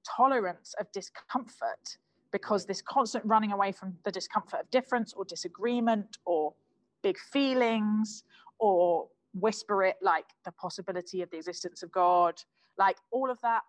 tolerance 0.06 0.73
of 0.80 0.91
discomfort? 0.91 1.97
Because 2.32 2.65
this 2.65 2.82
constant 2.82 3.25
running 3.25 3.51
away 3.51 3.71
from 3.71 3.95
the 4.03 4.12
discomfort 4.12 4.62
of 4.62 4.69
difference 4.69 5.13
or 5.13 5.25
disagreement 5.25 6.17
or 6.25 6.53
big 7.01 7.17
feelings 7.17 8.23
or 8.60 9.08
whisper 9.39 9.84
it 9.84 9.95
like 10.02 10.26
the 10.45 10.52
possibility 10.52 11.21
of 11.21 11.30
the 11.30 11.38
existence 11.38 11.84
of 11.84 11.91
God, 11.91 12.41
like 12.78 12.97
all 13.12 13.30
of 13.30 13.39
that 13.41 13.62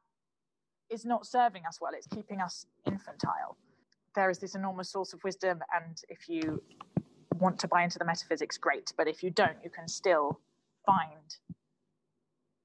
is 0.90 1.04
not 1.04 1.26
serving 1.26 1.62
us 1.66 1.80
well. 1.80 1.92
It's 1.94 2.06
keeping 2.06 2.40
us 2.40 2.66
infantile. 2.86 3.56
There 4.14 4.30
is 4.30 4.38
this 4.38 4.54
enormous 4.54 4.90
source 4.90 5.12
of 5.12 5.22
wisdom, 5.22 5.60
and 5.74 6.00
if 6.08 6.28
you 6.28 6.62
want 7.38 7.58
to 7.60 7.68
buy 7.68 7.84
into 7.84 7.98
the 7.98 8.04
metaphysics, 8.04 8.56
great. 8.56 8.92
But 8.96 9.06
if 9.06 9.22
you 9.22 9.30
don't, 9.30 9.56
you 9.62 9.70
can 9.70 9.86
still 9.86 10.40
find 10.86 11.36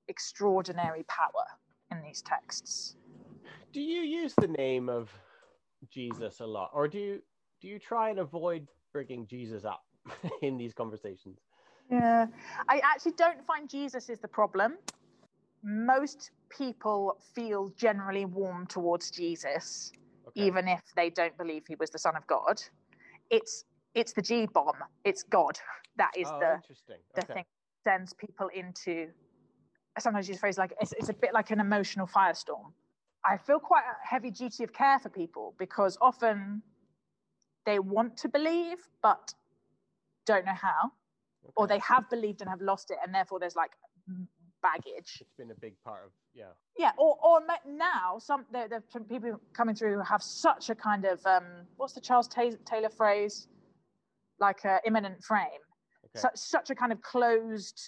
extraordinary 0.08 1.04
power 1.04 1.46
in 1.92 2.02
these 2.02 2.22
texts. 2.22 2.96
Do 3.72 3.82
you 3.82 4.02
use 4.02 4.34
the 4.40 4.48
name 4.48 4.90
of 4.90 5.12
Jesus 5.92 6.40
a 6.40 6.46
lot, 6.46 6.72
or 6.74 6.88
do 6.88 6.98
you 6.98 7.22
do 7.62 7.68
you 7.68 7.80
try 7.80 8.10
and 8.10 8.20
avoid 8.20 8.68
bringing 8.92 9.28
Jesus 9.28 9.64
up 9.66 9.84
in 10.42 10.58
these 10.58 10.74
conversations? 10.74 11.40
Yeah, 11.90 12.28
I 12.68 12.82
actually 12.84 13.14
don't 13.14 13.44
find 13.46 13.70
Jesus 13.70 14.10
is 14.10 14.20
the 14.20 14.28
problem. 14.28 14.78
Most 15.64 16.32
people 16.50 17.18
feel 17.36 17.72
generally 17.78 18.26
warm 18.26 18.68
towards 18.68 19.12
Jesus, 19.12 19.92
Okay. 20.28 20.44
even 20.44 20.68
if 20.68 20.82
they 20.96 21.10
don't 21.10 21.38
believe 21.38 21.64
he 21.68 21.76
was 21.76 21.90
the 21.90 22.00
Son 22.00 22.16
of 22.16 22.26
God. 22.28 22.62
It's 23.30 23.66
it's 23.94 24.14
the 24.14 24.22
G 24.22 24.48
bomb. 24.48 24.76
It's 25.04 25.24
God 25.24 25.58
that 25.98 26.12
is 26.18 26.28
oh, 26.30 26.40
the 26.40 26.56
interesting. 26.56 26.98
the 27.16 27.22
Okay. 27.22 27.34
thing 27.34 27.46
that 27.46 27.92
sends 27.92 28.14
people 28.14 28.50
into. 28.54 29.10
I 29.96 30.00
sometimes 30.00 30.28
use 30.28 30.40
phrase 30.40 30.58
like 30.58 30.74
it's, 30.82 30.94
it's 30.94 31.10
a 31.10 31.14
bit 31.14 31.34
like 31.34 31.52
an 31.52 31.60
emotional 31.60 32.08
firestorm. 32.08 32.74
I 33.26 33.38
feel 33.38 33.60
quite 33.60 33.84
a 33.84 34.08
heavy 34.08 34.32
duty 34.32 34.64
of 34.64 34.74
care 34.74 35.00
for 35.00 35.10
people 35.10 35.54
because 35.58 35.98
often 36.02 36.62
they 37.66 37.80
want 37.80 38.18
to 38.18 38.28
believe 38.28 38.80
but 39.02 39.34
don't 40.26 40.46
know 40.46 40.56
how 40.56 40.92
or 41.56 41.68
they 41.68 41.80
have 41.80 42.10
believed 42.10 42.42
and 42.42 42.50
have 42.50 42.62
lost 42.62 42.92
it 42.92 42.98
and 43.06 43.14
therefore 43.14 43.40
there's 43.40 43.56
like 43.56 43.72
baggage 44.62 45.18
It's 45.20 45.34
been 45.38 45.52
a 45.52 45.60
big 45.60 45.74
part 45.84 46.04
of 46.06 46.12
yeah. 46.34 46.46
yeah 46.78 46.92
or, 46.98 47.18
or 47.22 47.42
now 47.68 48.18
some 48.18 48.46
are 48.54 48.82
people 49.10 49.40
coming 49.54 49.76
through 49.76 49.96
who 49.96 50.04
have 50.04 50.24
such 50.24 50.70
a 50.70 50.76
kind 50.76 51.06
of 51.06 51.20
um 51.26 51.44
what's 51.76 51.94
the 51.94 52.02
charles 52.02 52.28
taylor 52.28 52.90
phrase 52.90 53.48
like 54.40 54.64
a 54.66 54.80
immanent 54.86 55.24
frame 55.24 55.48
Okay. 56.06 56.20
such 56.22 56.36
such 56.38 56.70
a 56.70 56.76
kind 56.76 56.92
of 56.92 57.02
closed 57.02 57.80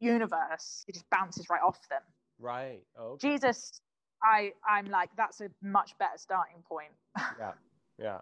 universe 0.00 0.84
it 0.88 0.92
just 0.94 1.08
bounces 1.10 1.46
right 1.50 1.62
off 1.66 1.78
them 1.88 2.02
right. 2.38 2.82
Oh, 2.98 3.12
okay. 3.12 3.28
jesus 3.28 3.80
i 4.22 4.52
i'm 4.68 4.86
like 4.86 5.10
that's 5.16 5.40
a 5.40 5.48
much 5.62 5.92
better 5.98 6.16
starting 6.16 6.62
point 6.68 6.92
Yeah. 7.38 7.52
Yeah. 7.98 8.18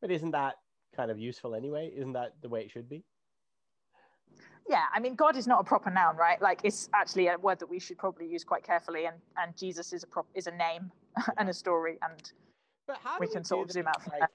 But 0.00 0.10
isn't 0.10 0.32
that 0.32 0.56
kind 0.96 1.10
of 1.10 1.18
useful 1.18 1.54
anyway? 1.54 1.90
Isn't 1.94 2.12
that 2.14 2.34
the 2.42 2.48
way 2.48 2.62
it 2.62 2.70
should 2.70 2.88
be? 2.88 3.04
Yeah 4.70 4.84
i 4.94 5.00
mean 5.00 5.14
god 5.14 5.36
is 5.36 5.46
not 5.46 5.60
a 5.60 5.64
proper 5.64 5.90
noun 5.90 6.16
right 6.16 6.40
like 6.40 6.60
it's 6.64 6.88
actually 6.94 7.26
a 7.26 7.36
word 7.38 7.58
that 7.58 7.68
we 7.68 7.78
should 7.78 7.98
probably 7.98 8.26
use 8.26 8.44
quite 8.44 8.64
carefully 8.64 9.06
and 9.06 9.16
and 9.36 9.56
jesus 9.56 9.92
is 9.92 10.04
a 10.04 10.06
prop 10.06 10.26
is 10.34 10.46
a 10.46 10.52
name 10.52 10.90
and 11.38 11.48
a 11.48 11.52
story 11.52 11.98
and 12.02 12.32
But 12.86 12.98
how 13.02 13.18
We 13.18 13.26
can 13.26 13.42
do 13.42 13.48
sort 13.48 13.68
of 13.68 13.72
zoom 13.72 13.88
out 13.88 14.02
from 14.02 14.12
like, 14.20 14.30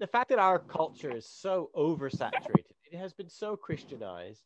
the 0.00 0.06
fact 0.06 0.30
that 0.30 0.38
our 0.38 0.58
culture 0.58 1.14
is 1.14 1.26
so 1.26 1.70
oversaturated, 1.76 2.72
it 2.90 2.96
has 2.98 3.12
been 3.12 3.28
so 3.28 3.54
Christianized 3.54 4.44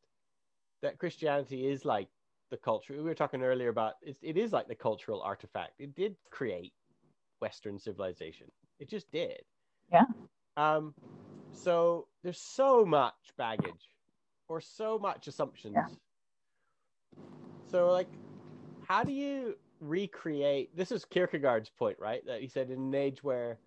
that 0.82 0.98
Christianity 0.98 1.68
is 1.68 1.84
like 1.84 2.08
the 2.50 2.56
culture. 2.56 2.94
We 2.94 3.02
were 3.04 3.14
talking 3.14 3.42
earlier 3.42 3.68
about 3.68 3.94
it, 4.02 4.16
it 4.20 4.36
is 4.36 4.52
like 4.52 4.66
the 4.66 4.74
cultural 4.74 5.22
artifact. 5.22 5.72
It 5.78 5.94
did 5.94 6.16
create 6.30 6.72
Western 7.40 7.78
civilization. 7.78 8.48
It 8.80 8.90
just 8.90 9.10
did. 9.12 9.42
Yeah. 9.92 10.04
Um, 10.56 10.92
so 11.52 12.08
there's 12.24 12.40
so 12.40 12.84
much 12.84 13.14
baggage 13.38 13.93
or 14.48 14.60
so 14.60 14.98
much 14.98 15.26
assumptions. 15.26 15.74
Yeah. 15.74 15.86
So 17.70 17.90
like, 17.90 18.08
how 18.86 19.02
do 19.02 19.12
you 19.12 19.56
recreate? 19.80 20.76
This 20.76 20.92
is 20.92 21.04
Kierkegaard's 21.04 21.70
point, 21.70 21.98
right? 21.98 22.24
That 22.26 22.40
he 22.40 22.48
said 22.48 22.70
in 22.70 22.78
an 22.78 22.94
age 22.94 23.24
where, 23.24 23.58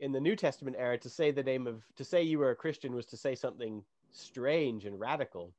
in 0.00 0.12
the 0.12 0.20
New 0.20 0.36
Testament 0.36 0.76
era, 0.78 0.98
to 0.98 1.08
say 1.08 1.30
the 1.30 1.42
name 1.42 1.66
of 1.66 1.82
to 1.96 2.04
say 2.04 2.22
you 2.22 2.38
were 2.38 2.50
a 2.50 2.56
Christian 2.56 2.94
was 2.94 3.06
to 3.06 3.16
say 3.16 3.34
something 3.34 3.82
strange 4.10 4.84
and 4.84 4.98
radical. 4.98 5.52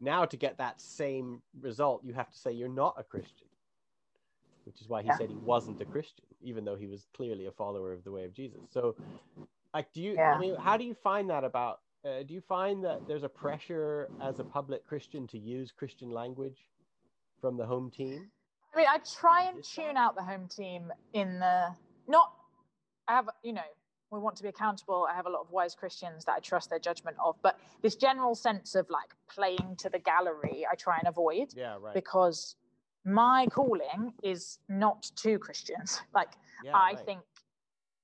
Now, 0.00 0.24
to 0.24 0.36
get 0.36 0.58
that 0.58 0.80
same 0.80 1.40
result, 1.60 2.02
you 2.04 2.12
have 2.14 2.30
to 2.30 2.38
say 2.38 2.52
you're 2.52 2.68
not 2.68 2.94
a 2.98 3.02
Christian, 3.02 3.46
which 4.64 4.80
is 4.80 4.88
why 4.88 5.02
he 5.02 5.08
Yeah. 5.08 5.16
said 5.16 5.30
he 5.30 5.36
wasn't 5.36 5.80
a 5.80 5.84
Christian, 5.84 6.26
even 6.42 6.64
though 6.64 6.76
he 6.76 6.86
was 6.86 7.06
clearly 7.14 7.46
a 7.46 7.52
follower 7.52 7.92
of 7.92 8.04
the 8.04 8.12
way 8.12 8.24
of 8.24 8.32
Jesus. 8.34 8.60
So, 8.70 8.96
like, 9.72 9.92
do 9.92 10.02
you? 10.02 10.14
Yeah. 10.14 10.34
I 10.34 10.38
mean, 10.38 10.56
how 10.56 10.76
do 10.76 10.84
you 10.84 10.94
find 10.94 11.30
that 11.30 11.44
about? 11.44 11.80
Uh, 12.04 12.22
do 12.22 12.34
you 12.34 12.40
find 12.42 12.84
that 12.84 13.00
there's 13.08 13.22
a 13.22 13.28
pressure 13.28 14.10
as 14.20 14.38
a 14.38 14.44
public 14.44 14.86
Christian 14.86 15.26
to 15.28 15.38
use 15.38 15.72
Christian 15.72 16.10
language 16.10 16.58
from 17.40 17.56
the 17.56 17.64
home 17.64 17.90
team? 17.90 18.30
I 18.74 18.76
mean, 18.76 18.86
I 18.88 18.98
try 18.98 19.44
and 19.44 19.64
tune 19.64 19.94
that- 19.94 19.96
out 19.96 20.14
the 20.14 20.22
home 20.22 20.48
team 20.48 20.92
in 21.14 21.38
the 21.38 21.74
not. 22.06 22.34
I 23.08 23.12
have, 23.14 23.30
you 23.42 23.52
know, 23.54 23.62
we 24.10 24.18
want 24.18 24.36
to 24.36 24.42
be 24.42 24.48
accountable. 24.50 25.06
I 25.10 25.14
have 25.14 25.26
a 25.26 25.30
lot 25.30 25.40
of 25.40 25.50
wise 25.50 25.74
Christians 25.74 26.24
that 26.26 26.32
I 26.32 26.40
trust 26.40 26.68
their 26.70 26.78
judgment 26.78 27.16
of, 27.18 27.36
but 27.42 27.58
this 27.80 27.96
general 27.96 28.34
sense 28.34 28.74
of 28.74 28.88
like 28.90 29.14
playing 29.28 29.76
to 29.78 29.88
the 29.88 29.98
gallery, 29.98 30.66
I 30.70 30.74
try 30.74 30.98
and 30.98 31.08
avoid 31.08 31.54
Yeah, 31.54 31.76
right. 31.80 31.94
because 31.94 32.56
my 33.04 33.46
calling 33.50 34.12
is 34.22 34.58
not 34.68 35.02
to 35.16 35.38
Christians. 35.38 36.02
Like, 36.14 36.34
Yeah, 36.62 36.76
I 36.76 36.92
right. 36.92 37.06
think 37.06 37.20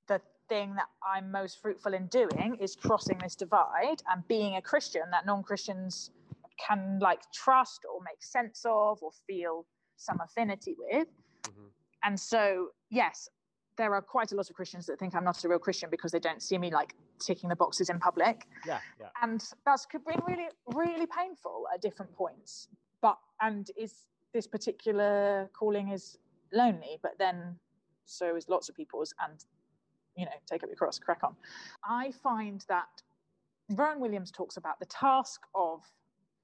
the 0.06 0.20
thing 0.50 0.74
that 0.74 0.88
I'm 1.02 1.30
most 1.30 1.62
fruitful 1.62 1.94
in 1.94 2.06
doing 2.08 2.58
is 2.60 2.76
crossing 2.76 3.16
this 3.18 3.34
divide 3.34 4.02
and 4.10 4.26
being 4.28 4.56
a 4.56 4.62
Christian 4.62 5.04
that 5.12 5.24
non-Christians 5.24 6.10
can 6.58 6.98
like 7.00 7.22
trust 7.32 7.86
or 7.90 8.00
make 8.04 8.22
sense 8.22 8.66
of 8.66 9.02
or 9.02 9.12
feel 9.26 9.64
some 9.96 10.18
affinity 10.20 10.74
with. 10.76 11.08
Mhm. 11.44 11.70
And 12.02 12.20
so, 12.20 12.70
yes, 12.90 13.30
there 13.76 13.94
are 13.94 14.02
quite 14.02 14.32
a 14.32 14.34
lot 14.34 14.50
of 14.50 14.56
Christians 14.56 14.84
that 14.86 14.98
think 14.98 15.14
I'm 15.14 15.24
not 15.24 15.42
a 15.44 15.48
real 15.48 15.58
Christian 15.58 15.88
because 15.88 16.12
they 16.12 16.18
don't 16.18 16.42
see 16.42 16.58
me 16.58 16.70
like 16.70 16.94
ticking 17.18 17.48
the 17.48 17.56
boxes 17.56 17.88
in 17.88 17.98
public. 17.98 18.46
Yeah, 18.66 18.80
yeah. 18.98 19.08
And 19.22 19.40
that's 19.64 19.86
could 19.86 20.04
be 20.04 20.16
really, 20.26 20.48
really 20.74 21.06
painful 21.06 21.66
at 21.72 21.80
different 21.80 22.12
points. 22.12 22.68
But 23.00 23.18
and 23.40 23.70
is 23.76 24.08
this 24.34 24.46
particular 24.46 25.48
calling 25.58 25.88
is 25.88 26.18
lonely, 26.52 26.98
but 27.02 27.12
then 27.18 27.58
so 28.04 28.36
is 28.36 28.48
lots 28.48 28.68
of 28.68 28.74
people's 28.74 29.14
and 29.20 29.44
you 30.20 30.26
know, 30.26 30.32
take 30.46 30.62
up 30.62 30.68
your 30.68 30.76
cross, 30.76 30.98
crack 30.98 31.20
on. 31.24 31.34
I 31.82 32.12
find 32.22 32.62
that 32.68 33.02
Rowan 33.70 34.00
Williams 34.00 34.30
talks 34.30 34.56
about 34.58 34.78
the 34.78 34.86
task 34.86 35.40
of 35.54 35.80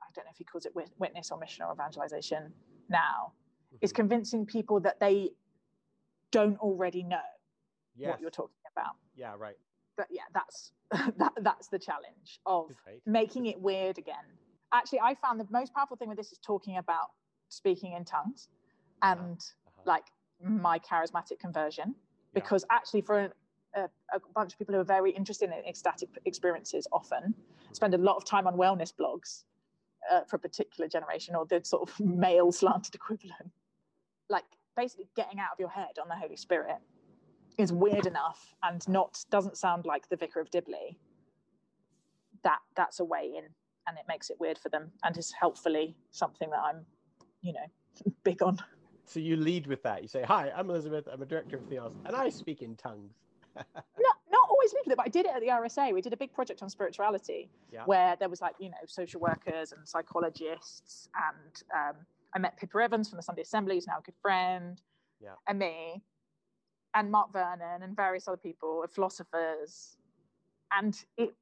I 0.00 0.06
don't 0.14 0.24
know 0.24 0.30
if 0.30 0.38
he 0.38 0.44
calls 0.44 0.64
it 0.64 0.72
witness 0.98 1.30
or 1.30 1.38
mission 1.38 1.64
or 1.64 1.72
evangelization 1.72 2.52
now, 2.88 3.32
is 3.82 3.92
Mhm. 3.92 3.96
convincing 3.96 4.46
people 4.46 4.80
that 4.80 4.98
they 5.00 5.34
don't 6.30 6.58
already 6.60 7.02
know 7.02 7.20
Yes. 7.96 8.12
what 8.12 8.20
you're 8.20 8.30
talking 8.30 8.56
about. 8.72 8.96
Yeah, 9.14 9.34
right. 9.36 9.58
But 9.96 10.06
yeah, 10.10 10.22
that's 10.32 10.72
that, 11.18 11.32
that's 11.40 11.68
the 11.68 11.78
challenge 11.78 12.40
of 12.46 12.70
Right. 12.86 13.02
making 13.04 13.46
it 13.46 13.60
weird 13.60 13.98
again. 13.98 14.24
Actually, 14.72 15.00
I 15.00 15.14
found 15.16 15.38
the 15.40 15.46
most 15.50 15.74
powerful 15.74 15.96
thing 15.96 16.08
with 16.08 16.16
this 16.16 16.32
is 16.32 16.38
talking 16.38 16.76
about 16.78 17.10
speaking 17.48 17.92
in 17.92 18.04
tongues 18.04 18.48
and 19.02 19.40
Uh-huh. 19.66 19.82
like 19.84 20.06
my 20.38 20.78
charismatic 20.78 21.38
conversion, 21.40 21.94
Yeah. 21.96 22.30
because 22.34 22.64
actually, 22.70 23.00
for 23.02 23.18
a, 23.20 23.32
a, 23.76 24.20
bunch 24.34 24.52
of 24.52 24.58
people 24.58 24.74
who 24.74 24.80
are 24.80 24.84
very 24.84 25.10
interested 25.10 25.50
in 25.50 25.68
ecstatic 25.68 26.08
experiences, 26.24 26.86
often 26.92 27.34
spend 27.72 27.94
a 27.94 27.98
lot 27.98 28.16
of 28.16 28.24
time 28.24 28.46
on 28.46 28.56
wellness 28.56 28.92
blogs 28.92 29.44
uh, 30.10 30.22
for 30.24 30.36
a 30.36 30.38
particular 30.38 30.88
generation 30.88 31.34
or 31.34 31.46
the 31.46 31.60
sort 31.64 31.88
of 31.88 32.00
male 32.04 32.52
slanted 32.52 32.94
equivalent. 32.94 33.50
Like 34.28 34.44
basically 34.76 35.08
getting 35.16 35.38
out 35.38 35.52
of 35.52 35.60
your 35.60 35.68
head 35.68 35.98
on 36.00 36.08
the 36.08 36.16
Holy 36.16 36.36
Spirit 36.36 36.78
is 37.58 37.72
weird 37.72 38.06
enough 38.06 38.54
and 38.62 38.86
not 38.88 39.24
doesn't 39.30 39.56
sound 39.56 39.86
like 39.86 40.08
the 40.08 40.16
Vicar 40.16 40.40
of 40.40 40.50
Dibley. 40.50 40.98
That 42.44 42.58
that's 42.76 43.00
a 43.00 43.04
way 43.04 43.32
in, 43.36 43.44
and 43.88 43.98
it 43.98 44.04
makes 44.08 44.30
it 44.30 44.36
weird 44.38 44.58
for 44.58 44.68
them, 44.68 44.92
and 45.02 45.16
is 45.16 45.32
helpfully 45.32 45.96
something 46.10 46.50
that 46.50 46.60
I'm, 46.60 46.84
you 47.40 47.54
know, 47.54 48.12
big 48.24 48.42
on. 48.42 48.58
So 49.04 49.20
you 49.20 49.36
lead 49.36 49.66
with 49.66 49.82
that. 49.84 50.02
You 50.02 50.08
say, 50.08 50.22
"Hi, 50.22 50.52
I'm 50.54 50.68
Elizabeth. 50.68 51.08
I'm 51.10 51.22
a 51.22 51.26
director 51.26 51.56
of 51.56 51.64
Theos, 51.64 51.96
and 52.04 52.14
I 52.14 52.28
speak 52.28 52.62
in 52.62 52.76
tongues." 52.76 53.14
not 53.98 54.16
not 54.30 54.48
always 54.50 54.74
with 54.74 54.92
it, 54.92 54.96
but 54.96 55.06
I 55.06 55.08
did 55.08 55.26
it 55.26 55.32
at 55.34 55.40
the 55.40 55.48
RSA. 55.48 55.92
We 55.92 56.00
did 56.00 56.12
a 56.12 56.16
big 56.16 56.32
project 56.32 56.62
on 56.62 56.70
spirituality 56.70 57.50
Yeah. 57.72 57.84
where 57.84 58.16
there 58.16 58.28
was 58.28 58.40
like 58.40 58.54
you 58.58 58.70
know 58.70 58.76
social 58.86 59.20
workers 59.20 59.72
and 59.72 59.86
psychologists, 59.88 61.08
and 61.14 61.62
um, 61.74 61.96
I 62.34 62.38
met 62.38 62.56
Pippa 62.58 62.78
Evans 62.78 63.08
from 63.08 63.16
the 63.16 63.22
Sunday 63.22 63.42
Assembly, 63.42 63.74
who's 63.76 63.86
now 63.86 63.98
a 63.98 64.02
good 64.02 64.16
friend, 64.20 64.80
Yeah. 65.20 65.34
and 65.48 65.58
me, 65.58 66.02
and 66.94 67.10
Mark 67.10 67.32
Vernon 67.32 67.82
and 67.82 67.96
various 67.96 68.28
other 68.28 68.36
people, 68.36 68.84
philosophers, 68.92 69.96
and 70.76 70.94
it. 71.16 71.34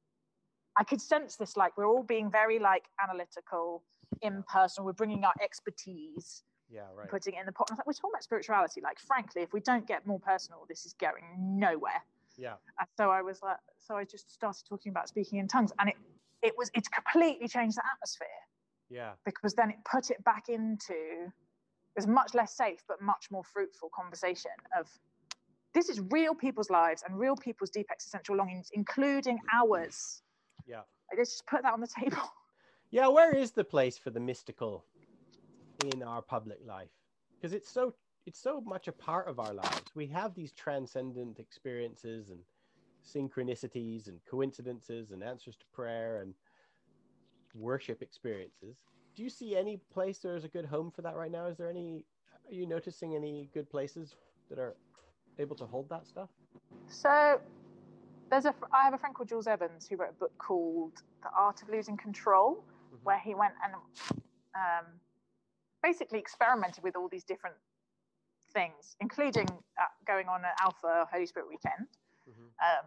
I 0.77 0.83
could 0.83 0.99
sense 0.99 1.37
this 1.37 1.55
like 1.55 1.77
we're 1.77 1.87
all 1.87 2.03
being 2.03 2.29
very 2.29 2.59
like 2.59 2.83
analytical, 3.01 3.83
impersonal. 4.21 4.85
We're 4.85 4.91
bringing 4.93 5.23
our 5.23 5.33
expertise 5.41 6.43
Yeah, 6.69 6.81
right. 6.95 7.09
putting 7.09 7.35
it 7.35 7.39
in 7.39 7.45
the 7.45 7.51
pot. 7.51 7.69
And 7.69 7.75
I 7.75 7.75
was 7.75 7.79
like, 7.79 7.87
we're 7.87 7.93
talking 7.93 8.11
about 8.13 8.23
spirituality. 8.23 8.81
Like, 8.81 8.99
frankly, 8.99 9.41
if 9.43 9.53
we 9.53 9.59
don't 9.59 9.87
get 9.87 10.05
more 10.07 10.19
personal, 10.19 10.65
this 10.67 10.85
is 10.85 10.93
going 10.93 11.23
nowhere. 11.37 12.01
Yeah, 12.37 12.55
And 12.79 12.87
so 12.97 13.11
I 13.11 13.21
was 13.21 13.41
like, 13.41 13.57
so 13.79 13.95
I 13.95 14.03
just 14.03 14.33
started 14.33 14.63
talking 14.67 14.89
about 14.89 15.07
speaking 15.07 15.39
in 15.39 15.47
tongues, 15.47 15.71
and 15.79 15.89
it 15.89 15.95
it 16.41 16.53
was 16.57 16.69
it's 16.73 16.89
completely 16.89 17.47
changed 17.47 17.77
the 17.77 17.83
atmosphere 17.93 18.27
yeah, 18.89 19.11
because 19.25 19.53
then 19.53 19.69
it 19.69 19.77
put 19.89 20.11
it 20.11 20.21
back 20.25 20.49
into 20.49 20.93
it 20.93 21.95
was 21.95 22.07
much 22.07 22.33
less 22.33 22.55
safe 22.57 22.81
but 22.89 23.01
much 23.01 23.27
more 23.31 23.43
fruitful 23.43 23.89
conversation 23.95 24.51
of 24.77 24.87
this 25.73 25.87
is 25.89 26.01
real 26.11 26.35
people's 26.35 26.69
lives 26.69 27.03
and 27.07 27.17
real 27.17 27.35
people's 27.35 27.69
deep 27.69 27.87
existential 27.91 28.35
longings, 28.35 28.69
including 28.73 29.39
ours. 29.53 30.21
yeah, 30.65 30.77
Like, 31.11 31.17
let's 31.19 31.31
just 31.31 31.45
put 31.47 31.61
that 31.63 31.73
on 31.73 31.81
the 31.81 31.87
table. 31.87 32.17
yeah. 32.91 33.07
Where 33.07 33.35
is 33.35 33.51
the 33.51 33.63
place 33.63 33.97
for 33.97 34.09
the 34.09 34.19
mystical 34.21 34.85
in 35.83 36.03
our 36.03 36.21
public 36.21 36.59
life? 36.65 36.89
Because 37.39 37.53
it's 37.53 37.69
so 37.69 37.93
it's 38.25 38.41
so 38.41 38.59
much 38.61 38.87
a 38.87 38.91
part 38.91 39.27
of 39.27 39.39
our 39.39 39.53
lives. 39.53 39.83
We 39.93 40.07
have 40.07 40.33
these 40.33 40.51
transcendent 40.51 41.39
experiences 41.39 42.31
and 42.31 42.39
synchronicities 43.05 44.07
and 44.07 44.19
coincidences 44.29 45.11
and 45.11 45.21
answers 45.23 45.55
to 45.57 45.65
prayer 45.73 46.21
and 46.21 46.33
worship 47.53 48.01
experiences. 48.01 48.77
Do 49.15 49.23
you 49.23 49.29
see 49.29 49.55
any 49.55 49.79
place 49.93 50.19
there's 50.19 50.43
a 50.43 50.47
good 50.49 50.65
home 50.65 50.91
for 50.91 51.01
that 51.03 51.15
right 51.15 51.31
now? 51.31 51.45
Is 51.47 51.57
there 51.57 51.69
any? 51.69 52.03
Are 52.49 52.53
you 52.53 52.65
noticing 52.67 53.15
any 53.15 53.49
good 53.53 53.69
places 53.69 54.15
that 54.49 54.59
are 54.59 54.75
able 55.39 55.55
to 55.57 55.65
hold 55.65 55.89
that 55.89 56.07
stuff? 56.07 56.29
So 56.87 57.39
there's 58.29 58.45
a 58.45 58.55
I 58.73 58.83
have 58.85 58.93
a 58.93 58.97
friend 58.97 59.15
called 59.15 59.29
Jules 59.29 59.47
Evans 59.47 59.87
who 59.87 59.97
wrote 59.97 60.11
a 60.11 60.19
book 60.19 60.31
called 60.37 60.93
The 61.21 61.29
Art 61.37 61.61
of 61.61 61.69
Losing 61.69 61.97
Control, 61.97 62.63
Mhm. 62.91 63.03
where 63.03 63.19
he 63.19 63.35
went 63.35 63.53
and 63.63 63.73
um, 64.55 64.85
basically 65.85 66.19
experimented 66.19 66.83
with 66.83 66.95
all 66.95 67.07
these 67.15 67.23
different 67.23 67.55
things, 68.53 68.95
including 69.05 69.47
uh, 69.81 69.85
going 70.11 70.27
on 70.27 70.39
an 70.43 70.55
Alpha 70.65 71.07
Holy 71.13 71.27
Spirit 71.27 71.47
weekend, 71.47 71.87
Mhm. 72.27 72.47
um, 72.67 72.85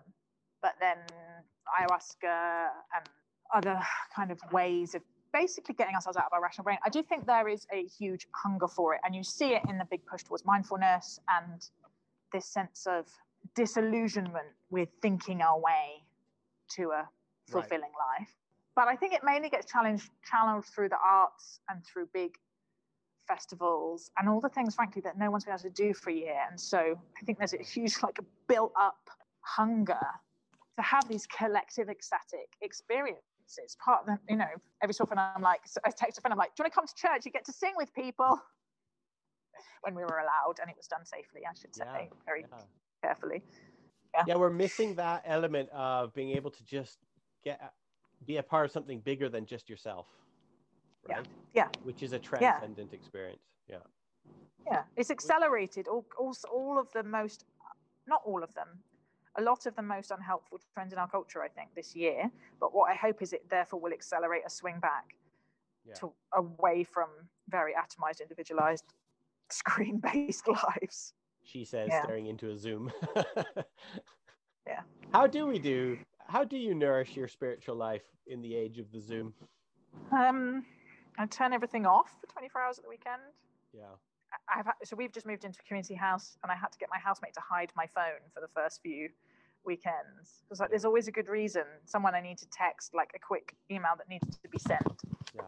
but 0.64 0.74
then 0.80 0.98
ayahuasca 1.78 2.36
and 2.94 3.04
other 3.54 3.80
kind 4.16 4.30
of 4.32 4.38
ways 4.52 4.94
of 4.96 5.02
basically 5.32 5.74
getting 5.74 5.94
ourselves 5.94 6.16
out 6.16 6.26
of 6.26 6.32
our 6.32 6.42
rational 6.42 6.64
brain. 6.64 6.78
I 6.82 6.88
do 6.88 7.02
think 7.02 7.26
there 7.26 7.48
is 7.48 7.66
a 7.70 7.84
huge 7.86 8.26
hunger 8.42 8.66
for 8.66 8.94
it, 8.94 9.00
and 9.04 9.14
you 9.14 9.22
see 9.22 9.54
it 9.54 9.62
in 9.68 9.78
the 9.78 9.84
big 9.84 10.04
push 10.06 10.22
towards 10.24 10.44
mindfulness 10.44 11.20
and 11.28 11.58
this 12.32 12.46
sense 12.46 12.86
of 12.86 13.06
disillusionment 13.54 14.52
with 14.70 14.88
thinking 15.00 15.40
our 15.42 15.58
way 15.58 16.04
to 16.76 16.90
a 16.90 17.08
fulfilling 17.46 17.92
life. 18.08 18.32
But 18.74 18.88
I 18.88 18.96
think 18.96 19.12
it 19.12 19.22
mainly 19.22 19.50
gets 19.50 19.66
challenged 19.70 20.10
channeled 20.30 20.64
through 20.72 20.88
the 20.88 20.98
arts 20.98 21.60
and 21.68 21.84
through 21.86 22.06
big 22.06 22.32
festivals 23.28 24.10
and 24.18 24.28
all 24.28 24.40
the 24.40 24.48
things, 24.48 24.74
frankly, 24.74 25.02
that 25.02 25.18
no 25.18 25.30
one's 25.30 25.44
been 25.44 25.52
able 25.54 25.62
to 25.62 25.70
do 25.70 25.94
for 25.94 26.10
a 26.10 26.14
year. 26.14 26.40
And 26.50 26.58
so 26.58 26.78
I 26.78 27.24
think 27.24 27.38
there's 27.38 27.54
a 27.54 27.62
huge, 27.62 27.96
like, 28.02 28.18
built 28.48 28.72
up 28.80 28.98
hunger 29.40 30.06
to 30.76 30.82
have 30.82 31.06
these 31.08 31.26
collective 31.26 31.88
ecstatic 31.88 32.48
experiences. 32.62 33.76
Part 33.84 34.00
of 34.00 34.06
the, 34.06 34.18
you 34.28 34.36
know, 34.36 34.48
every 34.82 34.94
so 34.94 35.04
often 35.04 35.18
I'm 35.18 35.42
like, 35.42 35.60
so 35.66 35.80
I 35.84 35.90
text 35.90 36.18
a 36.18 36.20
friend, 36.20 36.32
I'm 36.32 36.38
like, 36.38 36.54
do 36.56 36.60
you 36.60 36.64
want 36.64 36.72
to 36.72 36.76
come 36.76 36.86
to 36.86 36.94
church? 36.94 37.26
You 37.26 37.30
get 37.30 37.44
to 37.44 37.52
sing 37.52 37.72
with 37.76 37.94
people. 37.94 38.40
When 39.82 39.94
we 39.94 40.02
were 40.02 40.18
allowed, 40.18 40.58
and 40.60 40.68
it 40.68 40.76
was 40.76 40.88
done 40.88 41.04
safely, 41.04 41.42
I 41.48 41.54
should 41.54 41.74
say, 41.74 41.84
Yeah, 41.86 42.06
very 42.26 42.40
yeah. 42.40 42.58
carefully. 43.02 43.42
yeah 44.26 44.34
we're 44.34 44.50
missing 44.50 44.96
that 44.96 45.22
element 45.24 45.68
of 45.70 46.12
being 46.14 46.30
able 46.32 46.50
to 46.50 46.64
just 46.64 46.98
get 47.44 47.72
be 48.26 48.38
a 48.38 48.42
part 48.42 48.66
of 48.66 48.72
something 48.72 48.98
bigger 49.00 49.28
than 49.28 49.46
just 49.46 49.70
yourself 49.70 50.06
right? 51.08 51.28
Yeah. 51.54 51.68
Which 51.82 52.02
is 52.02 52.12
a 52.12 52.18
transcendent 52.18 52.90
yeah. 52.92 52.96
experience. 52.96 53.42
Yeah. 53.68 53.76
Yeah. 54.66 54.82
It's 54.96 55.10
accelerated 55.10 55.88
all, 55.88 56.04
all, 56.18 56.34
all 56.52 56.78
of 56.78 56.90
the 56.92 57.02
most, 57.02 57.44
not 58.06 58.20
all 58.24 58.42
of 58.42 58.52
them, 58.54 58.68
a 59.36 59.42
lot 59.42 59.66
of 59.66 59.74
the 59.76 59.82
most 59.82 60.10
unhelpful 60.10 60.60
trends 60.74 60.92
in 60.92 60.98
our 60.98 61.08
culture, 61.08 61.42
I 61.42 61.48
think, 61.48 61.74
this 61.74 61.94
year. 61.94 62.30
But 62.60 62.74
what 62.74 62.90
I 62.90 62.94
hope 62.94 63.22
is 63.22 63.32
it 63.32 63.48
therefore 63.48 63.80
will 63.80 63.92
accelerate 63.92 64.42
a 64.46 64.50
swing 64.50 64.80
back 64.80 65.14
yeah. 65.86 65.94
to 65.94 66.12
away 66.34 66.84
from 66.84 67.08
very 67.48 67.72
atomized, 67.72 68.20
individualized, 68.20 68.84
screen 69.50 70.00
based 70.00 70.46
lives. 70.80 71.14
She 71.44 71.64
says, 71.64 71.88
yeah. 71.90 72.02
staring 72.02 72.26
into 72.26 72.50
a 72.50 72.56
Zoom. 72.56 72.92
yeah. 74.66 74.80
How 75.12 75.26
do 75.26 75.46
we 75.46 75.58
do? 75.58 75.98
How 76.26 76.44
do 76.44 76.58
you 76.58 76.74
nourish 76.74 77.16
your 77.16 77.28
spiritual 77.28 77.76
life 77.76 78.02
in 78.26 78.42
the 78.42 78.54
age 78.54 78.78
of 78.78 78.92
the 78.92 79.00
Zoom? 79.00 79.32
Um, 80.12 80.66
I 81.18 81.26
turn 81.26 81.52
everything 81.52 81.84
off 81.84 82.14
for 82.20 82.26
24 82.28 82.62
hours 82.62 82.78
at 82.78 82.84
the 82.84 82.90
weekend. 82.90 83.20
Yeah. 83.72 83.82
I've 84.48 84.66
so 84.84 84.94
we've 84.94 85.12
just 85.12 85.26
moved 85.26 85.44
into 85.44 85.58
a 85.60 85.66
community 85.66 85.94
house, 85.94 86.36
and 86.42 86.52
I 86.52 86.54
had 86.54 86.70
to 86.72 86.78
get 86.78 86.88
my 86.90 86.98
housemate 86.98 87.34
to 87.34 87.40
hide 87.40 87.72
my 87.76 87.86
phone 87.86 88.20
for 88.32 88.40
the 88.40 88.48
first 88.48 88.82
few 88.82 89.08
weekends 89.64 90.42
because 90.44 90.60
like, 90.60 90.70
there's 90.70 90.84
always 90.84 91.08
a 91.08 91.12
good 91.12 91.28
reason. 91.28 91.64
Someone 91.84 92.14
I 92.14 92.20
need 92.20 92.38
to 92.38 92.46
text, 92.48 92.94
like 92.94 93.10
a 93.14 93.18
quick 93.18 93.56
email 93.70 93.92
that 93.96 94.08
needs 94.08 94.38
to 94.38 94.48
be 94.48 94.58
sent. 94.58 95.02
Yeah. 95.34 95.42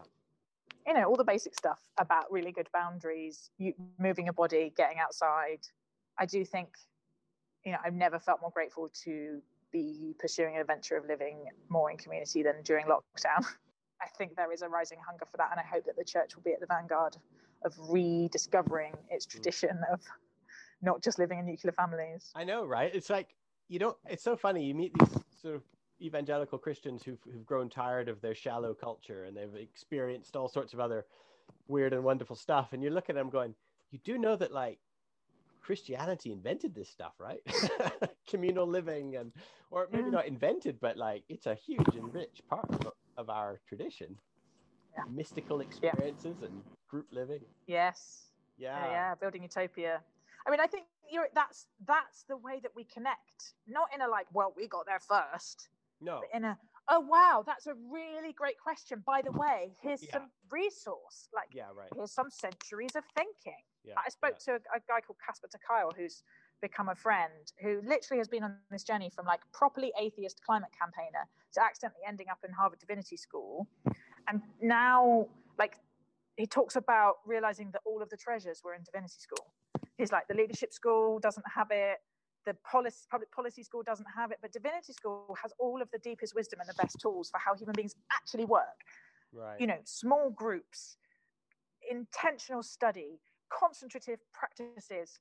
You 0.85 0.93
know 0.95 1.05
all 1.05 1.15
the 1.15 1.23
basic 1.23 1.53
stuff 1.55 1.79
about 1.99 2.31
really 2.31 2.51
good 2.51 2.67
boundaries, 2.73 3.51
you 3.57 3.73
moving 3.99 4.25
your 4.25 4.33
body, 4.33 4.73
getting 4.75 4.97
outside. 4.99 5.59
I 6.17 6.25
do 6.25 6.43
think, 6.43 6.69
you 7.63 7.71
know, 7.71 7.77
I've 7.85 7.93
never 7.93 8.19
felt 8.19 8.41
more 8.41 8.51
grateful 8.51 8.89
to 9.03 9.41
be 9.71 10.15
pursuing 10.19 10.55
an 10.55 10.61
adventure 10.61 10.97
of 10.97 11.05
living 11.05 11.45
more 11.69 11.89
in 11.91 11.97
community 11.97 12.43
than 12.43 12.55
during 12.63 12.85
lockdown. 12.87 13.45
I 14.01 14.07
think 14.17 14.35
there 14.35 14.51
is 14.51 14.61
a 14.61 14.69
rising 14.69 14.97
hunger 15.05 15.25
for 15.29 15.37
that, 15.37 15.49
and 15.51 15.59
I 15.59 15.63
hope 15.63 15.85
that 15.85 15.95
the 15.95 16.03
church 16.03 16.35
will 16.35 16.43
be 16.43 16.53
at 16.53 16.59
the 16.59 16.65
vanguard 16.65 17.17
of 17.63 17.73
rediscovering 17.89 18.93
its 19.09 19.25
mm. 19.25 19.31
tradition 19.31 19.79
of 19.91 20.01
not 20.81 21.03
just 21.03 21.19
living 21.19 21.39
in 21.39 21.45
nuclear 21.45 21.73
families. 21.73 22.31
I 22.35 22.43
know, 22.43 22.65
right? 22.65 22.93
It's 22.93 23.09
like 23.09 23.35
you 23.69 23.79
don't. 23.79 23.97
It's 24.09 24.23
so 24.23 24.35
funny. 24.35 24.63
You 24.63 24.75
meet 24.75 24.93
these 24.99 25.23
sort 25.41 25.55
of 25.55 25.63
evangelical 26.01 26.57
Christians 26.57 27.03
who've, 27.03 27.19
who've 27.31 27.45
grown 27.45 27.69
tired 27.69 28.09
of 28.09 28.19
their 28.21 28.33
shallow 28.33 28.73
culture 28.73 29.25
and 29.25 29.37
they've 29.37 29.55
experienced 29.55 30.35
all 30.35 30.49
sorts 30.49 30.73
of 30.73 30.79
other 30.79 31.05
weird 31.67 31.93
and 31.93 32.03
wonderful 32.03 32.35
stuff, 32.35 32.73
and 32.73 32.81
you 32.81 32.89
look 32.89 33.09
at 33.09 33.15
them 33.15 33.29
going, 33.29 33.53
"You 33.91 33.99
do 34.03 34.17
know 34.17 34.35
that, 34.35 34.51
like." 34.51 34.79
Christianity 35.63 36.31
invented 36.31 36.73
this 36.73 36.89
stuff, 36.89 37.13
right? 37.19 37.39
Communal 38.27 38.65
living 38.65 39.15
and 39.15 39.31
or 39.69 39.87
maybe 39.91 40.05
mm. 40.05 40.11
not 40.11 40.25
invented, 40.25 40.79
but 40.81 40.97
like 40.97 41.23
it's 41.29 41.45
a 41.45 41.53
huge 41.53 41.95
and 41.95 42.11
rich 42.11 42.41
part 42.49 42.65
of, 42.67 42.93
of 43.17 43.29
our 43.29 43.59
tradition. 43.67 44.15
Yeah. 44.95 45.03
Mystical 45.09 45.61
experiences 45.61 46.37
yeah. 46.41 46.47
and 46.47 46.61
group 46.89 47.07
living. 47.11 47.41
Yes. 47.67 48.27
Yeah. 48.57 48.77
yeah. 48.85 48.91
Yeah, 48.91 49.15
building 49.15 49.43
utopia. 49.43 50.01
I 50.45 50.51
mean, 50.51 50.59
I 50.59 50.67
think 50.67 50.85
you're 51.11 51.27
that's 51.33 51.67
that's 51.85 52.23
the 52.23 52.37
way 52.37 52.59
that 52.63 52.71
we 52.75 52.83
connect. 52.85 53.53
Not 53.67 53.89
in 53.93 54.01
a 54.01 54.07
like, 54.07 54.27
well, 54.33 54.53
we 54.55 54.67
got 54.67 54.85
there 54.85 54.99
first. 54.99 55.69
No. 56.03 56.21
in 56.33 56.43
a 56.45 56.57
oh 56.89 56.99
wow, 56.99 57.43
that's 57.45 57.67
a 57.67 57.73
really 57.91 58.33
great 58.33 58.59
question. 58.59 59.03
By 59.05 59.21
the 59.21 59.31
way, 59.31 59.73
here's 59.81 60.03
yeah. 60.03 60.13
some 60.13 60.29
resource. 60.51 61.29
Like 61.33 61.49
yeah, 61.53 61.65
right. 61.75 61.89
here's 61.95 62.11
some 62.11 62.29
centuries 62.29 62.95
of 62.95 63.03
thinking. 63.15 63.61
Yeah, 63.83 63.95
I 64.03 64.09
spoke 64.09 64.39
to 64.45 64.53
a, 64.53 64.55
a, 64.55 64.79
guy 64.87 65.01
called 65.05 65.17
Casper 65.25 65.47
ter 65.47 65.57
who's 65.97 66.23
become 66.61 66.89
a 66.89 66.95
friend 66.95 67.51
who 67.61 67.81
literally 67.85 68.19
has 68.19 68.27
been 68.27 68.43
on 68.43 68.55
this 68.69 68.83
journey 68.83 69.09
from 69.09 69.25
like 69.25 69.41
properly 69.53 69.91
atheist 69.99 70.41
climate 70.45 70.69
campaigner 70.77 71.27
to 71.53 71.63
accidentally 71.63 72.01
ending 72.07 72.27
up 72.29 72.39
in 72.45 72.51
Harvard 72.51 72.79
Divinity 72.79 73.17
School. 73.17 73.67
And 74.27 74.41
now 74.61 75.27
like 75.57 75.77
he 76.37 76.47
talks 76.47 76.75
about 76.75 77.15
realizing 77.25 77.71
that 77.71 77.81
all 77.85 78.01
of 78.01 78.09
the 78.09 78.17
treasures 78.17 78.61
were 78.63 78.73
in 78.73 78.83
divinity 78.83 79.19
school. 79.19 79.45
He's 79.97 80.11
like 80.11 80.27
the 80.27 80.33
leadership 80.33 80.73
school 80.73 81.19
doesn't 81.19 81.45
have 81.53 81.67
it, 81.71 81.97
the 82.45 82.55
policy, 82.69 83.05
public 83.09 83.31
policy 83.31 83.63
school 83.63 83.83
doesn't 83.83 84.07
have 84.15 84.31
it, 84.31 84.39
but 84.41 84.51
divinity 84.51 84.93
school 84.93 85.35
has 85.41 85.53
all 85.59 85.81
of 85.81 85.89
the 85.91 85.99
deepest 85.99 86.33
wisdom 86.33 86.59
and 86.59 86.69
the 86.69 86.73
best 86.81 86.99
tools 86.99 87.29
for 87.29 87.37
how 87.37 87.55
human 87.55 87.73
beings 87.75 87.95
actually 88.11 88.45
work. 88.45 88.79
Right. 89.33 89.59
You 89.59 89.67
know, 89.67 89.77
small 89.83 90.29
groups, 90.31 90.97
intentional 91.89 92.63
study, 92.63 93.19
concentrative 93.51 94.19
practices, 94.33 95.19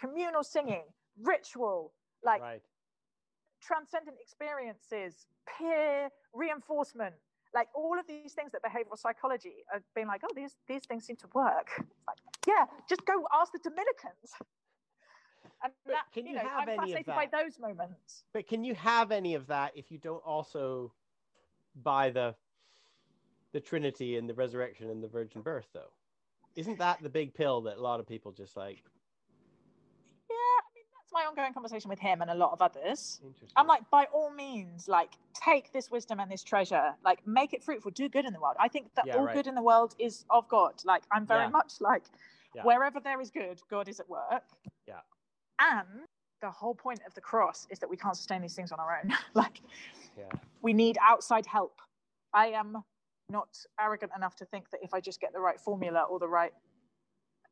communal 0.00 0.42
singing, 0.42 0.84
ritual, 1.22 1.92
like 2.24 2.40
right. 2.40 2.62
transcendent 3.62 4.16
experiences, 4.20 5.26
peer 5.58 6.08
reinforcement, 6.32 7.14
like 7.54 7.68
all 7.74 7.98
of 7.98 8.06
these 8.06 8.32
things 8.32 8.52
that 8.52 8.62
behavioral 8.62 8.98
psychology 8.98 9.64
have 9.72 9.82
been 9.94 10.06
like, 10.06 10.22
oh, 10.24 10.32
these 10.34 10.56
these 10.68 10.82
things 10.86 11.04
seem 11.04 11.16
to 11.16 11.28
work. 11.34 11.68
Like, 11.78 12.18
yeah, 12.46 12.64
just 12.88 13.04
go 13.04 13.26
ask 13.38 13.52
the 13.52 13.58
Dominicans. 13.62 14.32
And 15.62 15.72
but 15.84 15.92
that, 15.92 16.04
can 16.12 16.24
you, 16.26 16.32
you 16.32 16.36
know, 16.36 16.48
have 16.48 16.62
I'm 16.62 16.68
any 16.68 16.78
fascinated 16.78 17.00
of 17.00 17.06
that? 17.06 17.32
by 17.32 17.42
those 17.42 17.58
moments. 17.58 18.24
But 18.32 18.46
can 18.46 18.64
you 18.64 18.74
have 18.74 19.10
any 19.10 19.34
of 19.34 19.46
that 19.48 19.72
if 19.74 19.90
you 19.90 19.98
don't 19.98 20.22
also 20.24 20.92
buy 21.82 22.10
the 22.10 22.34
the 23.52 23.60
Trinity 23.60 24.16
and 24.16 24.28
the 24.28 24.34
resurrection 24.34 24.88
and 24.90 25.02
the 25.02 25.08
virgin 25.08 25.42
birth, 25.42 25.66
though? 25.74 25.92
Isn't 26.56 26.78
that 26.78 27.02
the 27.02 27.08
big 27.08 27.34
pill 27.34 27.60
that 27.62 27.76
a 27.76 27.80
lot 27.82 28.00
of 28.00 28.06
people 28.06 28.32
just 28.32 28.56
like 28.56 28.82
my 31.20 31.26
ongoing 31.26 31.52
conversation 31.52 31.88
with 31.88 31.98
him 31.98 32.22
and 32.22 32.30
a 32.30 32.34
lot 32.34 32.52
of 32.52 32.62
others. 32.62 33.20
I'm 33.56 33.66
like, 33.66 33.88
by 33.90 34.06
all 34.12 34.32
means, 34.32 34.88
like 34.88 35.12
take 35.34 35.72
this 35.72 35.90
wisdom 35.90 36.20
and 36.20 36.30
this 36.30 36.42
treasure, 36.42 36.94
like 37.04 37.26
make 37.26 37.52
it 37.52 37.62
fruitful, 37.62 37.90
do 37.90 38.08
good 38.08 38.24
in 38.24 38.32
the 38.32 38.40
world. 38.40 38.56
I 38.58 38.68
think 38.68 38.94
that 38.94 39.06
yeah, 39.06 39.16
all 39.16 39.24
right. 39.24 39.34
good 39.34 39.46
in 39.46 39.54
the 39.54 39.62
world 39.62 39.94
is 39.98 40.24
of 40.30 40.48
God. 40.48 40.74
Like 40.84 41.02
I'm 41.12 41.26
very 41.26 41.44
yeah. 41.44 41.50
much 41.50 41.74
like 41.80 42.04
yeah. 42.54 42.62
wherever 42.62 43.00
there 43.00 43.20
is 43.20 43.30
good, 43.30 43.60
God 43.70 43.88
is 43.88 44.00
at 44.00 44.08
work. 44.08 44.44
Yeah. 44.88 45.00
And 45.60 46.06
the 46.40 46.50
whole 46.50 46.74
point 46.74 47.00
of 47.06 47.14
the 47.14 47.20
cross 47.20 47.66
is 47.70 47.78
that 47.80 47.90
we 47.90 47.96
can't 47.96 48.16
sustain 48.16 48.40
these 48.40 48.54
things 48.54 48.72
on 48.72 48.80
our 48.80 48.98
own. 49.02 49.12
like 49.34 49.60
yeah. 50.18 50.24
we 50.62 50.72
need 50.72 50.96
outside 51.02 51.44
help. 51.44 51.80
I 52.32 52.48
am 52.48 52.82
not 53.28 53.58
arrogant 53.78 54.12
enough 54.16 54.36
to 54.36 54.44
think 54.46 54.70
that 54.70 54.80
if 54.82 54.94
I 54.94 55.00
just 55.00 55.20
get 55.20 55.32
the 55.32 55.40
right 55.40 55.60
formula 55.60 56.06
or 56.10 56.18
the 56.18 56.28
right 56.28 56.52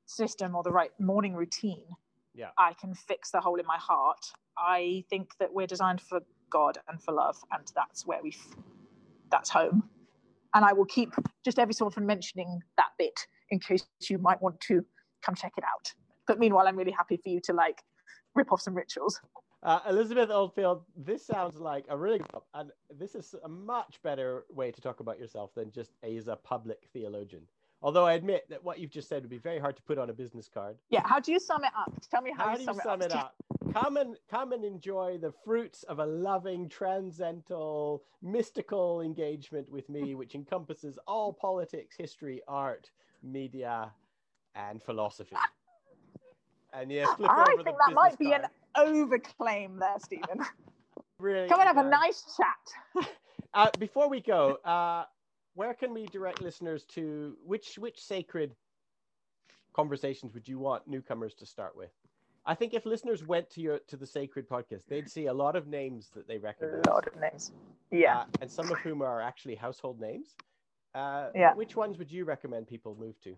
system 0.07 0.57
or 0.57 0.63
the 0.63 0.73
right 0.73 0.91
morning 0.99 1.35
routine, 1.35 1.85
yeah. 2.39 2.51
I 2.57 2.73
can 2.75 2.95
fix 2.95 3.33
the 3.33 3.41
hole 3.41 3.57
in 3.57 3.67
my 3.67 3.77
heart. 3.79 4.25
I 4.57 5.05
think 5.11 5.31
that 5.41 5.53
we're 5.53 5.67
designed 5.67 6.01
for 6.01 6.21
God 6.51 6.79
and 6.89 7.03
for 7.03 7.13
love, 7.13 7.37
and 7.53 7.71
that's 7.75 8.07
where 8.07 8.21
we, 8.23 8.31
f- 8.31 8.57
that's 9.31 9.51
home. 9.51 9.83
And 10.55 10.65
I 10.65 10.73
will 10.73 10.87
keep 10.87 11.15
just 11.45 11.59
every 11.59 11.75
so 11.75 11.87
often 11.87 12.07
mentioning 12.07 12.61
that 12.77 12.91
bit 12.99 13.27
in 13.51 13.59
case 13.59 13.85
you 14.09 14.19
might 14.19 14.41
want 14.41 14.61
to 14.63 14.85
come 15.23 15.35
check 15.35 15.53
it 15.59 15.65
out. 15.65 15.93
But 16.27 16.39
meanwhile, 16.39 16.69
I'm 16.69 16.77
really 16.77 16.93
happy 16.93 17.17
for 17.17 17.29
you 17.29 17.41
to 17.45 17.53
like 17.53 17.83
rip 18.35 18.53
off 18.53 18.61
some 18.61 18.75
rituals. 18.75 19.21
Uh, 19.65 19.81
Elizabeth 19.89 20.31
Oldfield, 20.31 20.85
this 20.97 21.27
sounds 21.27 21.59
like 21.59 21.85
a 21.89 21.97
really, 21.97 22.19
good, 22.19 22.29
and 22.55 22.71
this 22.97 23.17
is 23.17 23.35
a 23.43 23.49
much 23.49 23.99
better 24.05 24.45
way 24.51 24.71
to 24.71 24.81
talk 24.81 25.01
about 25.01 25.19
yourself 25.19 25.51
than 25.57 25.73
just 25.73 25.91
as 26.05 26.29
a 26.29 26.37
public 26.37 26.79
theologian. 26.93 27.43
Although 27.81 28.07
I 28.07 28.15
admit 28.15 28.47
that 28.51 28.65
what 28.65 28.81
you've 28.81 28.91
just 28.91 29.09
said 29.09 29.23
would 29.23 29.31
be 29.31 29.39
very 29.39 29.61
hard 29.61 29.77
to 29.77 29.83
put 29.83 29.99
on 29.99 30.11
a 30.11 30.13
business 30.13 30.49
card. 30.53 30.77
Yeah, 30.91 31.03
how 31.05 31.21
do 31.21 31.31
you 31.31 31.39
sum 31.39 31.63
it 31.63 31.71
up? 31.77 31.93
Tell 32.11 32.23
me 32.23 32.33
how, 32.37 32.47
how 32.47 32.53
you 32.53 32.59
do 32.59 32.65
sum 32.65 32.75
you 32.75 32.81
sum 32.83 33.03
it 33.03 33.13
up? 33.13 33.37
It 33.61 33.69
up? 33.69 33.75
Come 33.75 33.97
and 33.97 34.17
come 34.29 34.53
and 34.53 34.65
enjoy 34.65 35.19
the 35.19 35.33
fruits 35.45 35.85
of 35.85 36.01
a 36.01 36.07
loving, 36.07 36.69
transcendental, 36.69 38.03
mystical 38.21 39.01
engagement 39.01 39.71
with 39.71 39.89
me, 39.89 40.15
which 40.17 40.35
encompasses 40.35 40.99
all 41.07 41.33
politics, 41.33 41.95
history, 41.97 42.41
art, 42.49 42.91
media, 43.23 43.93
and 44.57 44.83
philosophy. 44.83 45.37
And 46.73 46.91
yes, 46.91 47.09
flip 47.17 47.31
I 47.31 47.47
over 47.53 47.63
think 47.63 47.77
that 47.87 47.95
might 47.95 48.19
be 48.19 48.33
an 48.33 48.43
overclaim 48.77 49.79
there, 49.79 49.97
Stephen. 49.99 50.45
really? 51.21 51.49
Come 51.49 51.61
and 51.61 51.69
have 51.69 51.79
a 51.79 51.89
nice 51.89 52.25
chat. 52.37 53.09
uh, 53.55 53.71
before 53.79 54.09
we 54.09 54.21
go, 54.21 54.59
uh, 54.65 55.05
where 55.59 55.75
can 55.75 55.93
we 55.93 56.07
direct 56.07 56.41
listeners 56.41 56.85
to 56.85 57.37
which 57.45 57.79
which 57.79 58.01
sacred 58.01 58.55
conversations 59.75 60.33
would 60.33 60.47
you 60.47 60.57
want 60.57 60.87
newcomers 60.87 61.35
to 61.35 61.45
start 61.45 61.77
with? 61.77 61.91
I 62.47 62.55
think 62.55 62.75
if 62.75 62.87
listeners 62.87 63.27
went 63.27 63.51
to 63.51 63.61
your 63.61 63.81
to 63.89 63.97
the 63.97 64.07
sacred 64.07 64.49
podcast, 64.49 64.83
they'd 64.89 65.11
see 65.11 65.27
a 65.27 65.35
lot 65.35 65.57
of 65.57 65.67
names 65.67 66.11
that 66.15 66.29
they 66.29 66.39
recognize. 66.39 66.85
A 66.87 66.91
lot 66.91 67.09
of 67.09 67.21
names, 67.21 67.51
yeah, 67.91 68.19
uh, 68.19 68.25
and 68.41 68.49
some 68.49 68.71
of 68.71 68.79
whom 68.79 69.03
are 69.03 69.21
actually 69.21 69.57
household 69.57 70.01
names. 70.01 70.37
Uh, 70.95 71.31
yeah. 71.35 71.55
Which 71.55 71.75
ones 71.75 71.99
would 71.99 72.11
you 72.11 72.25
recommend 72.25 72.69
people 72.69 72.97
move 72.99 73.21
to, 73.25 73.35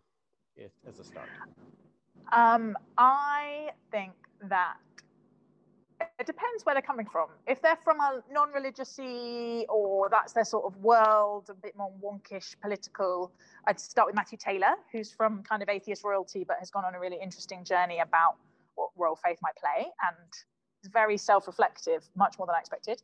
if, 0.57 0.73
as 0.87 0.99
a 0.99 1.05
start? 1.05 1.29
Um, 2.33 2.77
I 2.99 3.71
think 3.91 4.13
that 4.43 4.77
it 6.19 6.27
depends 6.27 6.65
where 6.65 6.75
they're 6.75 6.83
coming 6.83 7.07
from. 7.07 7.29
If 7.47 7.63
they're 7.63 7.79
from 7.83 8.01
a 8.01 8.23
non-religious 8.31 8.99
or 9.69 10.09
that's 10.11 10.33
their 10.33 10.45
sort 10.45 10.65
of 10.65 10.77
world, 10.83 11.49
a 11.51 11.55
bit 11.55 11.77
more 11.77 11.93
wonkish 12.03 12.55
political, 12.61 13.33
I'd 13.67 13.81
start 13.81 14.07
with 14.07 14.15
Matthew 14.15 14.39
Taylor, 14.39 14.75
who's 14.93 15.13
from 15.13 15.43
kind 15.43 15.63
of 15.63 15.69
atheist 15.69 16.05
royalty, 16.05 16.45
but 16.45 16.59
has 16.59 16.71
gone 16.71 16.85
on 16.85 16.95
a 16.95 17.01
really 17.01 17.19
interesting 17.21 17.65
journey 17.65 18.01
about 18.01 18.37
what 18.75 18.91
royal 18.97 19.17
faith 19.17 19.39
might 19.43 19.57
play, 19.57 19.87
and 20.09 20.33
is 20.83 20.91
very 20.93 21.17
self-reflective, 21.17 22.09
much 22.17 22.39
more 22.39 22.47
than 22.47 22.57
I 22.57 22.61
expected. 22.61 23.03